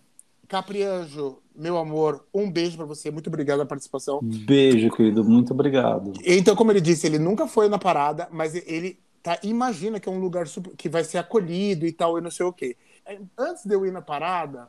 Caprianjo, 0.48 1.38
meu 1.54 1.78
amor, 1.78 2.26
um 2.34 2.50
beijo 2.50 2.76
para 2.76 2.84
você. 2.86 3.10
Muito 3.10 3.28
obrigado 3.28 3.58
pela 3.58 3.66
participação. 3.68 4.18
Beijo, 4.22 4.90
querido. 4.90 5.22
Muito 5.24 5.52
obrigado. 5.52 6.12
Então, 6.24 6.56
como 6.56 6.72
ele 6.72 6.80
disse, 6.80 7.06
ele 7.06 7.18
nunca 7.18 7.46
foi 7.46 7.68
na 7.68 7.78
parada, 7.78 8.28
mas 8.32 8.54
ele 8.54 8.98
tá, 9.22 9.38
imagina 9.44 10.00
que 10.00 10.08
é 10.08 10.12
um 10.12 10.18
lugar 10.18 10.48
super- 10.48 10.74
que 10.76 10.88
vai 10.88 11.04
ser 11.04 11.18
acolhido 11.18 11.86
e 11.86 11.92
tal, 11.92 12.18
e 12.18 12.20
não 12.20 12.30
sei 12.30 12.44
o 12.46 12.52
quê. 12.52 12.76
É, 13.06 13.18
Antes 13.38 13.64
de 13.64 13.74
eu 13.74 13.86
ir 13.86 13.92
na 13.92 14.02
parada, 14.02 14.68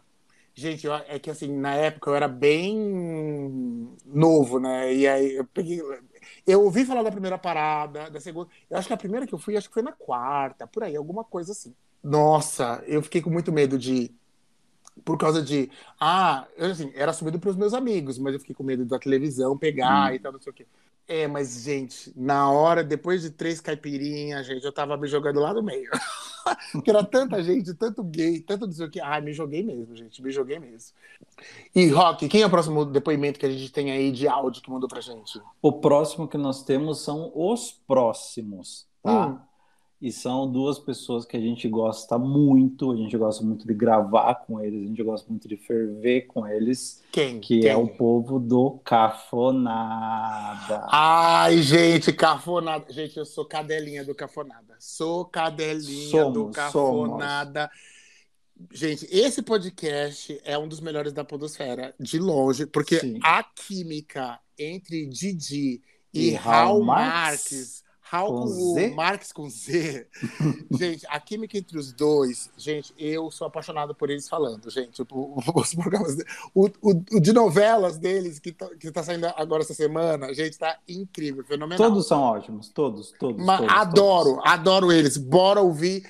gente, 0.54 0.86
eu- 0.86 0.94
é 0.94 1.18
que 1.18 1.32
assim, 1.32 1.48
na 1.58 1.74
época 1.74 2.12
eu 2.12 2.16
era 2.16 2.28
bem 2.28 2.78
novo, 4.06 4.60
né? 4.60 4.94
E 4.94 5.08
aí 5.08 5.36
eu 5.36 5.46
peguei. 5.46 5.82
Eu 6.46 6.64
ouvi 6.64 6.86
falar 6.86 7.04
da 7.04 7.12
primeira 7.12 7.38
parada, 7.38 8.10
da 8.10 8.20
segunda. 8.20 8.50
Eu 8.70 8.78
acho 8.78 8.88
que 8.88 8.94
a 8.94 8.98
primeira 8.98 9.28
que 9.28 9.34
eu 9.34 9.40
fui, 9.40 9.56
acho 9.58 9.68
que 9.70 9.74
foi 9.74 9.84
na 9.84 9.92
quarta, 9.94 10.68
por 10.68 10.84
aí, 10.84 10.96
alguma 10.96 11.24
coisa 11.24 11.52
assim. 11.52 11.76
Nossa, 12.04 12.84
eu 12.88 13.02
fiquei 13.04 13.22
com 13.22 13.30
muito 13.30 13.52
medo 13.52 13.78
de 13.78 14.12
por 15.06 15.18
causa 15.18 15.42
de. 15.44 15.72
Ah, 16.00 16.48
eu, 16.58 16.72
assim, 16.72 16.92
era 16.96 17.14
subido 17.14 17.40
para 17.40 17.50
os 17.52 17.56
meus 17.56 17.74
amigos, 17.74 18.18
mas 18.20 18.34
eu 18.34 18.40
fiquei 18.40 18.56
com 18.56 18.64
medo 18.64 18.86
da 18.86 19.00
televisão 19.00 19.58
pegar 19.58 20.14
Hum. 20.14 20.16
e 20.16 20.20
tal, 20.20 20.32
não 20.34 20.42
sei 20.42 20.52
o 20.52 20.56
quê. 20.56 20.68
É, 21.08 21.28
mas, 21.28 21.64
gente, 21.64 22.14
na 22.16 22.50
hora, 22.50 22.84
depois 22.84 23.22
de 23.22 23.30
três 23.30 23.60
caipirinhas, 23.60 24.46
gente, 24.46 24.66
eu 24.66 24.72
tava 24.72 24.96
me 24.96 25.08
jogando 25.08 25.40
lá 25.40 25.54
no 25.54 25.62
meio. 25.62 25.90
Porque 26.72 26.90
era 26.90 27.04
tanta 27.04 27.44
gente, 27.44 27.74
tanto 27.74 28.04
gay, 28.04 28.40
tanto 28.40 28.66
o 28.66 28.90
quê. 28.90 29.00
Ai, 29.02 29.22
me 29.22 29.34
joguei 29.34 29.62
mesmo, 29.62 29.96
gente, 29.96 30.22
me 30.22 30.32
joguei 30.32 30.58
mesmo. 30.58 30.96
E, 31.76 31.88
Rock, 31.90 32.28
quem 32.28 32.42
é 32.42 32.46
o 32.46 32.50
próximo 32.50 32.86
depoimento 32.86 33.40
que 33.40 33.46
a 33.46 33.52
gente 33.52 33.72
tem 33.72 33.92
aí 33.92 34.12
de 34.12 34.28
áudio 34.28 34.62
que 34.62 34.72
mandou 34.72 34.88
pra 34.88 35.02
gente? 35.02 35.42
O 35.62 35.74
próximo 35.74 36.28
que 36.28 36.38
nós 36.38 36.64
temos 36.64 37.02
são 37.02 37.32
os 37.36 37.72
próximos, 37.88 38.88
tá? 39.04 39.28
Hum. 39.28 39.51
E 40.02 40.12
são 40.12 40.52
duas 40.52 40.80
pessoas 40.80 41.26
que 41.26 41.38
a 41.38 41.40
gente 41.40 41.70
gosta 41.70 42.18
muito, 42.18 42.92
a 42.92 42.96
gente 42.96 43.16
gosta 43.16 43.46
muito 43.46 43.68
de 43.68 43.74
gravar 43.74 44.34
com 44.34 44.60
eles, 44.60 44.84
a 44.84 44.88
gente 44.88 45.04
gosta 45.04 45.30
muito 45.30 45.48
de 45.48 45.56
ferver 45.58 46.22
com 46.22 46.48
eles, 46.48 47.04
Quem? 47.12 47.40
que 47.40 47.60
Quem? 47.60 47.70
é 47.70 47.78
o 47.78 47.88
povo 47.88 48.40
do 48.40 48.80
Cafonada. 48.84 50.88
Ai, 50.90 51.62
gente, 51.62 52.12
cafonada. 52.12 52.92
Gente, 52.92 53.16
eu 53.16 53.26
sou 53.26 53.46
cadelinha 53.46 54.04
do 54.04 54.16
cafonada. 54.16 54.76
Sou 54.80 55.24
cadelinha 55.24 56.26
do 56.26 56.34
Somos, 56.34 56.56
cafonada. 56.56 57.70
Gente, 58.74 59.08
esse 59.12 59.44
podcast 59.44 60.42
é 60.44 60.58
um 60.58 60.68
dos 60.68 60.80
melhores 60.80 61.14
da 61.14 61.24
Podosfera, 61.24 61.94
de 62.00 62.18
longe, 62.18 62.66
porque 62.66 63.00
Sim. 63.00 63.20
a 63.24 63.44
química 63.44 64.40
entre 64.58 65.06
Didi 65.06 65.82
E 66.14 66.30
e, 66.30 66.34
Raul 66.34 66.84
Marques, 66.84 67.84
Raul 68.12 68.34
com 68.34 68.42
com, 68.42 68.48
Z? 68.74 68.90
Marques 68.94 69.32
com 69.32 69.50
Z. 69.50 70.08
gente, 70.72 71.08
a 71.08 71.18
química 71.18 71.58
entre 71.58 71.78
os 71.78 71.94
dois, 71.94 72.50
gente, 72.58 72.94
eu 72.98 73.32
sou 73.32 73.48
apaixonado 73.48 73.96
por 73.96 74.10
eles 74.10 74.28
falando, 74.28 74.70
gente. 74.70 75.02
O- 75.10 75.40
Os 75.56 75.74
programas, 75.74 76.18
de- 76.18 76.26
o, 76.54 76.66
o- 76.82 77.04
o 77.14 77.20
de 77.22 77.32
novelas 77.32 77.98
deles, 77.98 78.38
que 78.38 78.52
tá, 78.52 78.68
que 78.78 78.92
tá 78.92 79.02
saindo 79.02 79.28
agora 79.38 79.64
essa 79.64 79.74
semana, 79.74 80.34
gente, 80.34 80.58
tá 80.58 80.78
incrível, 80.90 81.42
fenomenal. 81.46 81.78
Todos 81.90 82.06
são 82.06 82.20
ótimos, 82.22 82.68
todos, 82.68 83.14
todos, 83.18 83.46
Ma- 83.46 83.58
todos, 83.60 83.74
adoro, 83.74 84.30
todos. 84.36 84.42
adoro 84.46 84.92
eles. 84.92 85.16
Bora 85.16 85.62
ouvir. 85.62 86.06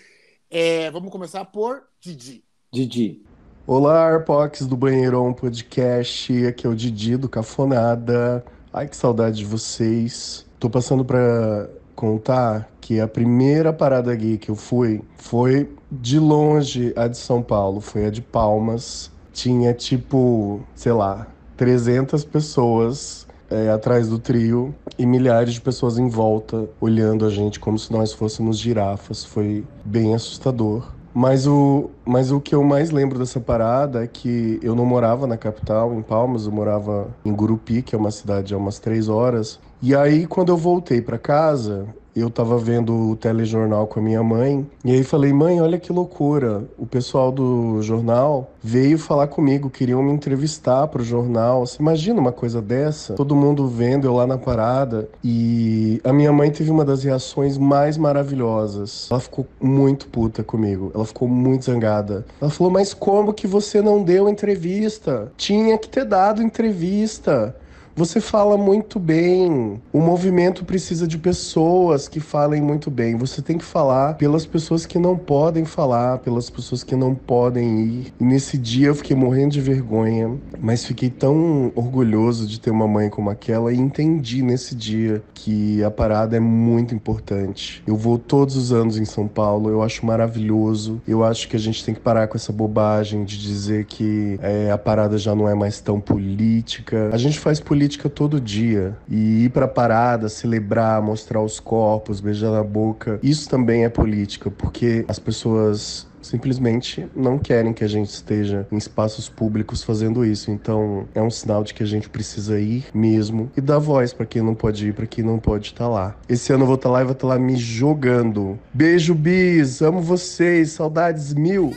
É, 0.50 0.90
vamos 0.90 1.12
começar 1.12 1.46
por 1.46 1.84
Didi. 2.00 2.44
Didi. 2.74 3.22
Olá, 3.68 4.04
Arpox 4.08 4.66
do 4.66 4.76
Banheirão 4.76 5.32
Podcast. 5.34 6.48
Aqui 6.48 6.66
é 6.66 6.70
o 6.70 6.76
Didi 6.76 7.16
do 7.16 7.30
Cafonada. 7.30 8.44
Ai, 8.74 8.88
que 8.88 8.96
saudade 8.98 9.38
de 9.38 9.46
vocês. 9.46 10.46
Tô 10.60 10.68
passando 10.70 11.06
pra 11.06 11.70
contar 12.02 12.68
que 12.82 13.00
a 13.00 13.08
primeira 13.08 13.72
parada 13.72 14.16
gay 14.16 14.36
que 14.36 14.50
eu 14.50 14.56
fui 14.56 15.04
foi 15.18 15.72
de 15.92 16.18
longe 16.18 16.92
a 16.96 17.08
de 17.08 17.16
São 17.16 17.44
Paulo, 17.44 17.80
foi 17.80 18.08
a 18.08 18.10
de 18.10 18.24
Palmas. 18.24 19.12
Tinha 19.32 19.72
tipo, 19.72 20.62
sei 20.74 20.94
lá, 20.94 21.28
300 21.56 22.26
pessoas 22.26 23.28
é, 23.52 23.70
atrás 23.70 24.08
do 24.08 24.18
trio 24.18 24.74
e 24.98 25.06
milhares 25.06 25.54
de 25.54 25.62
pessoas 25.62 26.00
em 26.00 26.10
volta 26.10 26.68
olhando 26.82 27.24
a 27.24 27.30
gente 27.30 27.60
como 27.60 27.78
se 27.78 27.92
nós 27.94 28.12
fôssemos 28.12 28.58
girafas. 28.58 29.24
Foi 29.24 29.64
bem 29.86 30.16
assustador. 30.16 30.92
Mas 31.14 31.46
o, 31.46 31.92
mas 32.06 32.32
o 32.32 32.40
que 32.40 32.56
eu 32.56 32.64
mais 32.64 32.90
lembro 32.90 33.20
dessa 33.20 33.40
parada 33.40 34.04
é 34.04 34.08
que 34.08 34.60
eu 34.64 34.76
não 34.76 34.86
morava 34.86 35.28
na 35.28 35.38
capital, 35.38 35.94
em 35.94 36.02
Palmas, 36.02 36.46
eu 36.46 36.52
morava 36.52 37.14
em 37.26 37.34
Gurupi, 37.36 37.82
que 37.82 37.94
é 37.96 37.98
uma 37.98 38.12
cidade 38.12 38.54
a 38.54 38.58
umas 38.58 38.80
três 38.80 39.10
horas. 39.10 39.60
E 39.82 39.94
aí, 39.96 40.26
quando 40.26 40.50
eu 40.50 40.58
voltei 40.58 41.02
para 41.02 41.18
casa, 41.18 41.94
eu 42.16 42.30
tava 42.30 42.58
vendo 42.58 43.12
o 43.12 43.16
telejornal 43.16 43.88
com 43.88 44.00
a 44.00 44.04
minha 44.04 44.24
mãe, 44.24 44.68
e 44.84 44.92
aí 44.92 45.04
falei, 45.04 45.32
mãe, 45.32 45.62
olha 45.62 45.80
que 45.80 45.92
loucura. 45.92 46.64
O 46.78 46.86
pessoal 46.86 47.32
do 47.32 47.82
jornal 47.82 48.52
veio 48.62 48.98
falar 48.98 49.28
comigo, 49.28 49.70
queriam 49.70 50.04
me 50.04 50.12
entrevistar 50.12 50.88
pro 50.88 51.04
jornal. 51.04 51.66
Você 51.66 51.82
imagina 51.82 52.20
uma 52.20 52.32
coisa 52.32 52.62
dessa? 52.62 53.14
Todo 53.14 53.36
mundo 53.36 53.68
vendo 53.68 54.06
eu 54.06 54.14
lá 54.14 54.28
na 54.28 54.38
parada. 54.38 55.10
E 55.24 56.02
a 56.04 56.12
minha 56.12 56.32
mãe 56.32 56.52
teve 56.52 56.70
uma 56.70 56.86
das 56.86 57.04
reações 57.04 57.58
mais 57.58 57.98
maravilhosas. 57.98 59.08
Ela 59.10 59.20
ficou 59.20 59.48
muito 59.60 60.08
puta 60.08 60.44
comigo. 60.44 60.92
Ela 60.94 61.06
ficou 61.06 61.28
muito 61.28 61.66
zangada. 61.66 62.26
Ela 62.42 62.52
falou: 62.52 62.72
Mas 62.72 62.94
como 62.94 63.34
que 63.34 63.48
você 63.48 63.82
não 63.82 64.04
deu 64.04 64.28
entrevista? 64.30 65.32
Tinha 65.38 65.78
que 65.78 65.90
ter 65.90 66.06
dado 66.06 66.44
entrevista. 66.44 67.56
Você 67.96 68.22
fala 68.22 68.58
muito 68.58 69.00
bem. 69.00 69.82
O 69.92 70.00
movimento 70.00 70.64
precisa 70.64 71.06
de 71.06 71.18
pessoas 71.18 72.08
que 72.08 72.20
falem 72.20 72.62
muito 72.62 72.90
bem. 72.90 73.18
Você 73.18 73.42
tem 73.42 73.58
que 73.58 73.66
falar 73.66 74.16
pelas 74.16 74.46
pessoas 74.46 74.86
que 74.86 74.98
não 74.98 75.18
podem 75.18 75.66
falar, 75.66 76.20
pelas 76.20 76.50
pessoas 76.50 76.84
que 76.84 76.96
não 76.96 77.14
podem 77.14 77.82
ir. 77.82 78.14
E 78.20 78.24
nesse 78.24 78.58
dia 78.58 78.88
eu 78.88 78.96
fiquei 78.96 79.16
morrendo 79.16 79.52
de 79.52 79.62
vergonha, 79.62 80.32
mas 80.60 80.86
fiquei 80.86 81.10
tão 81.10 81.72
orgulhoso 81.76 82.48
de 82.48 82.60
ter 82.60 82.72
uma 82.72 82.88
mãe 82.88 83.10
como 83.10 83.30
aquela 83.30 83.74
e 83.74 83.78
entendi 83.78 84.42
nesse 84.42 84.74
dia 84.74 85.22
que 85.34 85.84
a 85.84 85.92
parada 85.92 86.38
é 86.38 86.40
muito 86.40 86.96
importante. 86.96 87.84
Eu 87.86 87.98
vou 87.98 88.18
todos 88.18 88.56
os 88.56 88.72
anos 88.72 88.98
em 88.98 89.06
São 89.06 89.28
Paulo, 89.28 89.70
eu 89.70 89.84
acho 89.84 90.06
maravilhoso. 90.06 91.02
Eu 91.06 91.24
acho 91.24 91.48
que 91.50 91.58
a 91.58 91.60
gente 91.60 91.84
tem 91.84 91.94
que 91.94 92.00
parar 92.00 92.28
com 92.28 92.38
essa 92.38 92.54
bobagem 92.54 93.26
de 93.26 93.38
dizer 93.38 93.86
que 93.86 94.40
é, 94.42 94.72
a 94.72 94.78
parada 94.78 95.18
já 95.18 95.36
não 95.36 95.50
é 95.50 95.54
mais 95.54 95.82
tão 95.82 96.00
política. 96.00 97.10
A 97.12 97.18
gente 97.18 97.38
faz 97.38 97.60
política 97.60 97.81
todo 97.90 98.40
dia 98.40 98.96
e 99.10 99.46
ir 99.46 99.50
pra 99.50 99.68
parada, 99.68 100.30
celebrar, 100.30 101.02
mostrar 101.02 101.42
os 101.42 101.60
corpos, 101.60 102.20
beijar 102.20 102.52
na 102.52 102.64
boca, 102.64 103.20
isso 103.22 103.50
também 103.50 103.84
é 103.84 103.90
política, 103.90 104.50
porque 104.50 105.06
as 105.08 105.20
pessoas 105.20 106.08
simplesmente 106.22 107.08
não 107.16 107.38
querem 107.38 107.74
que 107.74 107.84
a 107.84 107.88
gente 107.88 108.10
esteja 108.10 108.68
em 108.72 108.78
espaços 108.78 109.28
públicos 109.28 109.84
fazendo 109.84 110.24
isso. 110.24 110.52
Então, 110.52 111.06
é 111.14 111.22
um 111.22 111.30
sinal 111.30 111.64
de 111.64 111.74
que 111.74 111.84
a 111.84 111.86
gente 111.86 112.10
precisa 112.10 112.60
ir 112.60 112.86
mesmo 112.94 113.52
e 113.58 113.62
dar 113.62 113.80
voz 113.80 114.14
pra 114.14 114.26
quem 114.26 114.42
não 114.42 114.54
pode 114.54 114.88
ir, 114.88 114.94
pra 114.94 115.06
quem 115.06 115.24
não 115.24 115.40
pode 115.40 115.68
estar 115.68 115.88
lá. 115.88 116.16
Esse 116.30 116.54
ano 116.54 116.64
eu 116.64 116.68
vou 116.68 116.76
estar 116.76 116.90
lá 116.90 117.02
e 117.02 117.06
vou 117.06 117.14
estar 117.14 117.28
lá 117.28 117.40
me 117.40 117.56
jogando. 117.56 118.60
Beijo, 118.74 119.16
bis, 119.16 119.82
amo 119.82 120.02
vocês, 120.02 120.72
saudades 120.72 121.34
mil. 121.34 121.74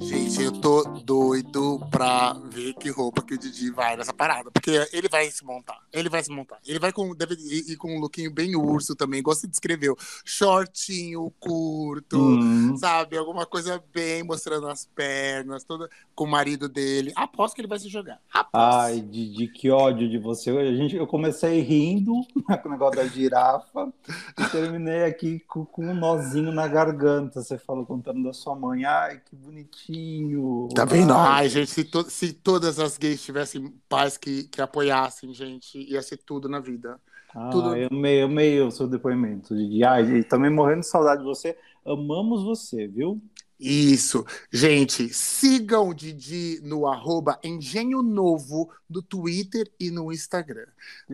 Gente, 0.00 0.42
eu 0.42 0.52
tô 0.52 0.82
doido 1.42 1.80
pra 1.90 2.34
ver 2.50 2.74
que 2.74 2.90
roupa 2.90 3.22
que 3.22 3.34
o 3.34 3.38
Didi 3.38 3.70
vai 3.70 3.96
nessa 3.96 4.12
parada. 4.12 4.50
Porque 4.50 4.86
ele 4.92 5.08
vai 5.08 5.30
se 5.30 5.44
montar. 5.44 5.78
Ele 5.92 6.08
vai 6.08 6.22
se 6.22 6.30
montar. 6.30 6.58
Ele 6.66 6.78
vai 6.78 6.92
com, 6.92 7.14
deve 7.14 7.34
ir, 7.34 7.72
ir 7.72 7.76
com 7.76 7.96
um 7.96 8.00
lookinho 8.00 8.30
bem 8.32 8.54
urso 8.56 8.94
também. 8.94 9.22
Gosto 9.22 9.42
de 9.42 9.48
descrever. 9.48 9.92
Shortinho 10.24 11.32
curto, 11.40 12.18
Hum. 12.18 12.76
sabe? 12.76 13.16
Alguma 13.16 13.46
coisa 13.46 13.82
bem 13.92 14.22
mostrando 14.22 14.68
as 14.68 14.86
pernas, 14.86 15.64
toda, 15.64 15.88
com 16.14 16.24
o 16.24 16.28
marido 16.28 16.68
dele. 16.68 17.12
Aposto 17.16 17.54
que 17.54 17.60
ele 17.60 17.68
vai 17.68 17.78
se 17.78 17.88
jogar. 17.88 18.20
Ai, 18.52 19.00
Didi, 19.00 19.48
que 19.48 19.70
ódio 19.70 20.08
de 20.08 20.18
você. 20.18 20.50
A 20.50 20.74
gente, 20.74 20.96
eu 20.96 21.06
comecei 21.06 21.60
rindo 21.60 22.12
com 22.62 22.68
o 22.68 22.72
negócio 22.72 22.96
da 22.96 23.06
girafa 23.06 23.92
e 24.38 24.44
terminei 24.50 25.04
aqui 25.04 25.40
com, 25.48 25.64
com 25.64 25.86
um 25.86 25.94
nozinho 25.94 26.52
na 26.52 26.68
garganta. 26.68 27.42
Você 27.42 27.58
falou 27.58 27.84
contando 27.86 28.22
da 28.22 28.32
sua 28.32 28.54
mãe. 28.54 28.84
Ai, 28.84 29.20
que 29.24 29.34
bonitinho. 29.34 30.68
Tá 30.74 30.84
vendo? 30.84 31.12
Ai, 31.12 31.23
Ai, 31.26 31.48
gente, 31.48 31.70
se 31.70 31.84
to- 31.84 32.10
se 32.10 32.32
todas 32.32 32.78
as 32.78 32.96
gays 32.98 33.22
tivessem 33.22 33.72
pais 33.88 34.16
que, 34.16 34.44
que 34.44 34.60
apoiassem, 34.60 35.32
gente, 35.32 35.78
ia 35.78 36.02
ser 36.02 36.18
tudo 36.18 36.48
na 36.48 36.60
vida. 36.60 37.00
Ah, 37.34 37.50
Tudo- 37.50 37.74
eu 37.76 37.88
amei, 37.90 38.22
eu 38.22 38.26
amei 38.26 38.60
o 38.60 38.70
seu 38.70 38.86
depoimento. 38.86 39.54
Ai, 39.88 40.18
e 40.18 40.24
também 40.24 40.50
morrendo 40.50 40.80
de 40.80 40.86
saudade 40.86 41.20
de 41.20 41.26
você. 41.26 41.56
Amamos 41.84 42.44
você, 42.44 42.86
viu? 42.86 43.20
Isso. 43.64 44.26
Gente, 44.52 45.12
sigam 45.12 45.88
o 45.88 45.94
Didi 45.94 46.60
no 46.62 46.86
arroba 46.86 47.38
Engenho 47.42 48.02
Novo 48.02 48.70
no 48.88 49.02
Twitter 49.02 49.70
e 49.80 49.90
no 49.90 50.12
Instagram, 50.12 50.66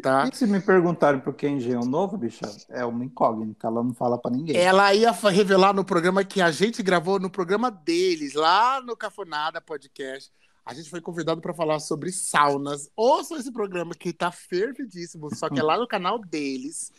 tá? 0.03 0.29
E 0.31 0.37
se 0.37 0.47
me 0.47 0.61
perguntarem 0.61 1.21
por 1.21 1.35
que 1.35 1.47
é 1.47 1.51
engenho 1.51 1.81
novo, 1.81 2.19
bicha, 2.19 2.51
é 2.69 2.85
uma 2.85 3.05
incógnita, 3.05 3.69
ela 3.69 3.83
não 3.83 3.95
fala 3.95 4.19
pra 4.19 4.31
ninguém. 4.31 4.57
Ela 4.57 4.95
ia 4.95 5.13
revelar 5.13 5.73
no 5.73 5.85
programa 5.85 6.25
que 6.25 6.41
a 6.41 6.51
gente 6.51 6.83
gravou 6.83 7.19
no 7.19 7.31
programa 7.31 7.71
deles, 7.71 8.35
lá 8.35 8.81
no 8.81 8.97
Cafonada 8.97 9.61
Podcast. 9.61 10.33
A 10.65 10.75
gente 10.75 10.91
foi 10.91 11.01
convidado 11.01 11.41
para 11.41 11.55
falar 11.55 11.81
sobre 11.81 12.13
saunas. 12.13 12.91
Ouçam 12.95 13.39
esse 13.39 13.51
programa 13.51 13.95
que 13.95 14.13
tá 14.13 14.31
fervidíssimo, 14.31 15.35
só 15.35 15.49
que 15.49 15.59
é 15.59 15.63
lá 15.63 15.79
no 15.79 15.89
canal 15.89 16.19
deles. 16.19 16.93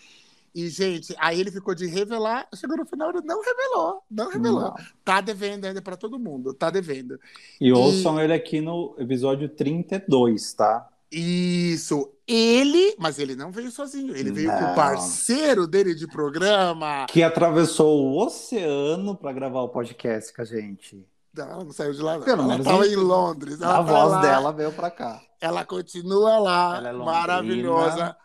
E, 0.54 0.68
gente, 0.68 1.16
aí 1.18 1.40
ele 1.40 1.50
ficou 1.52 1.74
de 1.74 1.86
revelar, 1.88 2.48
chegou 2.56 2.76
no 2.76 2.86
final, 2.86 3.10
ele 3.10 3.22
não 3.26 3.42
revelou, 3.42 4.04
não 4.12 4.30
revelou. 4.30 4.62
Não. 4.64 4.76
Tá 5.06 5.22
devendo 5.22 5.66
ainda 5.66 5.82
para 5.82 5.96
todo 5.96 6.20
mundo, 6.20 6.54
tá 6.54 6.70
devendo. 6.70 7.18
E 7.60 7.72
ouçam 7.72 8.20
ele 8.20 8.34
aqui 8.34 8.60
no 8.60 8.94
episódio 9.00 9.48
32, 9.48 10.54
tá? 10.54 10.88
Isso, 11.12 12.10
ele, 12.28 12.96
mas 12.98 13.20
ele 13.20 13.36
não 13.36 13.52
veio 13.52 13.70
sozinho, 13.72 14.16
ele 14.16 14.32
veio 14.32 14.50
com 14.52 14.62
Não. 14.62 14.72
o 14.72 14.76
parceiro 14.76 15.68
dele 15.68 15.94
de 15.94 16.08
programa. 16.08 17.06
Que 17.10 17.22
atravessou 17.24 18.02
o 18.06 18.26
oceano 18.26 19.16
pra 19.16 19.32
gravar 19.34 19.62
o 19.62 19.70
podcast 19.70 20.34
com 20.34 20.42
a 20.42 20.46
gente. 20.46 21.06
Não, 21.34 21.46
ela 21.50 21.64
não 21.64 21.72
saiu 21.72 21.94
de 21.94 22.02
lá, 22.02 22.18
não. 22.18 22.24
Pelo 22.26 22.42
ela 22.44 22.58
estava 22.58 22.86
em- 22.88 22.92
em 22.92 22.96
Londres. 22.96 23.62
Ela 23.62 23.74
A 23.74 23.78
tá 23.78 23.82
voz 23.84 24.12
lá, 24.12 24.22
dela 24.22 24.52
veio 24.52 24.72
pra 24.74 24.90
cá. 24.92 25.22
Ela 25.40 25.64
continua 25.66 26.38
lá, 26.40 26.78
Ela 26.78 26.90
é 26.90 26.94
maravilhosa. 26.94 28.16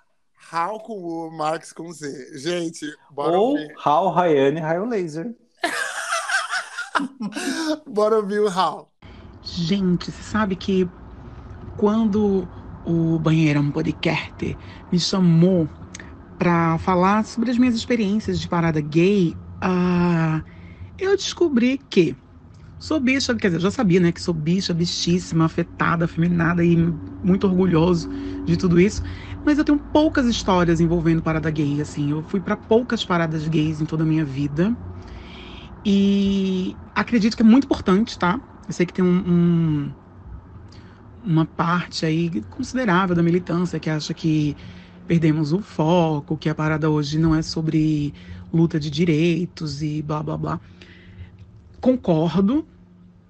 How 0.52 0.80
com 0.80 0.98
o 0.98 1.30
Marx 1.30 1.72
com 1.72 1.92
Z. 1.92 2.38
Gente, 2.38 2.86
bora 3.10 3.38
Ou 3.38 3.50
ouvir. 3.50 3.74
Hal 3.84 4.10
Rayane 4.10 4.60
Raio 4.60 4.84
Laser. 4.84 5.34
Bora 7.86 8.16
ouvir 8.16 8.40
o 8.40 8.48
How. 8.48 8.90
Gente, 9.42 10.10
você 10.10 10.22
sabe 10.22 10.56
que 10.56 10.88
quando 11.76 12.48
o 12.84 13.18
Banheirão 13.18 13.70
Podcast 13.70 14.56
me 14.90 14.98
chamou 14.98 15.68
pra 16.38 16.78
falar 16.78 17.24
sobre 17.24 17.50
as 17.50 17.58
minhas 17.58 17.74
experiências 17.74 18.40
de 18.40 18.48
parada 18.48 18.80
gay, 18.80 19.36
ah, 19.60 20.42
eu 20.98 21.16
descobri 21.16 21.78
que 21.90 22.16
sou 22.78 23.00
bicha, 23.00 23.34
quer 23.34 23.48
dizer, 23.48 23.56
eu 23.56 23.62
já 23.62 23.70
sabia, 23.70 24.00
né, 24.00 24.12
que 24.12 24.20
sou 24.20 24.34
bicha, 24.34 24.74
bichíssima, 24.74 25.46
afetada, 25.46 26.04
afeminada 26.04 26.64
e 26.64 26.76
muito 26.76 27.46
orgulhoso 27.46 28.08
de 28.44 28.56
tudo 28.56 28.80
isso, 28.80 29.02
mas 29.46 29.58
eu 29.58 29.64
tenho 29.64 29.78
poucas 29.78 30.26
histórias 30.26 30.80
envolvendo 30.80 31.22
parada 31.22 31.50
gay, 31.50 31.80
assim, 31.80 32.10
eu 32.10 32.22
fui 32.22 32.40
pra 32.40 32.56
poucas 32.56 33.04
paradas 33.04 33.48
gays 33.48 33.80
em 33.80 33.86
toda 33.86 34.04
a 34.04 34.06
minha 34.06 34.24
vida. 34.26 34.76
E 35.84 36.78
acredito 36.94 37.36
que 37.36 37.42
é 37.42 37.44
muito 37.44 37.64
importante, 37.64 38.18
tá? 38.18 38.40
Eu 38.66 38.74
sei 38.74 38.86
que 38.86 38.92
tem 38.92 39.04
um, 39.04 39.84
um- 39.88 39.94
uma 41.22 41.44
parte 41.46 42.06
aí 42.06 42.42
considerável 42.44 43.14
da 43.16 43.22
militância 43.22 43.80
que 43.80 43.90
acha 43.90 44.14
que 44.14 44.56
perdemos 45.06 45.52
o 45.52 45.60
foco, 45.62 46.36
que 46.36 46.48
a 46.48 46.54
parada 46.54 46.90
hoje 46.90 47.18
não 47.18 47.34
é 47.34 47.42
sobre 47.42 48.14
luta 48.52 48.78
de 48.78 48.90
direitos 48.90 49.82
e 49.82 50.02
blá 50.02 50.22
blá 50.22 50.36
blá. 50.36 50.60
Concordo, 51.80 52.66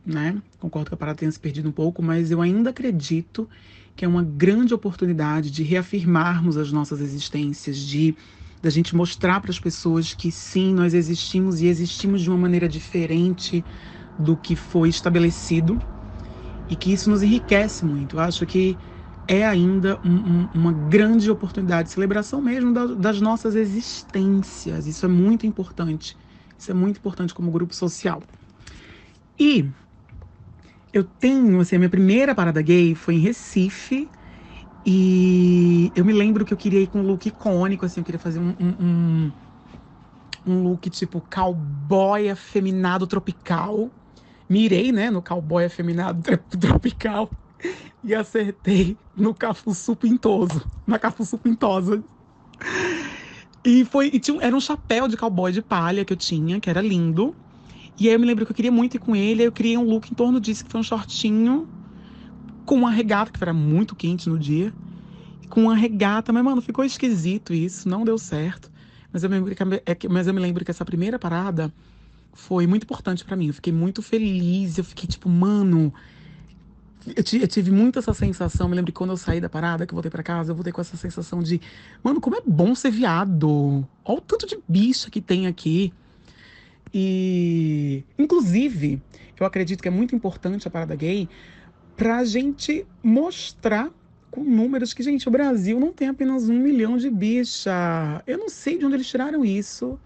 né? 0.05 0.43
Concordo 0.59 0.91
que 0.91 0.95
a 0.95 0.99
parada 0.99 1.19
tenha 1.19 1.33
se 1.33 1.41
perdido 1.41 1.69
um 1.69 1.73
pouco, 1.73 2.03
mas 2.03 2.31
eu 2.31 2.43
ainda 2.43 2.71
acredito 2.71 3.49
que 3.97 4.05
é 4.05 4.09
uma 4.09 4.23
grande 4.23 4.75
oportunidade 4.75 5.51
de 5.51 5.63
reafirmarmos 5.63 6.57
as 6.57 6.71
nossas 6.71 7.01
existências, 7.01 7.79
de 7.79 8.15
da 8.63 8.71
gente 8.71 8.97
mostrar 8.97 9.41
para 9.41 9.51
as 9.51 9.59
pessoas 9.61 10.13
que 10.15 10.31
sim, 10.33 10.75
nós 10.75 10.93
existimos 10.95 11.61
e 11.61 11.67
existimos 11.67 12.21
de 12.23 12.29
uma 12.31 12.39
maneira 12.39 12.69
diferente 12.69 13.65
do 14.19 14.37
que 14.37 14.57
foi 14.57 14.89
estabelecido 14.89 15.79
e 16.69 16.75
que 16.77 16.93
isso 16.93 17.09
nos 17.11 17.23
enriquece 17.23 17.85
muito. 17.85 18.17
Eu 18.17 18.21
acho 18.21 18.45
que 18.47 18.79
é 19.29 19.47
ainda 19.47 19.99
um- 20.05 20.43
um- 20.45 20.49
uma 20.55 20.73
grande 20.73 21.31
oportunidade, 21.31 21.91
celebração 21.91 22.41
mesmo 22.41 22.73
da- 22.73 22.87
das 22.87 23.21
nossas 23.21 23.55
existências. 23.55 24.87
Isso 24.87 25.05
é 25.05 25.09
muito 25.09 25.47
importante. 25.47 26.17
Isso 26.59 26.71
é 26.71 26.75
muito 26.75 26.99
importante 26.99 27.35
como 27.35 27.51
grupo 27.51 27.75
social. 27.75 28.23
E 29.39 29.67
eu 30.93 31.05
tenho, 31.05 31.61
assim, 31.61 31.77
a 31.77 31.79
minha 31.79 31.91
primeira 31.91 32.35
parada 32.35 32.63
gay 32.63 32.95
foi 32.95 33.17
em 33.17 33.21
Recife. 33.21 34.11
E 34.85 35.93
eu 35.97 36.05
me 36.05 36.13
lembro 36.13 36.45
que 36.45 36.53
eu 36.53 36.57
queria 36.59 36.81
ir 36.81 36.89
com 36.89 37.01
um 37.01 37.07
look 37.07 37.27
icônico, 37.27 37.87
assim, 37.87 38.01
eu 38.01 38.05
queria 38.05 38.19
fazer 38.21 38.39
um, 38.41 38.51
um, 38.61 38.77
um, 39.27 39.33
um 40.47 40.63
look 40.63 40.89
tipo 40.91 41.21
cowboy 41.31 42.29
afeminado 42.31 43.07
tropical. 43.07 43.91
Mirei, 44.49 44.93
né, 44.93 45.11
no 45.11 45.23
cowboy 45.23 45.65
afeminado 45.65 46.23
tropical 46.61 47.31
e 48.05 48.15
acertei 48.15 48.97
no 49.17 49.35
cafuçu 49.35 49.97
pintoso, 49.97 50.63
na 50.87 50.99
cafuçu 50.99 51.39
pintosa. 51.39 52.05
E 53.65 53.85
foi, 53.85 54.11
e 54.13 54.21
tinha, 54.21 54.41
era 54.43 54.55
um 54.55 54.61
chapéu 54.61 55.09
de 55.09 55.17
cowboy 55.17 55.51
de 55.53 55.61
palha 55.61 56.05
que 56.05 56.13
eu 56.13 56.17
tinha, 56.17 56.61
que 56.61 56.71
era 56.71 56.81
lindo. 56.81 57.37
E 57.99 58.09
aí 58.09 58.15
eu 58.15 58.21
me 58.21 58.27
lembro 58.27 58.45
que 58.45 58.53
eu 58.53 58.57
queria 58.57 58.73
muito 58.73 58.97
ir 58.97 59.01
com 59.01 59.17
ele, 59.17 59.43
eu 59.43 59.53
criei 59.53 59.77
um 59.79 59.85
look 59.85 60.11
em 60.11 60.15
torno 60.15 60.41
disso, 60.41 60.65
que 60.65 60.71
foi 60.71 60.81
um 60.81 60.85
shortinho 60.85 61.69
com 62.65 62.75
uma 62.75 62.91
regata, 62.91 63.31
que 63.33 63.43
era 63.43 63.55
muito 63.55 63.97
quente 63.97 64.29
no 64.29 64.39
dia, 64.39 64.75
com 65.49 65.63
uma 65.63 65.77
regata, 65.77 66.33
mas, 66.33 66.45
mano, 66.45 66.61
ficou 66.63 66.85
esquisito 66.85 67.55
isso, 67.55 67.89
não 67.89 68.05
deu 68.05 68.19
certo. 68.19 68.71
Mas 69.13 69.23
eu 69.23 69.31
me 69.31 69.37
lembro 69.37 69.55
que, 69.55 69.63
é 69.63 70.09
mas 70.11 70.27
eu 70.27 70.35
me 70.35 70.41
lembro 70.41 70.65
que 70.65 70.71
essa 70.71 70.85
primeira 70.85 71.19
parada 71.19 71.73
foi 72.35 72.67
muito 72.67 72.85
importante 72.85 73.25
pra 73.25 73.37
mim. 73.37 73.49
Eu 73.49 73.55
fiquei 73.55 73.73
muito 73.73 74.03
feliz, 74.03 74.79
eu 74.79 74.85
fiquei 74.85 75.09
tipo, 75.09 75.29
mano. 75.29 75.93
Eu, 77.07 77.25
eu 77.41 77.49
tive 77.49 77.71
muito 77.71 77.99
essa 77.99 78.13
sensação. 78.13 78.69
Me 78.69 78.75
lembro 78.75 78.93
que 78.93 78.99
quando 78.99 79.11
eu 79.11 79.17
saí 79.17 79.41
da 79.41 79.49
parada, 79.49 79.87
que 79.87 79.93
eu 79.93 79.97
voltei 79.97 80.11
pra 80.11 80.23
casa, 80.23 80.51
eu 80.51 80.57
voltei 80.57 80.73
com 80.73 80.81
essa 80.81 80.97
sensação 80.97 81.43
de, 81.43 81.61
mano, 82.03 82.21
como 82.21 82.37
é 82.37 82.41
bom 82.47 82.75
ser 82.75 82.91
viado. 82.91 83.89
Olha 84.05 84.19
o 84.19 84.21
tanto 84.21 84.47
de 84.47 84.59
bicha 84.69 85.11
que 85.11 85.21
tem 85.23 85.47
aqui. 85.47 85.93
E, 86.93 88.05
inclusive, 88.19 89.03
eu 89.39 89.47
acredito 89.47 89.83
que 89.83 89.89
é 89.89 89.91
muito 89.91 90.15
importante 90.15 90.67
a 90.67 90.71
parada 90.71 90.95
gay 90.95 91.29
pra 91.97 92.25
gente 92.25 92.87
mostrar 93.03 93.91
com 94.31 94.45
números 94.45 94.93
que, 94.93 95.03
gente, 95.03 95.29
o 95.29 95.31
Brasil 95.31 95.81
não 95.81 95.93
tem 95.93 96.09
apenas 96.09 96.49
um 96.49 96.59
milhão 96.59 96.97
de 96.97 97.09
bicha. 97.11 98.23
Eu 98.27 98.39
não 98.39 98.49
sei 98.49 98.79
de 98.79 98.85
onde 98.85 98.97
eles 98.97 99.09
tiraram 99.09 99.45
isso. 99.45 99.99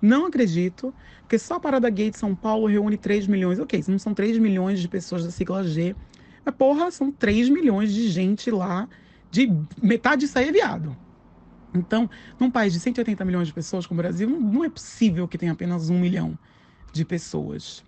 Não 0.00 0.26
acredito. 0.26 0.94
Porque 1.22 1.38
só 1.38 1.54
a 1.54 1.60
parada 1.60 1.88
gay 1.88 2.10
de 2.10 2.18
São 2.18 2.34
Paulo 2.34 2.66
reúne 2.66 2.96
3 2.96 3.26
milhões. 3.26 3.58
Ok, 3.58 3.82
não 3.88 3.98
são 3.98 4.14
3 4.14 4.38
milhões 4.38 4.80
de 4.80 4.88
pessoas 4.88 5.24
da 5.24 5.30
sigla 5.30 5.64
G. 5.64 5.96
Mas, 6.44 6.54
porra, 6.54 6.90
são 6.90 7.10
3 7.10 7.48
milhões 7.48 7.92
de 7.92 8.08
gente 8.08 8.50
lá. 8.50 8.88
De 9.30 9.50
metade 9.82 10.22
disso 10.22 10.38
aí 10.38 10.48
é 10.48 10.52
viado. 10.52 10.96
Então, 11.74 12.08
num 12.38 12.50
país 12.50 12.72
de 12.72 12.80
180 12.80 13.24
milhões 13.24 13.48
de 13.48 13.54
pessoas 13.54 13.86
como 13.86 14.00
o 14.00 14.02
Brasil, 14.02 14.28
não, 14.28 14.64
é 14.64 14.70
possível 14.70 15.28
que 15.28 15.36
tenha 15.36 15.52
apenas 15.52 15.90
um 15.90 15.98
milhão 15.98 16.38
de 16.92 17.04
pessoas. 17.04 17.84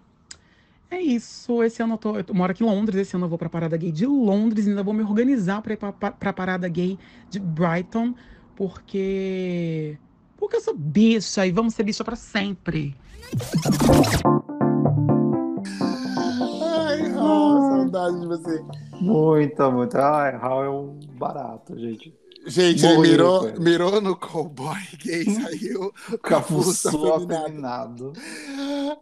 É 0.90 1.00
isso. 1.00 1.62
Esse 1.62 1.82
ano 1.82 1.94
eu, 1.94 1.98
tô, 1.98 2.16
eu 2.16 2.24
moro 2.34 2.50
aqui 2.50 2.64
em 2.64 2.66
Londres. 2.66 3.00
Esse 3.00 3.14
ano 3.14 3.26
eu 3.26 3.28
vou 3.28 3.38
pra 3.38 3.48
parada 3.48 3.76
gay 3.76 3.92
de 3.92 4.06
Londres. 4.06 4.66
Ainda 4.66 4.82
vou 4.82 4.92
me 4.92 5.02
organizar 5.02 5.62
pra 5.62 5.72
ir 5.72 5.76
pra, 5.76 5.92
pra, 5.92 6.10
pra 6.10 6.32
parada 6.32 6.68
gay 6.68 6.98
de 7.30 7.38
Brighton. 7.38 8.14
Porque. 8.56 9.96
Porque 10.36 10.56
eu 10.56 10.60
sou 10.60 10.76
bicha 10.76 11.46
e 11.46 11.52
vamos 11.52 11.74
ser 11.74 11.84
bicha 11.84 12.02
pra 12.02 12.16
sempre. 12.16 12.96
Ai, 16.62 17.08
Raul, 17.12 17.60
saudade 17.60 18.20
de 18.20 18.26
você. 18.26 18.64
Muita, 19.00 19.70
muita. 19.70 20.02
Ai, 20.02 20.34
Hal 20.34 20.64
é 20.64 20.70
um 20.70 20.98
barato, 21.16 21.78
gente. 21.78 22.19
Gente, 22.46 22.84
ele 22.86 22.98
mirou, 22.98 23.52
mirou 23.60 24.00
no 24.00 24.16
cowboy 24.16 24.78
gay, 24.98 25.24
saiu 25.28 25.92
Cafuçu 26.22 27.12
afeminado. 27.12 28.12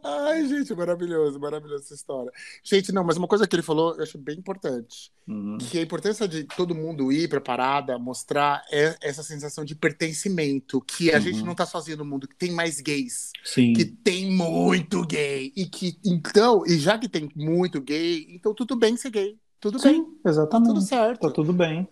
Ai, 0.03 0.47
gente, 0.47 0.75
maravilhoso, 0.75 1.39
maravilhosa 1.39 1.85
essa 1.85 1.95
história. 1.95 2.33
Gente, 2.65 2.93
não, 2.93 3.05
mas 3.05 3.17
uma 3.17 3.29
coisa 3.29 3.47
que 3.47 3.55
ele 3.55 3.63
falou, 3.63 3.95
eu 3.97 4.03
acho 4.03 4.19
bem 4.19 4.37
importante. 4.39 5.13
Uhum. 5.27 5.59
Que 5.59 5.79
a 5.79 5.83
importância 5.83 6.27
de 6.27 6.45
todo 6.45 6.75
mundo 6.75 7.13
ir 7.13 7.29
pra 7.29 7.41
parada, 7.41 7.99
mostrar 7.99 8.63
é 8.73 8.97
essa 9.01 9.23
sensação 9.23 9.65
de 9.65 9.75
pertencimento, 9.75 10.81
que 10.81 11.13
a 11.13 11.17
Uhum. 11.17 11.21
gente 11.23 11.43
não 11.45 11.55
tá 11.55 11.67
sozinho 11.67 11.99
no 11.99 12.05
mundo, 12.05 12.27
que 12.27 12.37
tem 12.37 12.51
mais 12.51 12.81
gays. 12.81 13.31
Sim. 13.45 13.73
Que 13.73 13.85
tem 13.85 14.31
muito 14.31 15.05
gay. 15.07 15.53
E 15.57 15.67
que, 15.67 15.99
então, 16.05 16.65
e 16.67 16.77
já 16.79 16.99
que 16.99 17.09
tem 17.09 17.29
muito 17.37 17.81
gay, 17.81 18.27
então 18.31 18.55
tudo 18.55 18.75
bem 18.77 18.97
ser 18.97 19.11
gay. 19.11 19.37
Tudo 19.61 19.81
bem. 19.81 19.95
Sim, 19.95 20.07
exatamente. 20.25 20.69
Tudo 20.69 20.81
certo. 20.83 21.21
Tá 21.21 21.31
tudo 21.31 21.53
bem. 21.53 21.89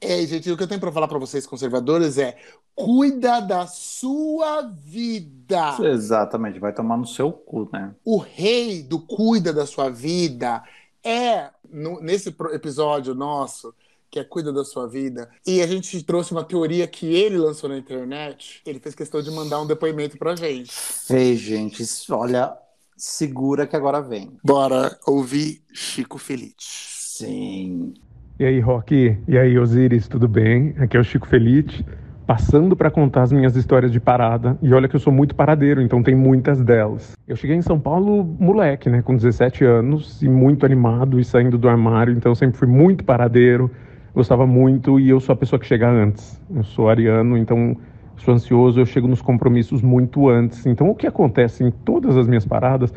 É, 0.00 0.24
gente, 0.26 0.50
o 0.50 0.56
que 0.56 0.62
eu 0.62 0.68
tenho 0.68 0.80
pra 0.80 0.92
falar 0.92 1.08
pra 1.08 1.18
vocês 1.18 1.46
conservadores 1.46 2.18
é: 2.18 2.36
cuida 2.74 3.40
da 3.40 3.66
sua 3.66 4.62
vida. 4.62 5.76
Exatamente, 5.82 6.58
vai 6.58 6.72
tomar 6.72 6.96
no 6.96 7.06
seu 7.06 7.32
cu, 7.32 7.68
né? 7.72 7.94
O 8.04 8.16
rei 8.18 8.82
do 8.82 9.00
cuida 9.00 9.52
da 9.52 9.66
sua 9.66 9.90
vida 9.90 10.62
é 11.04 11.50
no- 11.70 12.00
nesse 12.00 12.28
episódio 12.52 13.14
nosso, 13.14 13.74
que 14.10 14.18
é 14.18 14.24
Cuida 14.24 14.50
da 14.52 14.64
Sua 14.64 14.88
Vida, 14.88 15.28
e 15.46 15.60
a 15.60 15.66
gente 15.66 16.02
trouxe 16.02 16.32
uma 16.32 16.42
teoria 16.42 16.86
que 16.86 17.06
ele 17.14 17.36
lançou 17.36 17.68
na 17.68 17.76
internet, 17.76 18.62
ele 18.64 18.78
fez 18.80 18.94
questão 18.94 19.20
de 19.20 19.30
mandar 19.30 19.60
um 19.60 19.66
depoimento 19.66 20.16
pra 20.16 20.34
gente. 20.34 20.72
Ei, 21.10 21.36
gente, 21.36 21.82
olha, 22.10 22.56
segura 22.96 23.66
que 23.66 23.76
agora 23.76 24.00
vem. 24.00 24.38
Bora 24.42 24.98
ouvir 25.06 25.62
Chico 25.74 26.16
Feliz. 26.16 26.54
Sim. 26.58 27.92
E 28.40 28.44
aí, 28.44 28.60
Rock? 28.60 29.18
E 29.26 29.36
aí, 29.36 29.58
Osiris, 29.58 30.06
tudo 30.06 30.28
bem? 30.28 30.72
Aqui 30.78 30.96
é 30.96 31.00
o 31.00 31.02
Chico 31.02 31.26
Felite, 31.26 31.84
passando 32.24 32.76
para 32.76 32.88
contar 32.88 33.22
as 33.22 33.32
minhas 33.32 33.56
histórias 33.56 33.90
de 33.90 33.98
parada. 33.98 34.56
E 34.62 34.72
olha 34.72 34.86
que 34.86 34.94
eu 34.94 35.00
sou 35.00 35.12
muito 35.12 35.34
paradeiro, 35.34 35.82
então 35.82 36.04
tem 36.04 36.14
muitas 36.14 36.62
delas. 36.62 37.16
Eu 37.26 37.34
cheguei 37.34 37.56
em 37.56 37.62
São 37.62 37.80
Paulo 37.80 38.22
moleque, 38.38 38.88
né, 38.88 39.02
com 39.02 39.16
17 39.16 39.64
anos, 39.64 40.22
e 40.22 40.28
muito 40.28 40.64
animado 40.64 41.18
e 41.18 41.24
saindo 41.24 41.58
do 41.58 41.68
armário, 41.68 42.14
então 42.16 42.32
sempre 42.32 42.56
fui 42.56 42.68
muito 42.68 43.02
paradeiro, 43.02 43.68
gostava 44.14 44.46
muito 44.46 45.00
e 45.00 45.10
eu 45.10 45.18
sou 45.18 45.32
a 45.32 45.36
pessoa 45.36 45.58
que 45.58 45.66
chega 45.66 45.90
antes. 45.90 46.40
Eu 46.54 46.62
sou 46.62 46.88
ariano, 46.88 47.36
então 47.36 47.76
sou 48.18 48.32
ansioso, 48.32 48.78
eu 48.78 48.86
chego 48.86 49.08
nos 49.08 49.20
compromissos 49.20 49.82
muito 49.82 50.28
antes. 50.28 50.64
Então 50.64 50.88
o 50.88 50.94
que 50.94 51.08
acontece 51.08 51.64
em 51.64 51.72
todas 51.72 52.16
as 52.16 52.28
minhas 52.28 52.46
paradas 52.46 52.94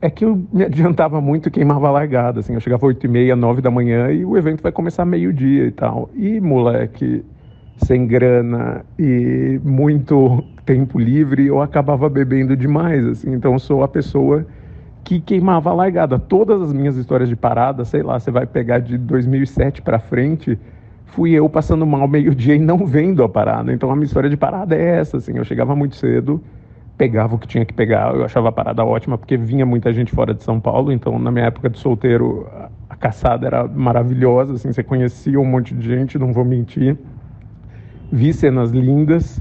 é 0.00 0.10
que 0.10 0.24
eu 0.24 0.46
me 0.52 0.64
adiantava 0.64 1.20
muito 1.20 1.48
e 1.48 1.50
queimava 1.50 1.88
a 1.88 1.90
largada, 1.90 2.40
assim, 2.40 2.54
eu 2.54 2.60
chegava 2.60 2.84
8 2.86 3.06
e 3.06 3.08
meia, 3.08 3.36
9 3.36 3.62
da 3.62 3.70
manhã 3.70 4.10
e 4.10 4.24
o 4.24 4.36
evento 4.36 4.62
vai 4.62 4.72
começar 4.72 5.04
meio-dia 5.04 5.64
e 5.64 5.70
tal. 5.70 6.10
E, 6.14 6.40
moleque, 6.40 7.24
sem 7.78 8.06
grana 8.06 8.84
e 8.98 9.60
muito 9.64 10.44
tempo 10.64 10.98
livre, 10.98 11.46
eu 11.46 11.62
acabava 11.62 12.08
bebendo 12.08 12.56
demais, 12.56 13.06
assim, 13.06 13.32
então 13.32 13.52
eu 13.52 13.58
sou 13.58 13.82
a 13.82 13.88
pessoa 13.88 14.46
que 15.04 15.20
queimava 15.20 15.70
a 15.70 15.72
largada. 15.72 16.18
Todas 16.18 16.60
as 16.60 16.72
minhas 16.72 16.96
histórias 16.96 17.28
de 17.28 17.36
parada, 17.36 17.84
sei 17.84 18.02
lá, 18.02 18.18
você 18.18 18.30
vai 18.30 18.44
pegar 18.44 18.80
de 18.80 18.98
2007 18.98 19.80
para 19.80 20.00
frente, 20.00 20.58
fui 21.06 21.30
eu 21.30 21.48
passando 21.48 21.86
mal 21.86 22.08
meio-dia 22.08 22.56
e 22.56 22.58
não 22.58 22.84
vendo 22.84 23.22
a 23.22 23.28
parada. 23.28 23.72
Então 23.72 23.90
a 23.90 23.94
minha 23.94 24.06
história 24.06 24.28
de 24.28 24.36
parada 24.36 24.74
é 24.74 24.98
essa, 24.98 25.18
assim, 25.18 25.36
eu 25.36 25.44
chegava 25.44 25.76
muito 25.76 25.94
cedo, 25.94 26.42
pegava 26.96 27.34
o 27.34 27.38
que 27.38 27.46
tinha 27.46 27.64
que 27.64 27.74
pegar. 27.74 28.14
Eu 28.14 28.24
achava 28.24 28.48
a 28.48 28.52
parada 28.52 28.84
ótima 28.84 29.18
porque 29.18 29.36
vinha 29.36 29.66
muita 29.66 29.92
gente 29.92 30.12
fora 30.12 30.34
de 30.34 30.42
São 30.42 30.60
Paulo, 30.60 30.92
então 30.92 31.18
na 31.18 31.30
minha 31.30 31.46
época 31.46 31.68
de 31.70 31.78
solteiro 31.78 32.48
a- 32.52 32.96
caçada 32.96 33.46
era 33.46 33.68
maravilhosa, 33.68 34.54
assim, 34.54 34.72
você 34.72 34.82
conhecia 34.82 35.38
um 35.38 35.44
monte 35.44 35.74
de 35.74 35.86
gente, 35.86 36.18
não 36.18 36.32
vou 36.32 36.44
mentir. 36.44 36.96
Vi 38.10 38.32
cenas 38.32 38.70
lindas. 38.70 39.40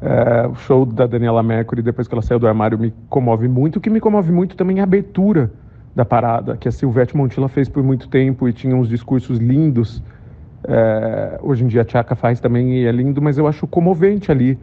É, 0.00 0.46
o 0.46 0.54
show 0.54 0.84
da 0.84 1.06
Daniela 1.06 1.42
Mercury, 1.42 1.82
depois 1.82 2.06
que 2.06 2.14
ela 2.14 2.22
saiu 2.22 2.38
do 2.38 2.46
armário, 2.46 2.78
me 2.78 2.92
comove 3.08 3.48
muito. 3.48 3.76
O 3.76 3.80
que 3.80 3.88
me 3.90 4.00
comove 4.00 4.30
muito 4.30 4.56
também 4.56 4.78
é 4.78 4.80
a 4.80 4.84
abertura 4.84 5.50
da 5.94 6.04
parada, 6.04 6.56
que 6.56 6.68
a 6.68 6.72
Silvete 6.72 7.16
Montilla 7.16 7.48
fez 7.48 7.68
por 7.68 7.82
muito 7.82 8.08
tempo 8.08 8.48
e 8.48 8.52
tinha 8.52 8.76
uns 8.76 8.88
discursos 8.88 9.38
lindos. 9.38 10.02
É, 10.68 11.38
hoje 11.42 11.64
em 11.64 11.68
dia 11.68 11.82
a 11.82 11.84
Tchaka 11.84 12.14
faz 12.14 12.40
também 12.40 12.82
e 12.82 12.86
é 12.86 12.92
lindo, 12.92 13.22
mas 13.22 13.38
eu 13.38 13.46
acho 13.46 13.66
comovente 13.66 14.30
ali. 14.30 14.58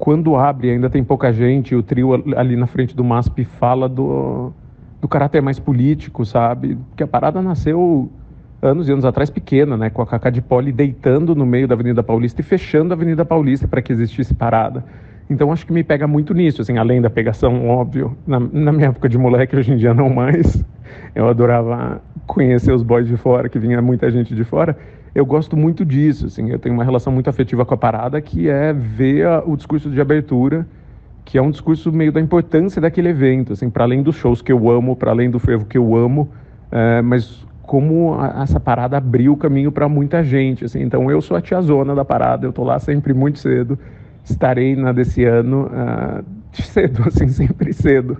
Quando 0.00 0.34
abre, 0.34 0.70
ainda 0.70 0.88
tem 0.88 1.04
pouca 1.04 1.30
gente, 1.30 1.74
o 1.76 1.82
trio 1.82 2.14
al- 2.14 2.38
ali 2.38 2.56
na 2.56 2.66
frente 2.66 2.96
do 2.96 3.04
MASP 3.04 3.44
fala 3.44 3.86
do, 3.86 4.50
do 5.00 5.06
caráter 5.06 5.42
mais 5.42 5.58
político, 5.58 6.24
sabe? 6.24 6.74
Porque 6.88 7.02
a 7.02 7.06
parada 7.06 7.42
nasceu 7.42 8.10
anos 8.62 8.88
e 8.88 8.92
anos 8.92 9.04
atrás 9.04 9.28
pequena, 9.28 9.76
né? 9.76 9.90
Com 9.90 10.00
a 10.00 10.06
Cacá 10.06 10.30
de 10.30 10.40
Poli 10.40 10.72
deitando 10.72 11.34
no 11.34 11.44
meio 11.44 11.68
da 11.68 11.74
Avenida 11.74 12.02
Paulista 12.02 12.40
e 12.40 12.44
fechando 12.44 12.94
a 12.94 12.96
Avenida 12.96 13.26
Paulista 13.26 13.68
para 13.68 13.82
que 13.82 13.92
existisse 13.92 14.32
parada. 14.34 14.86
Então 15.28 15.52
acho 15.52 15.66
que 15.66 15.72
me 15.72 15.84
pega 15.84 16.06
muito 16.06 16.32
nisso, 16.34 16.62
assim, 16.62 16.78
além 16.78 17.00
da 17.02 17.10
pegação, 17.10 17.68
óbvio. 17.68 18.16
Na, 18.26 18.40
na 18.40 18.72
minha 18.72 18.88
época 18.88 19.06
de 19.08 19.18
moleque, 19.18 19.54
hoje 19.54 19.70
em 19.72 19.76
dia 19.76 19.92
não 19.92 20.08
mais. 20.08 20.64
Eu 21.14 21.28
adorava 21.28 22.00
conhecer 22.26 22.72
os 22.72 22.82
boys 22.82 23.06
de 23.06 23.16
fora, 23.18 23.48
que 23.50 23.58
vinha 23.58 23.82
muita 23.82 24.10
gente 24.10 24.34
de 24.34 24.44
fora. 24.44 24.76
Eu 25.14 25.26
gosto 25.26 25.56
muito 25.56 25.84
disso, 25.84 26.26
assim, 26.26 26.50
eu 26.50 26.58
tenho 26.58 26.74
uma 26.74 26.84
relação 26.84 27.12
muito 27.12 27.28
afetiva 27.28 27.64
com 27.66 27.74
a 27.74 27.76
parada, 27.76 28.20
que 28.20 28.48
é 28.48 28.72
ver 28.72 29.26
a- 29.26 29.42
o 29.44 29.56
discurso 29.56 29.90
de 29.90 30.00
abertura, 30.00 30.66
que 31.24 31.38
é 31.38 31.42
um 31.42 31.50
discurso 31.50 31.92
meio 31.92 32.12
da 32.12 32.20
importância 32.20 32.80
daquele 32.80 33.08
evento, 33.08 33.52
assim, 33.52 33.70
para 33.70 33.84
além 33.84 34.02
dos 34.02 34.16
shows 34.16 34.42
que 34.42 34.52
eu 34.52 34.70
amo, 34.70 34.96
para 34.96 35.10
além 35.10 35.30
do 35.30 35.38
fervo 35.38 35.66
que 35.66 35.78
eu 35.78 35.96
amo, 35.96 36.30
é, 36.70 37.02
mas 37.02 37.46
como 37.62 38.14
a- 38.20 38.42
essa 38.42 38.58
parada 38.60 38.96
abriu 38.96 39.32
o 39.32 39.36
caminho 39.36 39.70
para 39.72 39.88
muita 39.88 40.22
gente, 40.24 40.64
assim. 40.64 40.80
Então 40.82 41.10
eu 41.10 41.20
sou 41.20 41.36
a 41.36 41.40
tiazona 41.40 41.94
da 41.94 42.04
parada, 42.04 42.46
eu 42.46 42.52
tô 42.52 42.64
lá 42.64 42.78
sempre 42.78 43.12
muito 43.14 43.38
cedo. 43.38 43.78
Estarei 44.24 44.76
na 44.76 44.92
desse 44.92 45.24
ano 45.24 45.68
ah, 45.72 46.22
cedo, 46.52 47.02
assim, 47.06 47.28
sempre 47.28 47.72
cedo. 47.72 48.18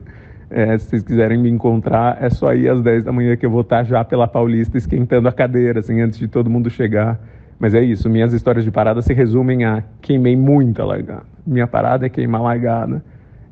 É, 0.50 0.76
se 0.78 0.86
vocês 0.88 1.02
quiserem 1.04 1.38
me 1.38 1.48
encontrar, 1.48 2.18
é 2.20 2.28
só 2.28 2.52
ir 2.54 2.68
às 2.68 2.82
10 2.82 3.04
da 3.04 3.12
manhã 3.12 3.36
que 3.36 3.46
eu 3.46 3.50
vou 3.50 3.60
estar 3.60 3.84
já 3.84 4.04
pela 4.04 4.26
Paulista 4.26 4.76
esquentando 4.76 5.28
a 5.28 5.32
cadeira, 5.32 5.78
assim, 5.80 6.00
antes 6.00 6.18
de 6.18 6.26
todo 6.26 6.50
mundo 6.50 6.68
chegar. 6.68 7.20
Mas 7.58 7.72
é 7.74 7.82
isso, 7.82 8.08
minhas 8.10 8.32
histórias 8.32 8.64
de 8.64 8.70
parada 8.70 9.00
se 9.00 9.12
resumem 9.14 9.64
a 9.64 9.84
queimei 10.00 10.34
muita 10.36 10.84
largada. 10.84 11.22
Minha 11.46 11.66
parada 11.68 12.06
é 12.06 12.08
queimar 12.08 12.42
largada. 12.42 13.02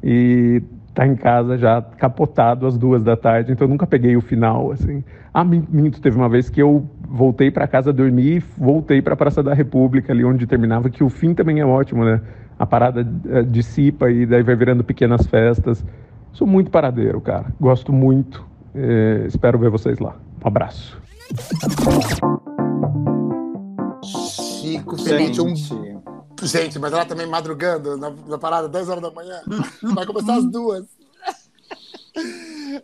E 0.03 0.61
tá 0.95 1.07
em 1.07 1.15
casa 1.15 1.57
já 1.57 1.81
capotado 1.81 2.67
às 2.67 2.77
duas 2.77 3.03
da 3.05 3.17
tarde, 3.17 3.53
então 3.53 3.67
eu 3.67 3.71
nunca 3.71 3.87
peguei 3.87 4.17
o 4.17 4.21
final, 4.21 4.73
assim. 4.73 5.05
Ah, 5.33 5.45
min- 5.45 5.65
minto, 5.71 6.01
teve 6.01 6.17
uma 6.17 6.29
vez 6.29 6.51
que 6.51 6.61
eu 6.61 6.85
voltei 7.09 7.51
para 7.51 7.69
casa 7.69 7.93
dormir 7.93 8.37
e 8.39 8.43
voltei 8.61 9.01
para 9.01 9.15
a 9.15 9.17
Praça 9.17 9.41
da 9.43 9.55
República, 9.55 10.13
ali 10.13 10.25
onde 10.25 10.47
terminava, 10.47 10.91
que 10.91 11.05
o 11.05 11.09
fim 11.09 11.33
também 11.35 11.61
é 11.61 11.65
ótimo, 11.67 12.05
né? 12.05 12.21
A 12.59 12.67
parada 12.67 13.07
eh, 13.31 13.43
dissipa 13.43 14.11
e 14.11 14.27
daí 14.27 14.43
vai 14.43 14.57
virando 14.57 14.83
pequenas 14.83 15.25
festas. 15.27 15.85
Sou 16.39 16.47
muito 16.47 16.71
paradeiro, 16.71 17.21
cara. 17.21 17.53
Gosto 17.61 17.93
muito. 17.93 18.47
Eh, 18.73 19.25
espero 19.27 19.59
ver 19.59 19.71
vocês 19.71 19.99
lá. 19.99 20.17
Um 20.41 20.47
abraço. 20.47 20.97
Chico 24.05 24.97
Feliz, 25.03 25.37
um. 25.41 25.53
Gente, 26.41 26.79
mas 26.79 26.93
ela 26.93 27.05
também 27.05 27.27
madrugando 27.27 27.97
na, 27.97 28.11
na 28.11 28.39
parada, 28.39 28.69
10 28.69 28.89
horas 28.89 29.03
da 29.03 29.11
manhã. 29.11 29.41
Vai 29.93 30.07
começar 30.07 30.37
às 30.37 30.49
duas. 30.49 30.87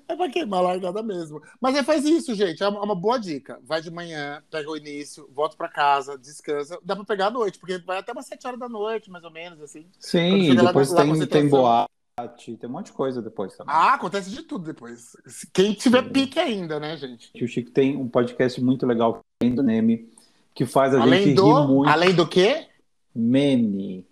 É 0.09 0.17
pra 0.17 0.29
queimar 0.29 0.59
a 0.59 0.63
largada 0.63 1.01
mesmo. 1.01 1.41
Mas 1.61 1.77
aí 1.77 1.85
faz 1.85 2.05
isso, 2.05 2.35
gente. 2.35 2.61
É 2.61 2.69
uma, 2.69 2.81
é 2.81 2.83
uma 2.83 2.97
boa 2.97 3.19
dica. 3.19 3.61
Vai 3.63 3.81
de 3.81 3.89
manhã, 3.89 4.43
pega 4.51 4.69
o 4.69 4.77
início, 4.77 5.31
volta 5.33 5.57
pra 5.57 5.69
casa, 5.69 6.19
descansa. 6.19 6.77
Dá 6.83 6.97
pra 6.97 7.05
pegar 7.05 7.29
à 7.29 7.31
noite, 7.31 7.61
porque 7.61 7.79
vai 7.79 7.99
até 7.99 8.11
umas 8.11 8.27
7 8.27 8.45
horas 8.49 8.59
da 8.59 8.69
noite, 8.69 9.09
mais 9.13 9.23
ou 9.23 9.31
menos, 9.31 9.61
assim. 9.61 9.87
Sim, 10.01 10.55
lá 10.55 10.65
depois 10.65 10.91
na 10.91 10.97
tem, 10.97 11.05
tem 11.05 11.15
concentração. 11.15 11.51
boate, 11.51 11.95
tem 12.17 12.59
um 12.65 12.73
monte 12.73 12.87
de 12.87 12.93
coisa 12.93 13.21
depois 13.21 13.57
também. 13.57 13.75
Ah, 13.75 13.95
acontece 13.95 14.31
de 14.31 14.43
tudo 14.43 14.65
depois. 14.65 15.17
Quem 15.53 15.75
tiver 15.75 16.03
pique 16.13 16.39
ainda, 16.39 16.79
né, 16.79 16.97
gente? 16.97 17.31
O 17.43 17.49
Chico 17.49 17.73
tem 17.73 17.97
um 17.97 18.07
podcast 18.09 18.63
muito 18.63 18.87
legal, 18.87 19.21
além 19.43 19.53
do 19.55 19.65
Neme, 19.65 20.13
que 20.55 20.65
faz 20.65 20.95
a 20.95 21.01
Além 21.01 21.25
gente 21.25 21.35
do- 21.35 21.45
rir 21.61 21.67
muito. 21.67 21.91
além 21.91 22.15
do 22.15 22.27
quê? 22.27 22.69
Meme. 23.13 24.07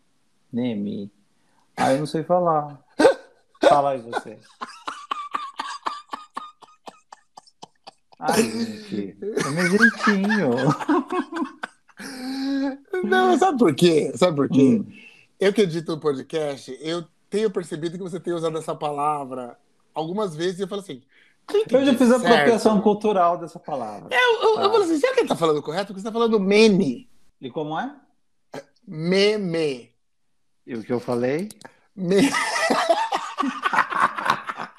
Neme. 0.53 1.13
Ah, 1.77 1.93
eu 1.93 2.01
não 2.01 2.07
sei 2.07 2.25
falar. 2.25 2.83
Fala 3.69 3.91
aí 3.93 4.01
você. 4.03 4.37
Ai, 8.19 8.43
gente. 8.43 9.17
É 9.23 9.51
meu 9.51 9.67
jeitinho. 9.79 10.51
Não, 13.05 13.39
sabe 13.39 13.59
por 13.59 13.75
quê? 13.77 14.13
Sabe 14.17 14.37
por 14.37 14.49
quê? 14.49 14.81
Hum. 14.81 14.93
Eu 15.39 15.53
que 15.53 15.63
edito 15.63 15.93
o 15.93 16.01
podcast, 16.01 16.77
eu 16.81 17.05
tenho 17.33 17.51
percebido 17.51 17.97
que 17.97 18.03
você 18.05 18.21
tem 18.21 18.35
usado 18.35 18.59
essa 18.59 18.75
palavra 18.75 19.59
algumas 19.95 20.37
vezes 20.37 20.61
e 20.61 20.63
eu 20.63 20.69
falo 20.69 20.83
assim. 20.83 21.03
Eu 21.71 21.85
já 21.85 21.95
fiz 21.95 22.13
a 22.13 22.17
apropriação 22.17 22.81
cultural 22.83 23.39
dessa 23.39 23.59
palavra. 23.59 24.15
Eu, 24.15 24.43
eu, 24.43 24.55
Tá. 24.55 24.63
eu 24.65 24.71
falo 24.71 24.85
assim, 24.85 24.99
será 24.99 25.15
que 25.15 25.21
ele 25.21 25.29
tá 25.29 25.35
falando 25.35 25.63
correto? 25.63 25.87
Porque 25.89 26.01
você 26.01 26.07
tá 26.07 26.13
falando 26.13 26.39
meme. 26.39 27.09
E 27.41 27.51
como 27.51 27.79
é? 27.81 27.97
Meme. 28.87 29.91
E 30.67 30.75
o 30.75 30.85
que 30.85 30.93
eu 30.93 31.01
falei? 31.01 31.49
Me... 31.97 32.17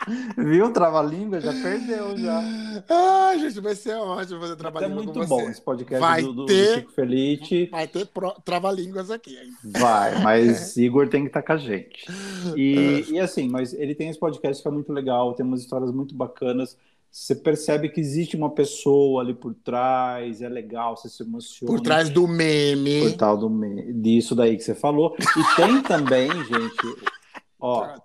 Viu? 0.38 0.72
Trava-língua 0.72 1.40
já 1.40 1.52
perdeu 1.54 2.18
já. 2.18 2.42
Ai, 2.90 3.40
gente, 3.40 3.60
vai 3.60 3.76
ser 3.76 3.96
ótimo 3.96 4.40
fazer 4.40 4.56
trabalho 4.56 4.86
É 4.86 4.90
muito 4.90 5.14
com 5.14 5.20
você. 5.20 5.28
bom 5.30 5.50
esse 5.50 5.62
podcast 5.62 6.00
vai 6.02 6.22
do, 6.22 6.34
do, 6.34 6.46
ter, 6.46 6.68
do 6.68 6.74
Chico 6.76 6.92
Felice. 6.92 7.66
Vai 7.72 7.88
ter 7.88 8.06
pro- 8.08 8.36
trava-línguas 8.44 9.10
aqui. 9.12 9.36
hein? 9.38 9.52
Vai, 9.64 10.20
mas 10.22 10.76
Igor 10.78 11.08
tem 11.08 11.22
que 11.22 11.28
estar 11.28 11.42
com 11.42 11.54
a 11.54 11.58
gente. 11.58 12.06
E, 12.56 13.06
e 13.10 13.20
assim, 13.20 13.48
mas 13.50 13.74
ele 13.74 13.96
tem 13.96 14.10
esse 14.10 14.20
podcast 14.20 14.62
que 14.62 14.68
é 14.68 14.72
muito 14.72 14.92
legal, 14.92 15.34
tem 15.34 15.46
umas 15.46 15.62
histórias 15.62 15.92
muito 15.92 16.14
bacanas. 16.16 16.78
Você 17.10 17.36
percebe 17.36 17.90
que 17.90 18.02
existe 18.02 18.36
uma 18.36 18.50
pessoa 18.50 19.22
ali 19.22 19.36
por 19.36 19.54
trás, 19.54 20.42
é 20.42 20.50
legal, 20.50 20.98
você 20.98 21.08
se 21.08 21.22
emociona. 21.22 21.72
Por 21.72 21.80
trás 21.80 22.10
do 22.10 22.28
meme. 22.28 23.02
Por 23.02 23.14
tal 23.14 23.38
do 23.38 23.48
me... 23.52 23.94
disso 23.94 24.34
daí 24.34 24.58
que 24.58 24.64
você 24.64 24.74
falou. 24.74 25.16
E 25.20 25.56
tem 25.56 25.80
também, 25.84 26.28
gente, 26.32 26.98
ó, 27.64 27.96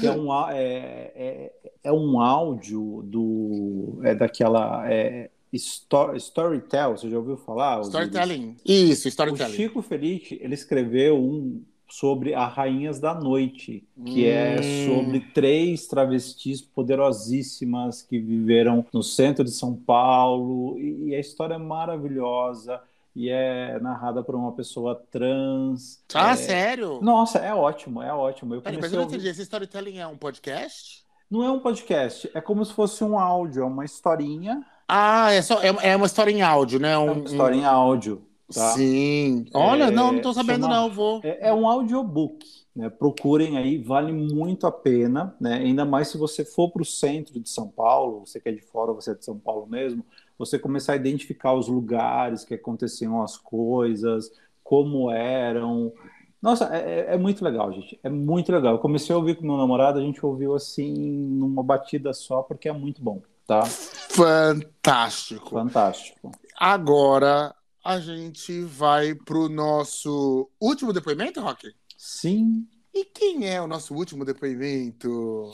que 0.00 0.06
é 0.06 0.12
um, 0.12 0.32
é, 0.50 1.12
é, 1.14 1.52
é 1.84 1.92
um 1.92 2.20
áudio 2.20 3.02
do. 3.06 4.00
É 4.02 4.14
daquela. 4.14 4.88
É, 4.90 5.30
Sto- 5.52 6.14
Storytel, 6.14 6.96
você 6.96 7.10
já 7.10 7.18
ouviu 7.18 7.36
falar? 7.36 7.80
Storytelling. 7.80 8.56
Isso, 8.64 9.06
O 9.06 9.08
storytelling. 9.08 9.52
Chico 9.56 9.82
Felice, 9.82 10.38
ele 10.40 10.54
escreveu 10.54 11.16
um 11.18 11.62
sobre 11.88 12.34
a 12.34 12.46
Rainhas 12.46 13.00
da 13.00 13.12
Noite, 13.12 13.82
que 14.06 14.24
é 14.28 14.60
Hum. 14.60 14.86
sobre 14.94 15.20
três 15.34 15.88
travestis 15.88 16.60
poderosíssimas 16.62 18.00
que 18.00 18.18
viveram 18.20 18.86
no 18.92 19.02
centro 19.02 19.44
de 19.44 19.50
São 19.50 19.74
Paulo. 19.74 20.78
E, 20.78 21.08
e 21.08 21.14
a 21.16 21.18
história 21.20 21.54
é 21.54 21.58
maravilhosa. 21.58 22.80
E 23.14 23.28
é 23.28 23.78
narrada 23.80 24.22
por 24.22 24.34
uma 24.34 24.52
pessoa 24.52 25.02
trans. 25.10 26.02
Ah, 26.14 26.32
É- 26.32 26.36
sério? 26.36 27.00
Nossa, 27.02 27.38
é 27.38 27.52
ótimo, 27.54 28.02
é 28.02 28.12
ótimo. 28.12 28.54
Eu 28.54 28.62
Peraí, 28.62 28.78
mas 28.80 28.92
eu 28.92 29.00
não 29.00 29.06
entendi. 29.08 29.28
Esse 29.28 29.42
storytelling 29.42 29.98
é 29.98 30.06
um 30.06 30.16
podcast? 30.16 31.04
Não 31.30 31.42
é 31.44 31.50
um 31.50 31.60
podcast, 31.60 32.30
é 32.34 32.40
como 32.40 32.64
se 32.64 32.72
fosse 32.72 33.04
um 33.04 33.18
áudio, 33.18 33.62
é 33.62 33.66
uma 33.66 33.84
historinha. 33.84 34.64
Ah, 34.88 35.30
é, 35.32 35.40
só, 35.42 35.60
é, 35.62 35.90
é 35.90 35.96
uma 35.96 36.06
história 36.06 36.32
em 36.32 36.42
áudio, 36.42 36.80
né? 36.80 36.96
Um, 36.98 37.08
É 37.08 37.12
uma 37.12 37.24
história 37.24 37.56
em 37.56 37.64
áudio. 37.64 38.22
Tá? 38.52 38.70
Sim. 38.72 39.46
Olha, 39.54 39.84
É, 39.84 39.90
não, 39.92 40.10
não 40.12 40.20
tô 40.20 40.32
sabendo, 40.32 40.62
chama- 40.62 40.74
não. 40.74 40.90
Vou. 40.90 41.20
É, 41.22 41.50
é 41.50 41.54
um 41.54 41.68
audiobook, 41.68 42.44
né? 42.74 42.90
Procurem 42.90 43.56
aí, 43.56 43.78
vale 43.78 44.12
muito 44.12 44.66
a 44.66 44.72
pena, 44.72 45.36
né? 45.40 45.54
Ainda 45.58 45.84
mais 45.84 46.08
se 46.08 46.18
você 46.18 46.44
for 46.44 46.68
para 46.72 46.82
o 46.82 46.84
centro 46.84 47.38
de 47.38 47.48
São 47.48 47.68
Paulo, 47.68 48.26
você 48.26 48.40
que 48.40 48.48
é 48.48 48.52
de 48.52 48.60
fora, 48.62 48.92
você 48.92 49.12
é 49.12 49.14
de 49.14 49.24
São 49.24 49.38
Paulo 49.38 49.68
mesmo, 49.68 50.04
você 50.40 50.58
começar 50.58 50.94
a 50.94 50.96
identificar 50.96 51.52
os 51.52 51.68
lugares 51.68 52.44
que 52.44 52.54
aconteciam 52.54 53.22
as 53.22 53.36
coisas, 53.36 54.32
como 54.64 55.10
eram. 55.10 55.92
Nossa, 56.40 56.74
é, 56.74 57.00
é- 57.10 57.14
é 57.14 57.18
muito 57.18 57.44
legal, 57.44 57.70
gente. 57.70 58.00
É 58.02 58.08
muito 58.08 58.50
legal. 58.50 58.72
Eu 58.72 58.78
comecei 58.78 59.14
a 59.14 59.18
ouvir 59.18 59.36
com 59.36 59.46
meu 59.46 59.58
namorado, 59.58 59.98
a 59.98 60.02
gente 60.02 60.24
ouviu 60.24 60.54
assim 60.54 60.94
numa 60.94 61.62
batida 61.62 62.14
só, 62.14 62.42
porque 62.42 62.70
é 62.70 62.72
muito 62.72 63.02
bom, 63.02 63.20
tá? 63.46 63.62
Fantástico. 63.66 65.50
Fantástico. 65.50 66.32
Agora 66.58 67.54
a 67.84 68.00
gente 68.00 68.62
vai 68.62 69.14
pro 69.14 69.46
nosso 69.50 70.48
último 70.58 70.92
depoimento, 70.94 71.42
Rock? 71.42 71.70
Sim. 71.98 72.66
E 72.94 73.04
quem 73.04 73.46
é 73.46 73.60
o 73.60 73.66
nosso 73.66 73.94
último 73.94 74.24
depoimento? 74.24 75.50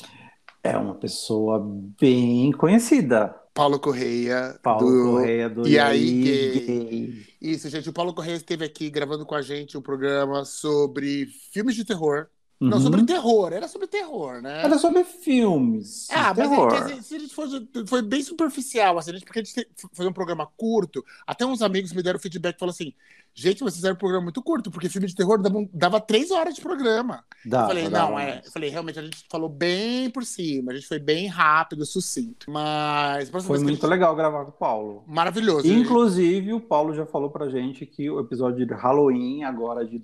É 0.63 0.77
uma 0.79 0.95
pessoa 0.95 1.61
bem 2.01 2.53
conhecida. 2.53 3.35
Paulo 3.57 3.81
Correia. 3.81 4.61
Paulo 4.63 4.93
do... 4.93 5.03
Correia 5.03 5.49
do 5.49 5.67
E 5.67 5.79
aí, 5.79 6.13
gay. 6.13 6.53
gay. 6.61 7.27
Isso, 7.41 7.69
gente. 7.71 7.89
O 7.89 7.93
Paulo 7.93 8.15
Correia 8.15 8.37
esteve 8.37 8.65
aqui 8.65 8.91
gravando 8.91 9.25
com 9.27 9.35
a 9.35 9.43
gente 9.43 9.77
um 9.79 9.83
programa 9.83 10.45
sobre 10.45 11.27
filmes 11.27 11.75
de 11.75 11.85
terror. 11.85 12.29
Não, 12.59 12.79
Uhum. 12.79 12.85
sobre 12.85 13.03
terror. 13.05 13.53
Era 13.53 13.69
sobre 13.69 13.87
terror, 13.87 14.41
né? 14.41 14.63
Era 14.65 14.79
sobre 14.79 15.05
filmes. 15.05 16.09
Ah, 16.11 16.33
mas 16.37 16.49
terror. 16.49 16.73
é, 16.75 17.03
se 17.03 17.15
a 17.17 17.19
gente 17.19 17.35
for, 17.35 17.47
foi 17.87 18.03
bem 18.03 18.23
superficial, 18.23 18.99
assim, 18.99 19.11
a 19.11 19.15
gente- 19.15 19.25
porque 19.27 19.41
a 19.41 19.43
gente 19.43 19.55
te- 19.55 19.69
foi 19.93 20.07
um 20.07 20.13
programa 20.13 20.49
curto, 20.57 21.05
até 21.27 21.45
uns 21.45 21.61
amigos 21.63 21.93
me 21.93 22.03
deram 22.03 22.19
feedback 22.19 22.57
e 22.57 22.59
falaram 22.59 22.73
assim, 22.75 22.95
gente, 23.35 23.59
vocês 23.61 23.75
fizeram 23.77 23.95
um 23.95 23.99
programa 23.99 24.25
muito 24.25 24.43
curto, 24.43 24.71
porque 24.71 24.89
filme 24.89 25.07
de 25.07 25.15
terror 25.15 25.41
dava, 25.41 25.69
dava 25.73 26.01
três 26.01 26.31
horas 26.31 26.55
de 26.55 26.63
programa. 26.63 27.23
Dava, 27.45 27.65
eu 27.65 27.69
falei, 27.69 27.89
não, 27.91 28.19
é, 28.19 28.41
eu 28.45 28.51
falei, 28.51 28.71
realmente, 28.71 28.99
a 28.99 29.03
gente 29.03 29.25
falou 29.31 29.51
bem 29.51 30.09
por 30.09 30.25
cima, 30.25 30.73
a 30.73 30.75
gente 30.75 30.89
foi 30.89 30.99
bem 30.99 31.27
rápido, 31.27 31.85
sucinto. 31.85 32.51
Mas, 32.51 33.29
Foi 33.29 33.59
muito 33.59 33.73
gente- 33.75 33.87
legal 33.87 34.17
gravar 34.17 34.45
com 34.47 34.51
o 34.51 34.55
Paulo. 34.55 35.05
Maravilhoso. 35.07 35.67
Inclusive, 35.71 36.55
o 36.55 36.61
Paulo 36.61 36.95
já 36.95 37.05
falou 37.05 37.29
pra 37.29 37.51
gente 37.51 37.85
que 37.85 38.09
o 38.11 38.19
episódio 38.19 38.67
de 38.67 38.73
Halloween, 38.73 39.45
agora 39.45 39.85
de 39.85 39.99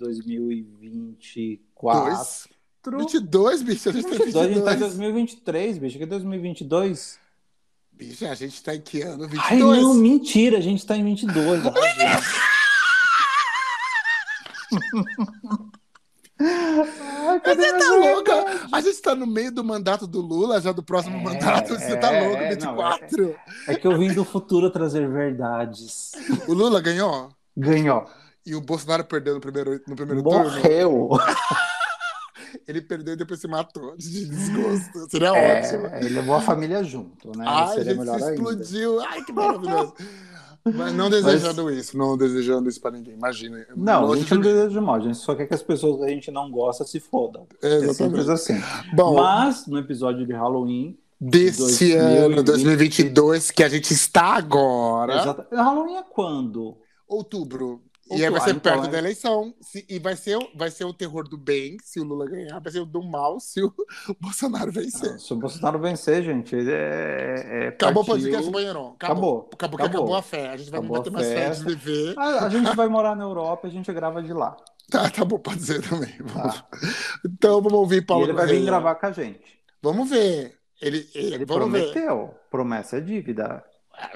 2024. 1.83 2.49
Dois. 2.85 3.03
22, 3.05 3.63
bicho, 3.63 3.89
a 3.89 3.93
gente 3.93 4.05
tá 4.05 4.11
22, 4.11 4.37
a 4.37 4.49
gente 4.49 4.65
tá 4.65 4.73
em 4.73 4.77
22. 4.77 4.79
2023, 4.79 5.79
bicho. 5.79 5.99
Que 5.99 6.05
é 6.05 6.07
2022? 6.07 7.19
Bicho, 7.93 8.27
a 8.27 8.35
gente 8.35 8.63
tá 8.63 8.75
em 8.75 8.81
que 8.81 9.03
ano? 9.03 9.29
22? 9.29 9.43
Ai, 9.45 9.59
não, 9.59 9.95
mentira, 9.95 10.59
a 10.59 10.61
gente 10.61 10.85
tá 10.85 10.97
em 10.97 11.05
22. 11.05 11.63
Ai, 16.41 17.41
cadê 17.41 17.63
Você 17.63 17.79
tá 17.79 17.95
louca? 17.95 18.33
A 18.73 18.81
gente 18.81 19.01
tá 19.01 19.15
no 19.15 19.27
meio 19.27 19.53
do 19.53 19.63
mandato 19.63 20.07
do 20.09 20.21
Lula, 20.21 20.61
já 20.61 20.73
do 20.73 20.83
próximo 20.83 21.21
mandato. 21.21 21.75
Você 21.75 21.97
tá 21.97 22.13
é, 22.13 22.27
louco, 22.27 22.43
é, 22.43 22.51
24. 22.55 23.37
É 23.69 23.77
que 23.77 23.87
eu 23.87 23.97
vim 23.97 24.13
do 24.13 24.25
futuro 24.25 24.71
trazer 24.71 25.09
verdades. 25.09 26.13
O 26.49 26.55
Lula 26.55 26.81
ganhou? 26.81 27.29
Ganhou. 27.57 28.07
E 28.45 28.57
o 28.57 28.61
Bolsonaro 28.61 29.05
perdeu 29.05 29.35
no 29.35 29.41
primeiro, 29.41 29.81
no 29.87 29.95
primeiro 29.95 30.21
turno? 30.23 30.51
Morreu. 30.51 31.11
Ele 32.67 32.81
perdeu 32.81 33.15
e 33.15 33.17
depois 33.17 33.41
se 33.41 33.49
matou 33.49 33.97
de 33.97 34.09
desgosto. 34.27 35.11
Seria 35.11 35.29
É, 35.37 35.61
ótimo. 35.61 35.87
ele 35.97 36.09
levou 36.15 36.35
a 36.35 36.41
família 36.41 36.83
junto, 36.85 37.37
né? 37.37 37.45
Ai, 37.47 37.75
Seria 37.75 37.95
melhor 37.95 38.19
se 38.19 38.25
ainda. 38.25 38.35
explodiu. 38.35 39.01
Ai, 39.01 39.25
que 39.25 39.33
maravilhoso. 39.33 39.95
Mas 40.75 40.95
não 40.95 41.11
desejando 41.11 41.71
isso, 41.71 41.99
não 41.99 42.17
desejando 42.17 42.69
isso 42.69 42.81
pra 42.81 42.91
ninguém, 42.93 43.15
imagina. 43.15 43.67
Não, 43.77 44.13
a 44.13 44.17
gente 44.17 44.33
não 44.33 44.41
de 44.41 44.49
mim. 44.49 44.55
deseja 44.55 44.81
mal, 44.81 44.95
a 44.95 45.01
gente 45.01 45.17
só 45.19 45.35
quer 45.35 45.47
que 45.47 45.55
as 45.55 45.63
pessoas 45.63 45.99
que 45.99 46.05
a 46.05 46.09
gente 46.09 46.31
não 46.31 46.51
gosta 46.51 46.85
se 46.85 47.01
fodam. 47.01 47.47
É 47.61 47.67
Exatamente. 47.67 47.97
simples 47.97 48.29
assim. 48.29 48.63
Bom, 48.95 49.17
Mas 49.17 49.67
no 49.67 49.77
episódio 49.79 50.25
de 50.25 50.33
Halloween. 50.33 50.97
desse 51.21 51.93
2020, 51.95 51.97
ano, 51.97 52.43
2022, 52.45 53.51
que 53.51 53.65
a 53.65 53.69
gente 53.69 53.93
está 53.93 54.35
agora, 54.37 55.17
Exato. 55.21 55.45
Halloween 55.55 55.97
é 55.97 56.03
quando? 56.03 56.77
outubro. 57.09 57.83
E 58.19 58.25
aí 58.25 58.31
vai 58.31 58.41
ser 58.41 58.51
Ah, 58.51 58.53
então 58.53 58.73
perto 58.73 58.87
é- 58.87 58.91
da 58.91 58.99
eleição. 58.99 59.55
Se- 59.61 59.87
e 59.89 59.99
vai 59.99 60.17
ser, 60.17 60.39
vai 60.57 60.71
ser 60.71 60.85
o 60.85 60.93
terror 60.93 61.29
do 61.29 61.37
bem, 61.37 61.77
se 61.83 62.01
o 62.01 62.05
Lula 62.05 62.27
ganhar, 62.27 62.59
vai 62.61 62.73
ser 62.73 62.81
o 62.81 62.87
do 62.87 63.03
mal, 63.03 63.39
se 63.41 63.63
o 63.63 63.73
Bolsonaro 64.21 64.71
vencer. 64.73 65.19
Se 65.19 65.33
o 65.33 65.37
Bolsonaro 65.37 65.79
vencer, 65.79 66.23
gente, 66.23 66.55
ele 66.55 66.71
é. 66.73 67.65
é 67.65 67.69
Acabou 67.69 68.03
o 68.03 68.07
partiu- 68.07 68.25
podcast, 68.25 68.51
Banheirão. 68.51 68.93
Acabou. 68.95 69.51
Acabou, 69.53 69.79
que 69.79 69.85
acabou 69.87 70.15
a 70.15 70.23
fé. 70.23 70.49
A 70.51 70.57
gente 70.57 70.71
vai 70.71 70.81
Acabou 70.81 70.99
bater 70.99 71.11
mais 71.13 71.27
fé 71.29 71.51
de 71.51 71.75
ver. 71.75 72.15
A, 72.19 72.45
a 72.47 72.49
gente 72.49 72.75
vai 72.77 72.89
morar 72.89 73.15
na 73.17 73.25
Europa 73.25 73.67
e 73.67 73.71
a 73.71 73.73
gente 73.73 73.93
grava 73.93 74.23
de 74.23 74.33
lá. 74.33 74.57
Tá, 74.91 75.09
tá 75.09 75.25
bom, 75.25 75.39
pode 75.39 75.63
ser 75.63 75.81
também. 75.89 76.13
Vamos- 76.21 76.65
Então 77.25 77.63
vamos 77.63 77.79
ouvir 77.79 77.99
E 77.99 78.03
Paulo 78.03 78.25
ele 78.27 78.33
vai 78.33 78.47
vir 78.47 78.65
gravar 78.65 78.95
com 78.97 79.07
a 79.07 79.13
gente. 79.13 79.41
Vamos 79.83 80.09
ver. 80.11 80.55
Ele, 80.81 81.09
ele, 81.15 81.35
Ele 81.35 81.45
vamos 81.45 81.71
ver. 81.73 81.93
prometeu. 81.93 82.35
Promessa 82.51 82.97
é 82.99 83.01
dívida. 83.01 83.65
Ah, 83.95 84.11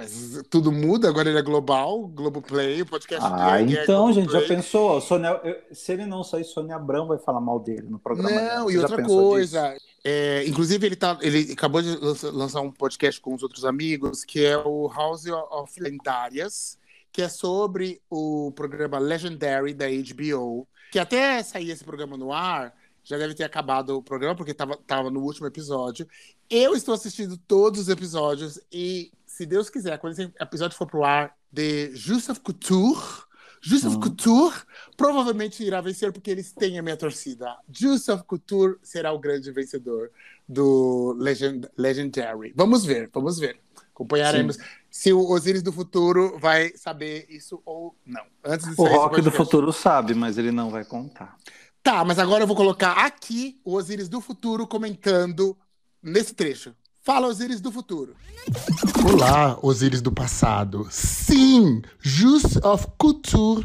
Tudo 0.51 0.73
muda, 0.73 1.09
agora 1.09 1.29
ele 1.29 1.39
é 1.39 1.43
global, 1.43 2.07
Globoplay, 2.09 2.81
o 2.83 2.87
podcast 2.87 3.25
Ah, 3.25 3.59
dele 3.59 3.77
é 3.77 3.83
então, 3.83 4.13
gente, 4.13 4.33
já 4.33 4.41
pensou? 4.43 5.01
Sônia, 5.01 5.41
se 5.73 5.93
ele 5.93 6.07
não 6.07 6.25
sair, 6.25 6.45
Sônia 6.45 6.77
Abrão 6.77 7.07
vai 7.07 7.19
falar 7.19 7.41
mal 7.41 7.61
dele 7.61 7.87
no 7.89 7.99
programa. 7.99 8.29
dela. 8.31 8.55
Não, 8.61 8.71
e 8.71 8.79
outra 8.79 9.03
coisa. 9.05 9.77
é, 10.03 10.45
inclusive, 10.47 10.87
ele, 10.87 10.97
tá, 10.97 11.19
ele 11.21 11.53
acabou 11.53 11.83
de 11.83 11.95
lança- 11.97 12.31
lançar 12.31 12.61
um 12.63 12.73
podcast 12.73 13.21
com 13.21 13.35
os 13.35 13.43
outros 13.43 13.65
amigos, 13.65 14.25
que 14.25 14.45
é 14.45 14.57
o 14.57 14.89
House 14.89 15.27
of 15.27 15.81
Lendárias, 15.81 16.79
que 17.13 17.23
é 17.23 17.29
sobre 17.29 18.01
o 18.11 18.53
programa 18.53 18.99
Legendary 18.99 19.75
da 19.75 19.87
HBO. 19.89 20.67
Que 20.91 20.99
até 20.99 21.43
sair 21.43 21.71
esse 21.71 21.85
programa 21.85 22.17
no 22.17 22.33
ar, 22.33 22.73
já 23.05 23.17
deve 23.19 23.35
ter 23.35 23.45
acabado 23.45 23.91
o 23.97 24.03
programa, 24.03 24.35
porque 24.35 24.53
estava 24.53 24.77
tava 24.87 25.11
no 25.11 25.21
último 25.21 25.47
episódio. 25.47 26.07
Eu 26.49 26.75
estou 26.75 26.95
assistindo 26.95 27.37
todos 27.37 27.81
os 27.83 27.89
episódios 27.89 28.59
e, 28.73 29.11
se 29.37 29.45
Deus 29.45 29.69
quiser, 29.69 29.99
quando 29.99 30.15
esse 30.15 30.33
episódio 30.41 30.79
for 30.79 30.87
pro 30.87 31.05
ar 31.05 31.37
de 31.53 31.95
Justaf 31.95 32.41
Couture, 32.41 32.99
Justaf 33.61 33.99
Couture 33.99 34.57
provavelmente 34.97 35.63
irá 35.63 35.79
vencer 35.83 36.11
porque 36.11 36.31
eles 36.31 36.53
têm 36.53 36.79
a 36.79 36.83
minha 36.83 36.97
torcida. 36.97 37.55
Justaf 37.71 38.25
Couture 38.25 38.79
será 38.83 39.13
o 39.13 39.19
grande 39.19 39.53
vencedor 39.53 40.11
do 40.49 41.15
Legend, 41.19 41.69
Legendary. 41.77 42.55
Vamos 42.57 42.87
ver, 42.87 43.11
vamos 43.13 43.39
ver. 43.39 43.61
Acompanharemos 43.95 44.57
se 44.91 45.13
o 45.13 45.31
Osiris 45.31 45.63
do 45.63 45.71
futuro 45.71 46.39
vai 46.39 46.73
saber 46.75 47.27
isso 47.29 47.61
ou 47.67 47.95
não. 48.07 48.25
Antes 48.43 48.67
O 48.79 48.85
Rock 48.85 49.21
do 49.21 49.31
futuro 49.31 49.71
sabe, 49.71 50.15
mas 50.15 50.39
ele 50.39 50.51
não 50.51 50.71
vai 50.71 50.85
contar. 50.87 51.37
Tá, 51.83 52.03
mas 52.07 52.19
agora 52.19 52.45
eu 52.45 52.47
vou 52.47 52.57
colocar 52.57 52.93
aqui 53.05 53.61
o 53.63 53.75
Osiris 53.75 54.09
do 54.09 54.23
futuro 54.23 54.67
comentando 54.67 55.55
nesse 56.03 56.33
trecho. 56.33 56.75
Fala, 57.07 57.29
Osiris 57.29 57.61
do 57.61 57.71
futuro. 57.71 58.17
Olá, 59.09 59.57
Osiris 59.63 60.03
do 60.03 60.11
passado. 60.11 60.89
Sim, 60.91 61.81
Just 62.01 62.57
of 62.65 62.89
Couture 62.99 63.65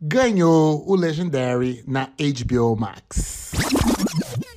ganhou 0.00 0.88
o 0.88 0.94
Legendary 0.94 1.82
na 1.84 2.12
HBO 2.16 2.76
Max. 2.76 3.50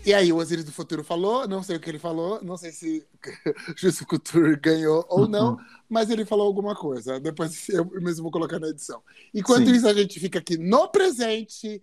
E 0.06 0.14
aí, 0.14 0.32
o 0.32 0.36
Osiris 0.38 0.64
do 0.64 0.72
futuro 0.72 1.04
falou, 1.04 1.48
não 1.48 1.64
sei 1.64 1.78
o 1.78 1.80
que 1.80 1.90
ele 1.90 1.98
falou, 1.98 2.40
não 2.44 2.56
sei 2.56 2.72
se 2.72 3.04
Just 3.76 4.04
of 4.04 4.06
Couture 4.06 4.56
ganhou 4.58 5.04
ou 5.10 5.28
não, 5.28 5.58
mas 5.90 6.12
ele 6.12 6.24
falou 6.24 6.46
alguma 6.46 6.76
coisa. 6.76 7.20
Depois 7.20 7.68
eu 7.70 7.84
mesmo 8.00 8.22
vou 8.22 8.32
colocar 8.32 8.60
na 8.60 8.68
edição. 8.68 9.02
Enquanto 9.34 9.66
Sim. 9.66 9.76
isso, 9.76 9.88
a 9.88 9.94
gente 9.96 10.20
fica 10.20 10.38
aqui 10.38 10.56
no 10.56 10.88
presente 10.90 11.82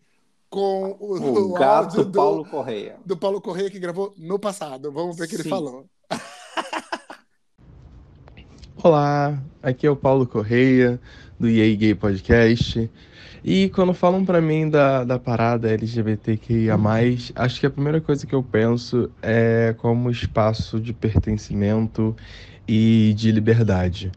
com 0.48 0.96
o, 1.00 1.18
O 1.18 1.50
o 1.50 1.52
gato 1.54 1.98
áudio 1.98 2.04
do 2.04 2.12
Paulo 2.12 2.44
Correia. 2.44 3.00
do 3.04 3.16
Paulo 3.16 3.40
Correia 3.40 3.68
que 3.68 3.80
gravou 3.80 4.14
no 4.16 4.38
passado. 4.38 4.92
Vamos 4.92 5.16
ver 5.16 5.24
o 5.24 5.28
que 5.28 5.34
ele 5.34 5.42
Sim. 5.42 5.50
falou. 5.50 5.88
Olá, 8.82 9.42
aqui 9.62 9.86
é 9.86 9.90
o 9.90 9.96
Paulo 9.96 10.26
Correia, 10.26 11.00
do 11.40 11.48
EA 11.48 11.74
Gay 11.74 11.94
Podcast. 11.94 12.90
E 13.42 13.70
quando 13.70 13.94
falam 13.94 14.22
pra 14.22 14.38
mim 14.38 14.68
da, 14.68 15.02
da 15.02 15.18
parada 15.18 15.72
LGBTQIA, 15.72 16.76
acho 17.34 17.58
que 17.58 17.66
a 17.66 17.70
primeira 17.70 18.02
coisa 18.02 18.26
que 18.26 18.34
eu 18.34 18.42
penso 18.42 19.10
é 19.22 19.74
como 19.78 20.10
espaço 20.10 20.78
de 20.78 20.92
pertencimento 20.92 22.14
e 22.68 23.14
de 23.16 23.32
liberdade. 23.32 24.12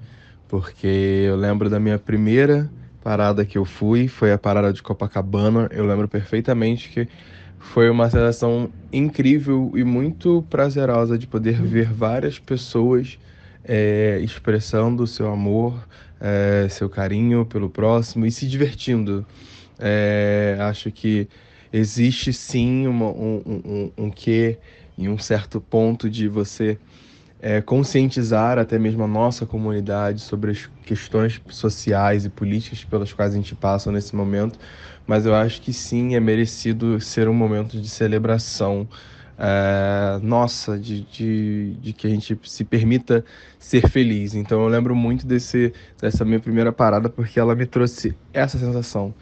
Porque 0.49 1.23
eu 1.25 1.37
lembro 1.37 1.69
da 1.69 1.79
minha 1.79 1.97
primeira 1.97 2.69
parada 3.01 3.45
que 3.45 3.57
eu 3.57 3.63
fui, 3.63 4.09
foi 4.09 4.33
a 4.33 4.37
parada 4.37 4.73
de 4.73 4.83
Copacabana. 4.83 5.69
Eu 5.71 5.87
lembro 5.87 6.07
perfeitamente 6.07 6.89
que 6.89 7.07
foi 7.57 7.89
uma 7.89 8.09
sensação 8.09 8.69
incrível 8.91 9.71
e 9.73 9.85
muito 9.85 10.45
prazerosa 10.49 11.17
de 11.17 11.25
poder 11.25 11.61
ver 11.61 11.91
várias 11.93 12.37
pessoas 12.37 13.17
é, 13.69 14.19
expressando 14.21 15.05
seu 15.05 15.31
amor, 15.31 15.87
é, 16.19 16.67
seu 16.69 16.89
carinho 16.89 17.45
pelo 17.45 17.69
próximo 17.69 18.25
e 18.25 18.31
se 18.31 18.47
divertindo. 18.47 19.23
É, 19.77 20.57
acho 20.61 20.91
que 20.91 21.27
existe 21.71 22.33
sim 22.33 22.87
uma, 22.87 23.05
um, 23.05 23.43
um, 23.45 23.91
um 23.95 24.11
um 25.07 25.17
certo 25.19 25.61
ponto 25.61 26.09
de 26.09 26.27
você 26.27 26.79
é, 27.39 27.61
conscientizar 27.61 28.57
até 28.57 28.79
mesmo 28.79 29.03
a 29.03 29.07
nossa 29.07 29.45
comunidade 29.45 30.21
sobre 30.21 30.51
as 30.51 30.67
questões 30.83 31.39
sociais 31.49 32.25
e 32.25 32.29
políticas 32.29 32.83
pelas 32.83 33.13
quais 33.13 33.33
a 33.33 33.37
gente 33.37 33.55
passa 33.55 33.91
nesse 33.91 34.15
momento, 34.15 34.59
mas 35.07 35.25
eu 35.25 35.35
acho 35.35 35.61
que 35.61 35.71
sim 35.71 36.15
é 36.15 36.19
merecido 36.19 36.99
ser 36.99 37.29
um 37.29 37.33
momento 37.33 37.79
de 37.79 37.87
celebração 37.87 38.89
é, 39.41 40.19
nossa, 40.21 40.77
de, 40.77 41.01
de, 41.03 41.73
de, 41.75 41.93
que 41.93 42.05
a 42.05 42.09
gente 42.09 42.37
se 42.43 42.65
permita 42.65 43.23
ser 43.57 43.87
feliz. 43.87 44.35
Então 44.35 44.61
eu 44.61 44.67
lembro 44.67 44.93
muito 44.93 45.25
desse, 45.25 45.73
dessa 45.99 46.25
minha 46.25 46.41
primeira 46.41 46.73
parada 46.73 47.09
porque 47.09 47.39
ela 47.39 47.55
me 47.55 47.65
trouxe 47.65 48.13
essa 48.33 48.59
sensação 48.59 49.13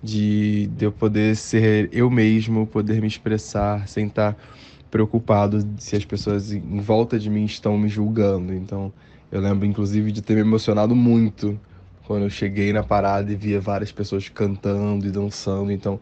de, 0.00 0.68
de 0.68 0.84
eu 0.84 0.92
poder 0.92 1.34
ser 1.34 1.88
eu 1.92 2.08
mesmo, 2.08 2.68
poder 2.68 3.00
me 3.00 3.08
expressar 3.08 3.88
sem 3.88 4.06
estar 4.06 4.36
preocupado 4.92 5.66
se 5.78 5.96
as 5.96 6.04
pessoas 6.04 6.52
em 6.52 6.78
volta 6.80 7.18
de 7.18 7.28
mim 7.28 7.44
estão 7.44 7.76
me 7.76 7.88
julgando. 7.88 8.54
Então, 8.54 8.92
eu 9.32 9.40
lembro 9.40 9.66
inclusive 9.66 10.12
de 10.12 10.22
ter 10.22 10.34
me 10.34 10.42
emocionado 10.42 10.94
muito 10.94 11.58
quando 12.06 12.22
eu 12.22 12.30
cheguei 12.30 12.72
na 12.72 12.84
parada 12.84 13.32
e 13.32 13.34
via 13.34 13.60
várias 13.60 13.90
pessoas 13.90 14.28
cantando 14.28 15.04
e 15.04 15.10
dançando. 15.10 15.72
Então, 15.72 15.98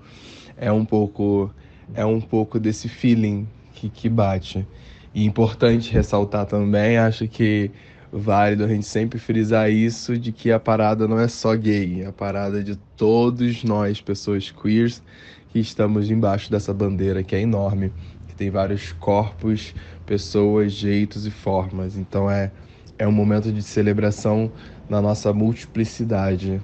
é 0.58 0.70
um 0.70 0.84
pouco 0.84 1.50
é 1.94 2.04
um 2.04 2.20
pouco 2.20 2.60
desse 2.60 2.88
feeling 2.88 3.46
que, 3.72 3.88
que 3.88 4.08
bate. 4.08 4.66
E 5.14 5.24
importante 5.24 5.92
ressaltar 5.92 6.46
também, 6.46 6.96
acho 6.96 7.28
que 7.28 7.70
válido 8.12 8.64
a 8.64 8.68
gente 8.68 8.86
sempre 8.86 9.18
frisar 9.18 9.70
isso 9.70 10.18
de 10.18 10.32
que 10.32 10.52
a 10.52 10.60
parada 10.60 11.08
não 11.08 11.18
é 11.18 11.28
só 11.28 11.54
gay, 11.56 12.02
é 12.02 12.06
a 12.06 12.12
parada 12.12 12.62
de 12.62 12.76
todos 12.96 13.64
nós, 13.64 14.00
pessoas 14.00 14.50
queers, 14.50 15.02
que 15.48 15.58
estamos 15.58 16.10
embaixo 16.10 16.50
dessa 16.50 16.72
bandeira 16.72 17.22
que 17.22 17.34
é 17.34 17.40
enorme 17.40 17.92
que 18.32 18.34
tem 18.34 18.50
vários 18.50 18.92
corpos, 18.92 19.74
pessoas, 20.06 20.72
jeitos 20.72 21.26
e 21.26 21.30
formas. 21.30 21.96
Então 21.96 22.30
é, 22.30 22.50
é 22.98 23.06
um 23.06 23.12
momento 23.12 23.52
de 23.52 23.62
celebração 23.62 24.50
na 24.88 25.00
nossa 25.02 25.32
multiplicidade 25.32 26.60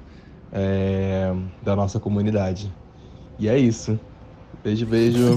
é, 0.51 1.33
da 1.63 1.77
nossa 1.77 2.01
comunidade. 2.01 2.73
E 3.39 3.49
é 3.49 3.59
isso. 3.59 4.01
Beijo, 4.65 4.87
beijo. 4.87 5.37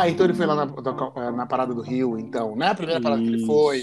Ah, 0.00 0.08
então 0.08 0.24
ele 0.26 0.34
foi 0.34 0.46
lá 0.46 0.54
na, 0.54 1.32
na 1.32 1.46
parada 1.46 1.74
do 1.74 1.80
Rio, 1.82 2.18
então, 2.18 2.56
né? 2.56 2.68
A 2.68 2.74
primeira 2.74 3.00
parada 3.00 3.20
que 3.22 3.28
ele 3.28 3.44
foi. 3.46 3.82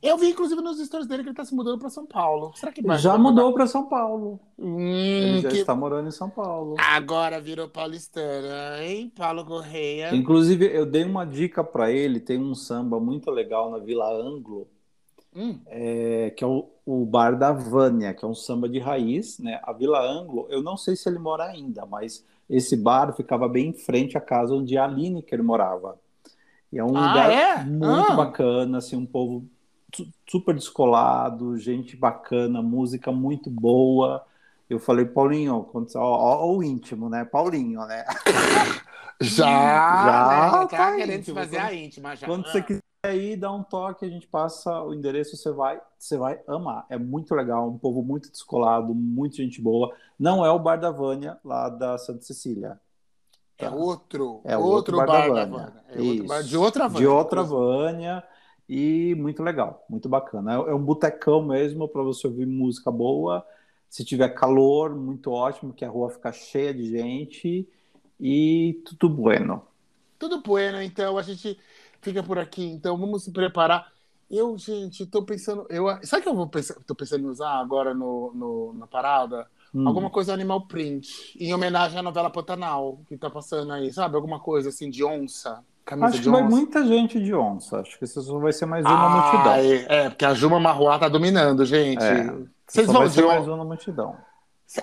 Eu 0.00 0.16
vi, 0.16 0.28
inclusive, 0.30 0.60
nos 0.62 0.78
stories 0.78 1.08
dele 1.08 1.24
que 1.24 1.28
ele 1.30 1.36
tá 1.36 1.44
se 1.44 1.52
mudando 1.54 1.78
para 1.78 1.90
São 1.90 2.06
Paulo. 2.06 2.52
Será 2.54 2.70
que 2.70 2.80
vai? 2.82 2.96
Já 2.98 3.18
mudou 3.18 3.52
para 3.52 3.66
São 3.66 3.86
Paulo. 3.88 4.38
Hum, 4.56 4.78
ele 4.80 5.40
já 5.40 5.48
que- 5.48 5.56
está 5.58 5.74
morando 5.74 6.06
em 6.06 6.12
São 6.12 6.30
Paulo. 6.30 6.76
Agora 6.78 7.40
virou 7.40 7.68
paulistana, 7.68 8.80
hein? 8.84 9.12
Paulo 9.16 9.44
Correia. 9.44 10.14
Inclusive, 10.14 10.66
eu 10.72 10.86
dei 10.86 11.02
uma 11.04 11.24
dica 11.26 11.64
para 11.64 11.90
ele. 11.90 12.20
Tem 12.20 12.38
um 12.38 12.54
samba 12.54 13.00
muito 13.00 13.28
legal 13.30 13.70
na 13.72 13.78
Vila 13.78 14.08
Anglo, 14.12 14.68
Hum. 15.34 15.58
é, 15.66 16.30
que 16.30 16.42
é 16.44 16.46
o, 16.46 16.68
o 16.86 17.04
Bar 17.04 17.36
da 17.36 17.52
Vânia, 17.52 18.14
que 18.14 18.24
é 18.24 18.28
um 18.28 18.34
samba 18.34 18.68
de 18.68 18.78
raiz. 18.78 19.38
Né? 19.40 19.58
A 19.64 19.72
Vila 19.72 20.00
Anglo, 20.00 20.46
eu 20.48 20.62
não 20.62 20.76
sei 20.76 20.94
se 20.94 21.08
ele 21.08 21.18
mora 21.18 21.42
ainda, 21.44 21.84
mas 21.84 22.24
esse 22.48 22.76
bar 22.76 23.14
ficava 23.14 23.48
bem 23.48 23.68
em 23.68 23.72
frente 23.74 24.16
à 24.16 24.20
casa 24.20 24.54
onde 24.54 24.76
a 24.78 24.86
Lineker 24.86 25.42
morava. 25.42 25.98
E 26.72 26.78
é 26.78 26.84
um 26.84 26.96
Ah, 26.96 27.08
lugar 27.08 27.30
é? 27.30 27.64
muito 27.64 28.12
Ah. 28.12 28.16
bacana, 28.16 28.78
assim, 28.78 28.96
um 28.96 29.06
povo 29.06 29.44
su- 29.94 30.08
super 30.28 30.54
descolado, 30.54 31.56
gente 31.58 31.96
bacana, 31.96 32.60
música 32.62 33.10
muito 33.10 33.48
boa. 33.50 34.24
Eu 34.68 34.78
falei, 34.78 35.04
Paulinho, 35.06 35.62
quando 35.72 35.88
você- 35.90 35.96
ó, 35.98 36.02
ó, 36.04 36.44
ó 36.44 36.56
o 36.56 36.62
íntimo, 36.62 37.08
né? 37.08 37.24
Paulinho, 37.24 37.80
né? 37.86 38.04
Já, 39.20 39.46
Já 40.04 40.28
né? 40.28 40.50
tá 40.50 40.66
tá 40.66 40.96
querendo 40.96 41.10
se 41.12 41.18
íntimo. 41.30 41.36
fazer 41.36 41.56
Quando- 41.56 41.66
a 41.68 41.74
íntima 41.74 42.16
já. 42.16 42.26
Quando 42.26 42.46
Ah. 42.46 42.52
você 42.52 42.62
quiser 42.62 42.82
ir, 43.06 43.36
dá 43.36 43.52
um 43.52 43.62
toque, 43.62 44.04
a 44.04 44.08
gente 44.08 44.26
passa 44.26 44.82
o 44.82 44.92
endereço, 44.92 45.36
você 45.36 45.52
vai, 45.52 45.80
você 45.96 46.16
vai 46.16 46.40
amar. 46.46 46.84
É 46.88 46.98
muito 46.98 47.34
legal, 47.34 47.68
um 47.68 47.78
povo 47.78 48.02
muito 48.02 48.30
descolado, 48.30 48.94
muita 48.94 49.36
gente 49.36 49.60
boa. 49.60 49.94
Não 50.18 50.44
é 50.44 50.50
o 50.50 50.58
Bar 50.58 50.76
da 50.76 50.90
Vânia, 50.90 51.38
lá 51.44 51.68
da 51.68 51.96
Santa 51.96 52.22
Cecília. 52.22 52.78
É 53.56 53.68
outro, 53.68 54.40
É 54.44 54.56
outro, 54.56 54.96
bar, 54.98 55.06
da 55.32 55.44
Vânia. 55.44 55.72
É 55.88 56.00
outro 56.00 56.26
bar 56.26 56.42
de 56.42 56.56
outra 56.56 56.88
Vânia. 56.88 57.00
De 57.00 57.06
outra 57.06 57.42
Vânia. 57.42 58.24
E 58.68 59.14
muito 59.14 59.42
legal, 59.42 59.84
muito 59.88 60.08
bacana. 60.08 60.52
É 60.52 60.56
é 60.56 60.74
um 60.74 60.84
botecão 60.84 61.42
mesmo 61.42 61.88
para 61.88 62.02
você 62.02 62.26
ouvir 62.26 62.46
música 62.46 62.90
boa. 62.90 63.44
Se 63.88 64.04
tiver 64.04 64.28
calor, 64.30 64.94
muito 64.94 65.30
ótimo, 65.30 65.72
que 65.72 65.84
a 65.84 65.88
rua 65.88 66.10
fica 66.10 66.30
cheia 66.32 66.74
de 66.74 66.90
gente. 66.90 67.68
E 68.20 68.82
tudo 68.84 69.08
bueno. 69.08 69.62
Tudo 70.18 70.42
bueno, 70.42 70.82
então 70.82 71.16
a 71.16 71.22
gente 71.22 71.58
fica 72.00 72.22
por 72.22 72.38
aqui. 72.38 72.64
Então 72.64 72.96
vamos 72.98 73.24
se 73.24 73.32
preparar. 73.32 73.90
Eu, 74.30 74.56
gente, 74.58 75.06
tô 75.06 75.22
pensando. 75.22 75.66
Eu, 75.70 75.86
sabe 76.02 76.20
o 76.20 76.22
que 76.22 76.28
eu 76.28 76.34
vou 76.34 76.46
pensar, 76.48 76.74
tô 76.86 76.94
pensando 76.94 77.24
em 77.24 77.28
usar 77.30 77.58
agora 77.60 77.94
no, 77.94 78.32
no- 78.34 78.74
na 78.74 78.86
parada? 78.86 79.46
Hum. 79.74 79.86
Alguma 79.86 80.10
coisa 80.10 80.32
animal 80.32 80.66
print, 80.66 81.36
em 81.38 81.52
homenagem 81.54 81.98
à 81.98 82.02
novela 82.02 82.30
Pantanal, 82.30 83.00
que 83.06 83.16
tá 83.16 83.28
passando 83.30 83.72
aí, 83.72 83.92
sabe? 83.92 84.16
Alguma 84.16 84.40
coisa 84.40 84.68
assim 84.70 84.90
de 84.90 85.04
onça, 85.04 85.62
camisa 85.84 86.08
Acho 86.08 86.22
que 86.22 86.28
vai 86.28 86.42
onça. 86.42 86.56
muita 86.56 86.84
gente 86.86 87.20
de 87.22 87.34
onça. 87.34 87.80
Acho 87.80 87.98
que 87.98 88.04
isso 88.04 88.38
vai 88.40 88.52
ser 88.52 88.66
mais 88.66 88.84
uma 88.84 88.94
Ah, 89.06 89.08
multidão. 89.08 89.52
É, 89.54 90.04
é, 90.06 90.08
porque 90.10 90.24
a 90.24 90.34
Juma 90.34 90.58
Marruá 90.60 90.98
tá 90.98 91.08
dominando, 91.08 91.64
gente. 91.66 92.02
É, 92.02 92.24
Vocês 92.66 92.86
vão 92.86 92.96
vai 92.98 93.08
de 93.08 93.14
ser 93.14 93.26
mais 93.26 93.42
onça? 93.42 93.52
uma 93.54 93.64
multidão. 93.64 94.16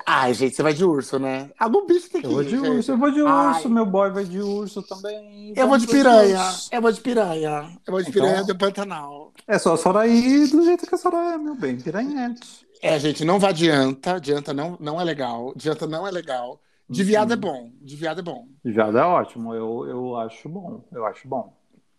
Ai, 0.05 0.33
gente, 0.33 0.55
você 0.55 0.63
vai 0.63 0.73
de 0.73 0.83
urso, 0.83 1.19
né? 1.19 1.51
Algum 1.59 1.85
bicho 1.85 2.09
tem 2.09 2.21
que 2.21 2.27
Eu 2.27 2.31
vou 2.31 2.41
ir, 2.41 2.45
de 2.45 2.57
gente. 2.57 2.67
urso, 2.69 2.91
eu 2.91 2.97
vou 2.97 3.11
de 3.11 3.21
Ai, 3.21 3.55
urso, 3.55 3.69
meu 3.69 3.85
boy 3.85 4.09
vai 4.11 4.23
de 4.25 4.41
urso 4.41 4.81
também. 4.81 5.53
Eu 5.55 5.67
vou 5.67 5.77
de 5.77 5.85
piranha. 5.85 6.41
Eu 6.71 6.81
vou 6.81 6.91
de 6.91 7.01
piranha. 7.01 7.69
Eu 7.85 7.93
vou 7.93 8.01
de 8.01 8.09
Então- 8.09 8.23
piranha 8.23 8.43
do 8.43 8.57
Pantanal. 8.57 9.31
É 9.47 9.59
só 9.59 9.73
a 9.73 9.77
Soraya 9.77 10.11
ir 10.11 10.47
do 10.47 10.63
jeito 10.63 10.87
que 10.87 10.95
a 10.95 10.97
Soraya 10.97 11.35
é, 11.35 11.37
meu 11.37 11.55
bem, 11.55 11.77
piranhete. 11.79 12.65
É, 12.81 12.97
gente, 12.99 13.23
não 13.23 13.39
vá 13.39 13.49
adianta. 13.49 14.15
Adianta 14.15 14.53
não, 14.53 14.75
não 14.79 14.99
é 14.99 15.03
legal. 15.03 15.51
Adianta 15.55 15.85
não 15.85 16.05
é 16.07 16.11
legal. 16.11 16.59
De 16.89 17.01
Uhum. 17.01 17.07
viado 17.07 17.33
é 17.33 17.35
bom. 17.35 17.71
De 17.81 17.95
viado 17.95 18.19
é 18.19 18.23
bom. 18.23 18.47
Já 18.65 18.87
é 18.87 19.01
ótimo, 19.03 19.53
eu, 19.53 19.85
eu 19.87 20.17
acho 20.17 20.49
bom, 20.49 20.83
eu 20.91 21.05
acho 21.05 21.27
bom. 21.27 21.53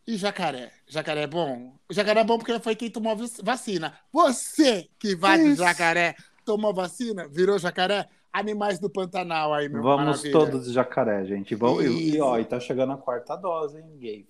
E 0.07 0.17
jacaré? 0.17 0.71
Jacaré 0.89 1.23
é 1.23 1.27
bom? 1.27 1.73
O 1.89 1.95
jacaré 1.95 2.21
é 2.21 2.25
bom 2.25 2.39
porque 2.39 2.59
foi 2.61 2.77
quem 2.77 2.91
tomou 2.91 3.17
vacina. 3.43 3.95
Você 4.13 4.89
que 4.99 5.17
vai 5.17 5.39
de 5.39 5.49
Isso. 5.51 5.63
jacaré, 5.63 6.15
tomou 6.47 6.73
vacina, 6.73 7.29
virou 7.29 7.59
jacaré, 7.59 8.09
animais 8.33 8.79
do 8.79 8.89
Pantanal 8.89 9.53
aí, 9.53 9.69
meu 9.69 9.83
Vamos 9.83 10.07
maravilha. 10.07 10.33
todos 10.33 10.67
de 10.67 10.73
jacaré, 10.73 11.25
gente. 11.27 11.55
Vamos, 11.55 11.85
e, 11.85 12.19
ó, 12.21 12.39
e 12.39 12.45
tá 12.45 12.59
chegando 12.61 12.93
a 12.93 12.97
quarta 12.97 13.37
dose, 13.37 13.79
hein, 13.79 13.99
gay? 13.99 14.27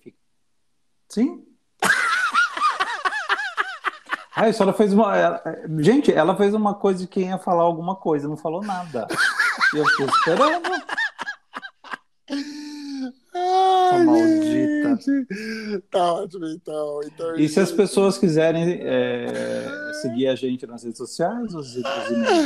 Sim? 1.07 1.45
Ai, 4.35 4.49
a 4.49 4.53
senhora 4.53 4.73
fez 4.75 4.91
uma. 4.93 5.15
ela- 5.15 5.43
Gente, 5.79 6.11
ela 6.11 6.35
fez 6.35 6.53
uma 6.53 6.73
coisa 6.75 6.99
de 7.01 7.07
quem 7.07 7.27
ia 7.29 7.37
falar 7.37 7.63
alguma 7.63 7.95
coisa, 7.95 8.27
não 8.27 8.35
falou 8.35 8.61
nada. 8.63 9.07
E 9.73 9.77
eu 9.77 9.85
fiquei 9.85 10.05
esperando. 10.07 10.69
Ai, 13.91 14.03
maldita. 14.03 14.99
gente. 15.01 15.81
Tá 15.89 16.13
ótimo, 16.13 16.45
então. 16.47 16.99
então 17.05 17.35
E 17.35 17.47
se 17.47 17.59
as 17.59 17.71
pessoas 17.71 18.17
quiserem 18.17 18.79
é, 18.81 19.91
seguir 20.01 20.27
a 20.27 20.35
gente 20.35 20.65
nas 20.67 20.83
redes 20.83 20.97
sociais, 20.97 21.53
os, 21.53 21.75
os 21.77 21.83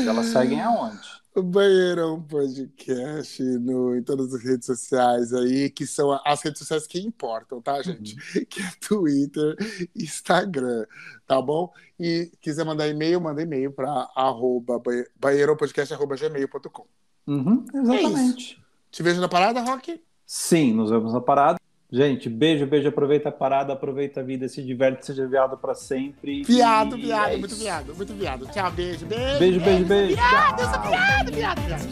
elas 0.08 0.28
seguem 0.28 0.62
aonde? 0.62 1.22
O 1.34 1.42
Banheirão 1.42 2.22
Podcast 2.22 3.42
no, 3.42 3.96
em 3.96 4.04
todas 4.04 4.34
as 4.34 4.44
redes 4.44 4.66
sociais 4.66 5.34
aí, 5.34 5.70
que 5.70 5.88
são 5.88 6.20
as 6.26 6.42
redes 6.42 6.60
sociais 6.60 6.86
que 6.86 7.00
importam, 7.00 7.62
tá, 7.62 7.82
gente? 7.82 8.16
Que 8.48 8.62
é 8.62 8.70
Twitter, 8.86 9.56
Instagram, 9.96 10.86
tá 11.26 11.42
bom? 11.42 11.72
E 11.98 12.30
quiser 12.42 12.66
mandar 12.66 12.90
e-mail, 12.90 13.22
manda 13.22 13.42
e-mail 13.42 13.72
para 13.72 14.10
arroba 14.14 14.78
banhe- 14.78 15.08
banheiropodcast.gmail.com. 15.18 16.86
Uhum, 17.28 17.66
exatamente. 17.74 18.62
Te 18.92 19.02
vejo 19.02 19.22
na 19.22 19.30
parada, 19.30 19.62
Rock? 19.62 20.02
Sim, 20.34 20.72
nos 20.72 20.90
vemos 20.90 21.12
na 21.12 21.20
parada. 21.20 21.60
Gente, 21.92 22.30
beijo, 22.30 22.66
beijo, 22.66 22.88
aproveita 22.88 23.28
a 23.28 23.32
parada, 23.34 23.74
aproveita 23.74 24.22
a 24.22 24.24
vida, 24.24 24.48
se 24.48 24.64
diverte, 24.64 25.06
seja 25.06 25.28
viado 25.28 25.58
pra 25.58 25.76
sempre. 25.76 26.44
Viado, 26.44 26.98
E 26.98 27.02
viado, 27.02 27.34
é 27.34 27.38
muito 27.38 27.56
viado, 27.58 27.94
muito 27.94 28.14
viado. 28.14 28.48
Tchau, 28.48 28.72
beijo, 28.72 29.06
beijo. 29.06 29.40
Beijo, 29.40 29.60
beijo, 29.60 29.86
beijo. 29.86 30.16
Viado, 30.16 30.62
eu 30.62 30.70
sou 30.70 30.82
viado, 30.84 31.32
viado, 31.34 31.62
viado. 31.64 31.84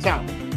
Tchau. 0.00 0.51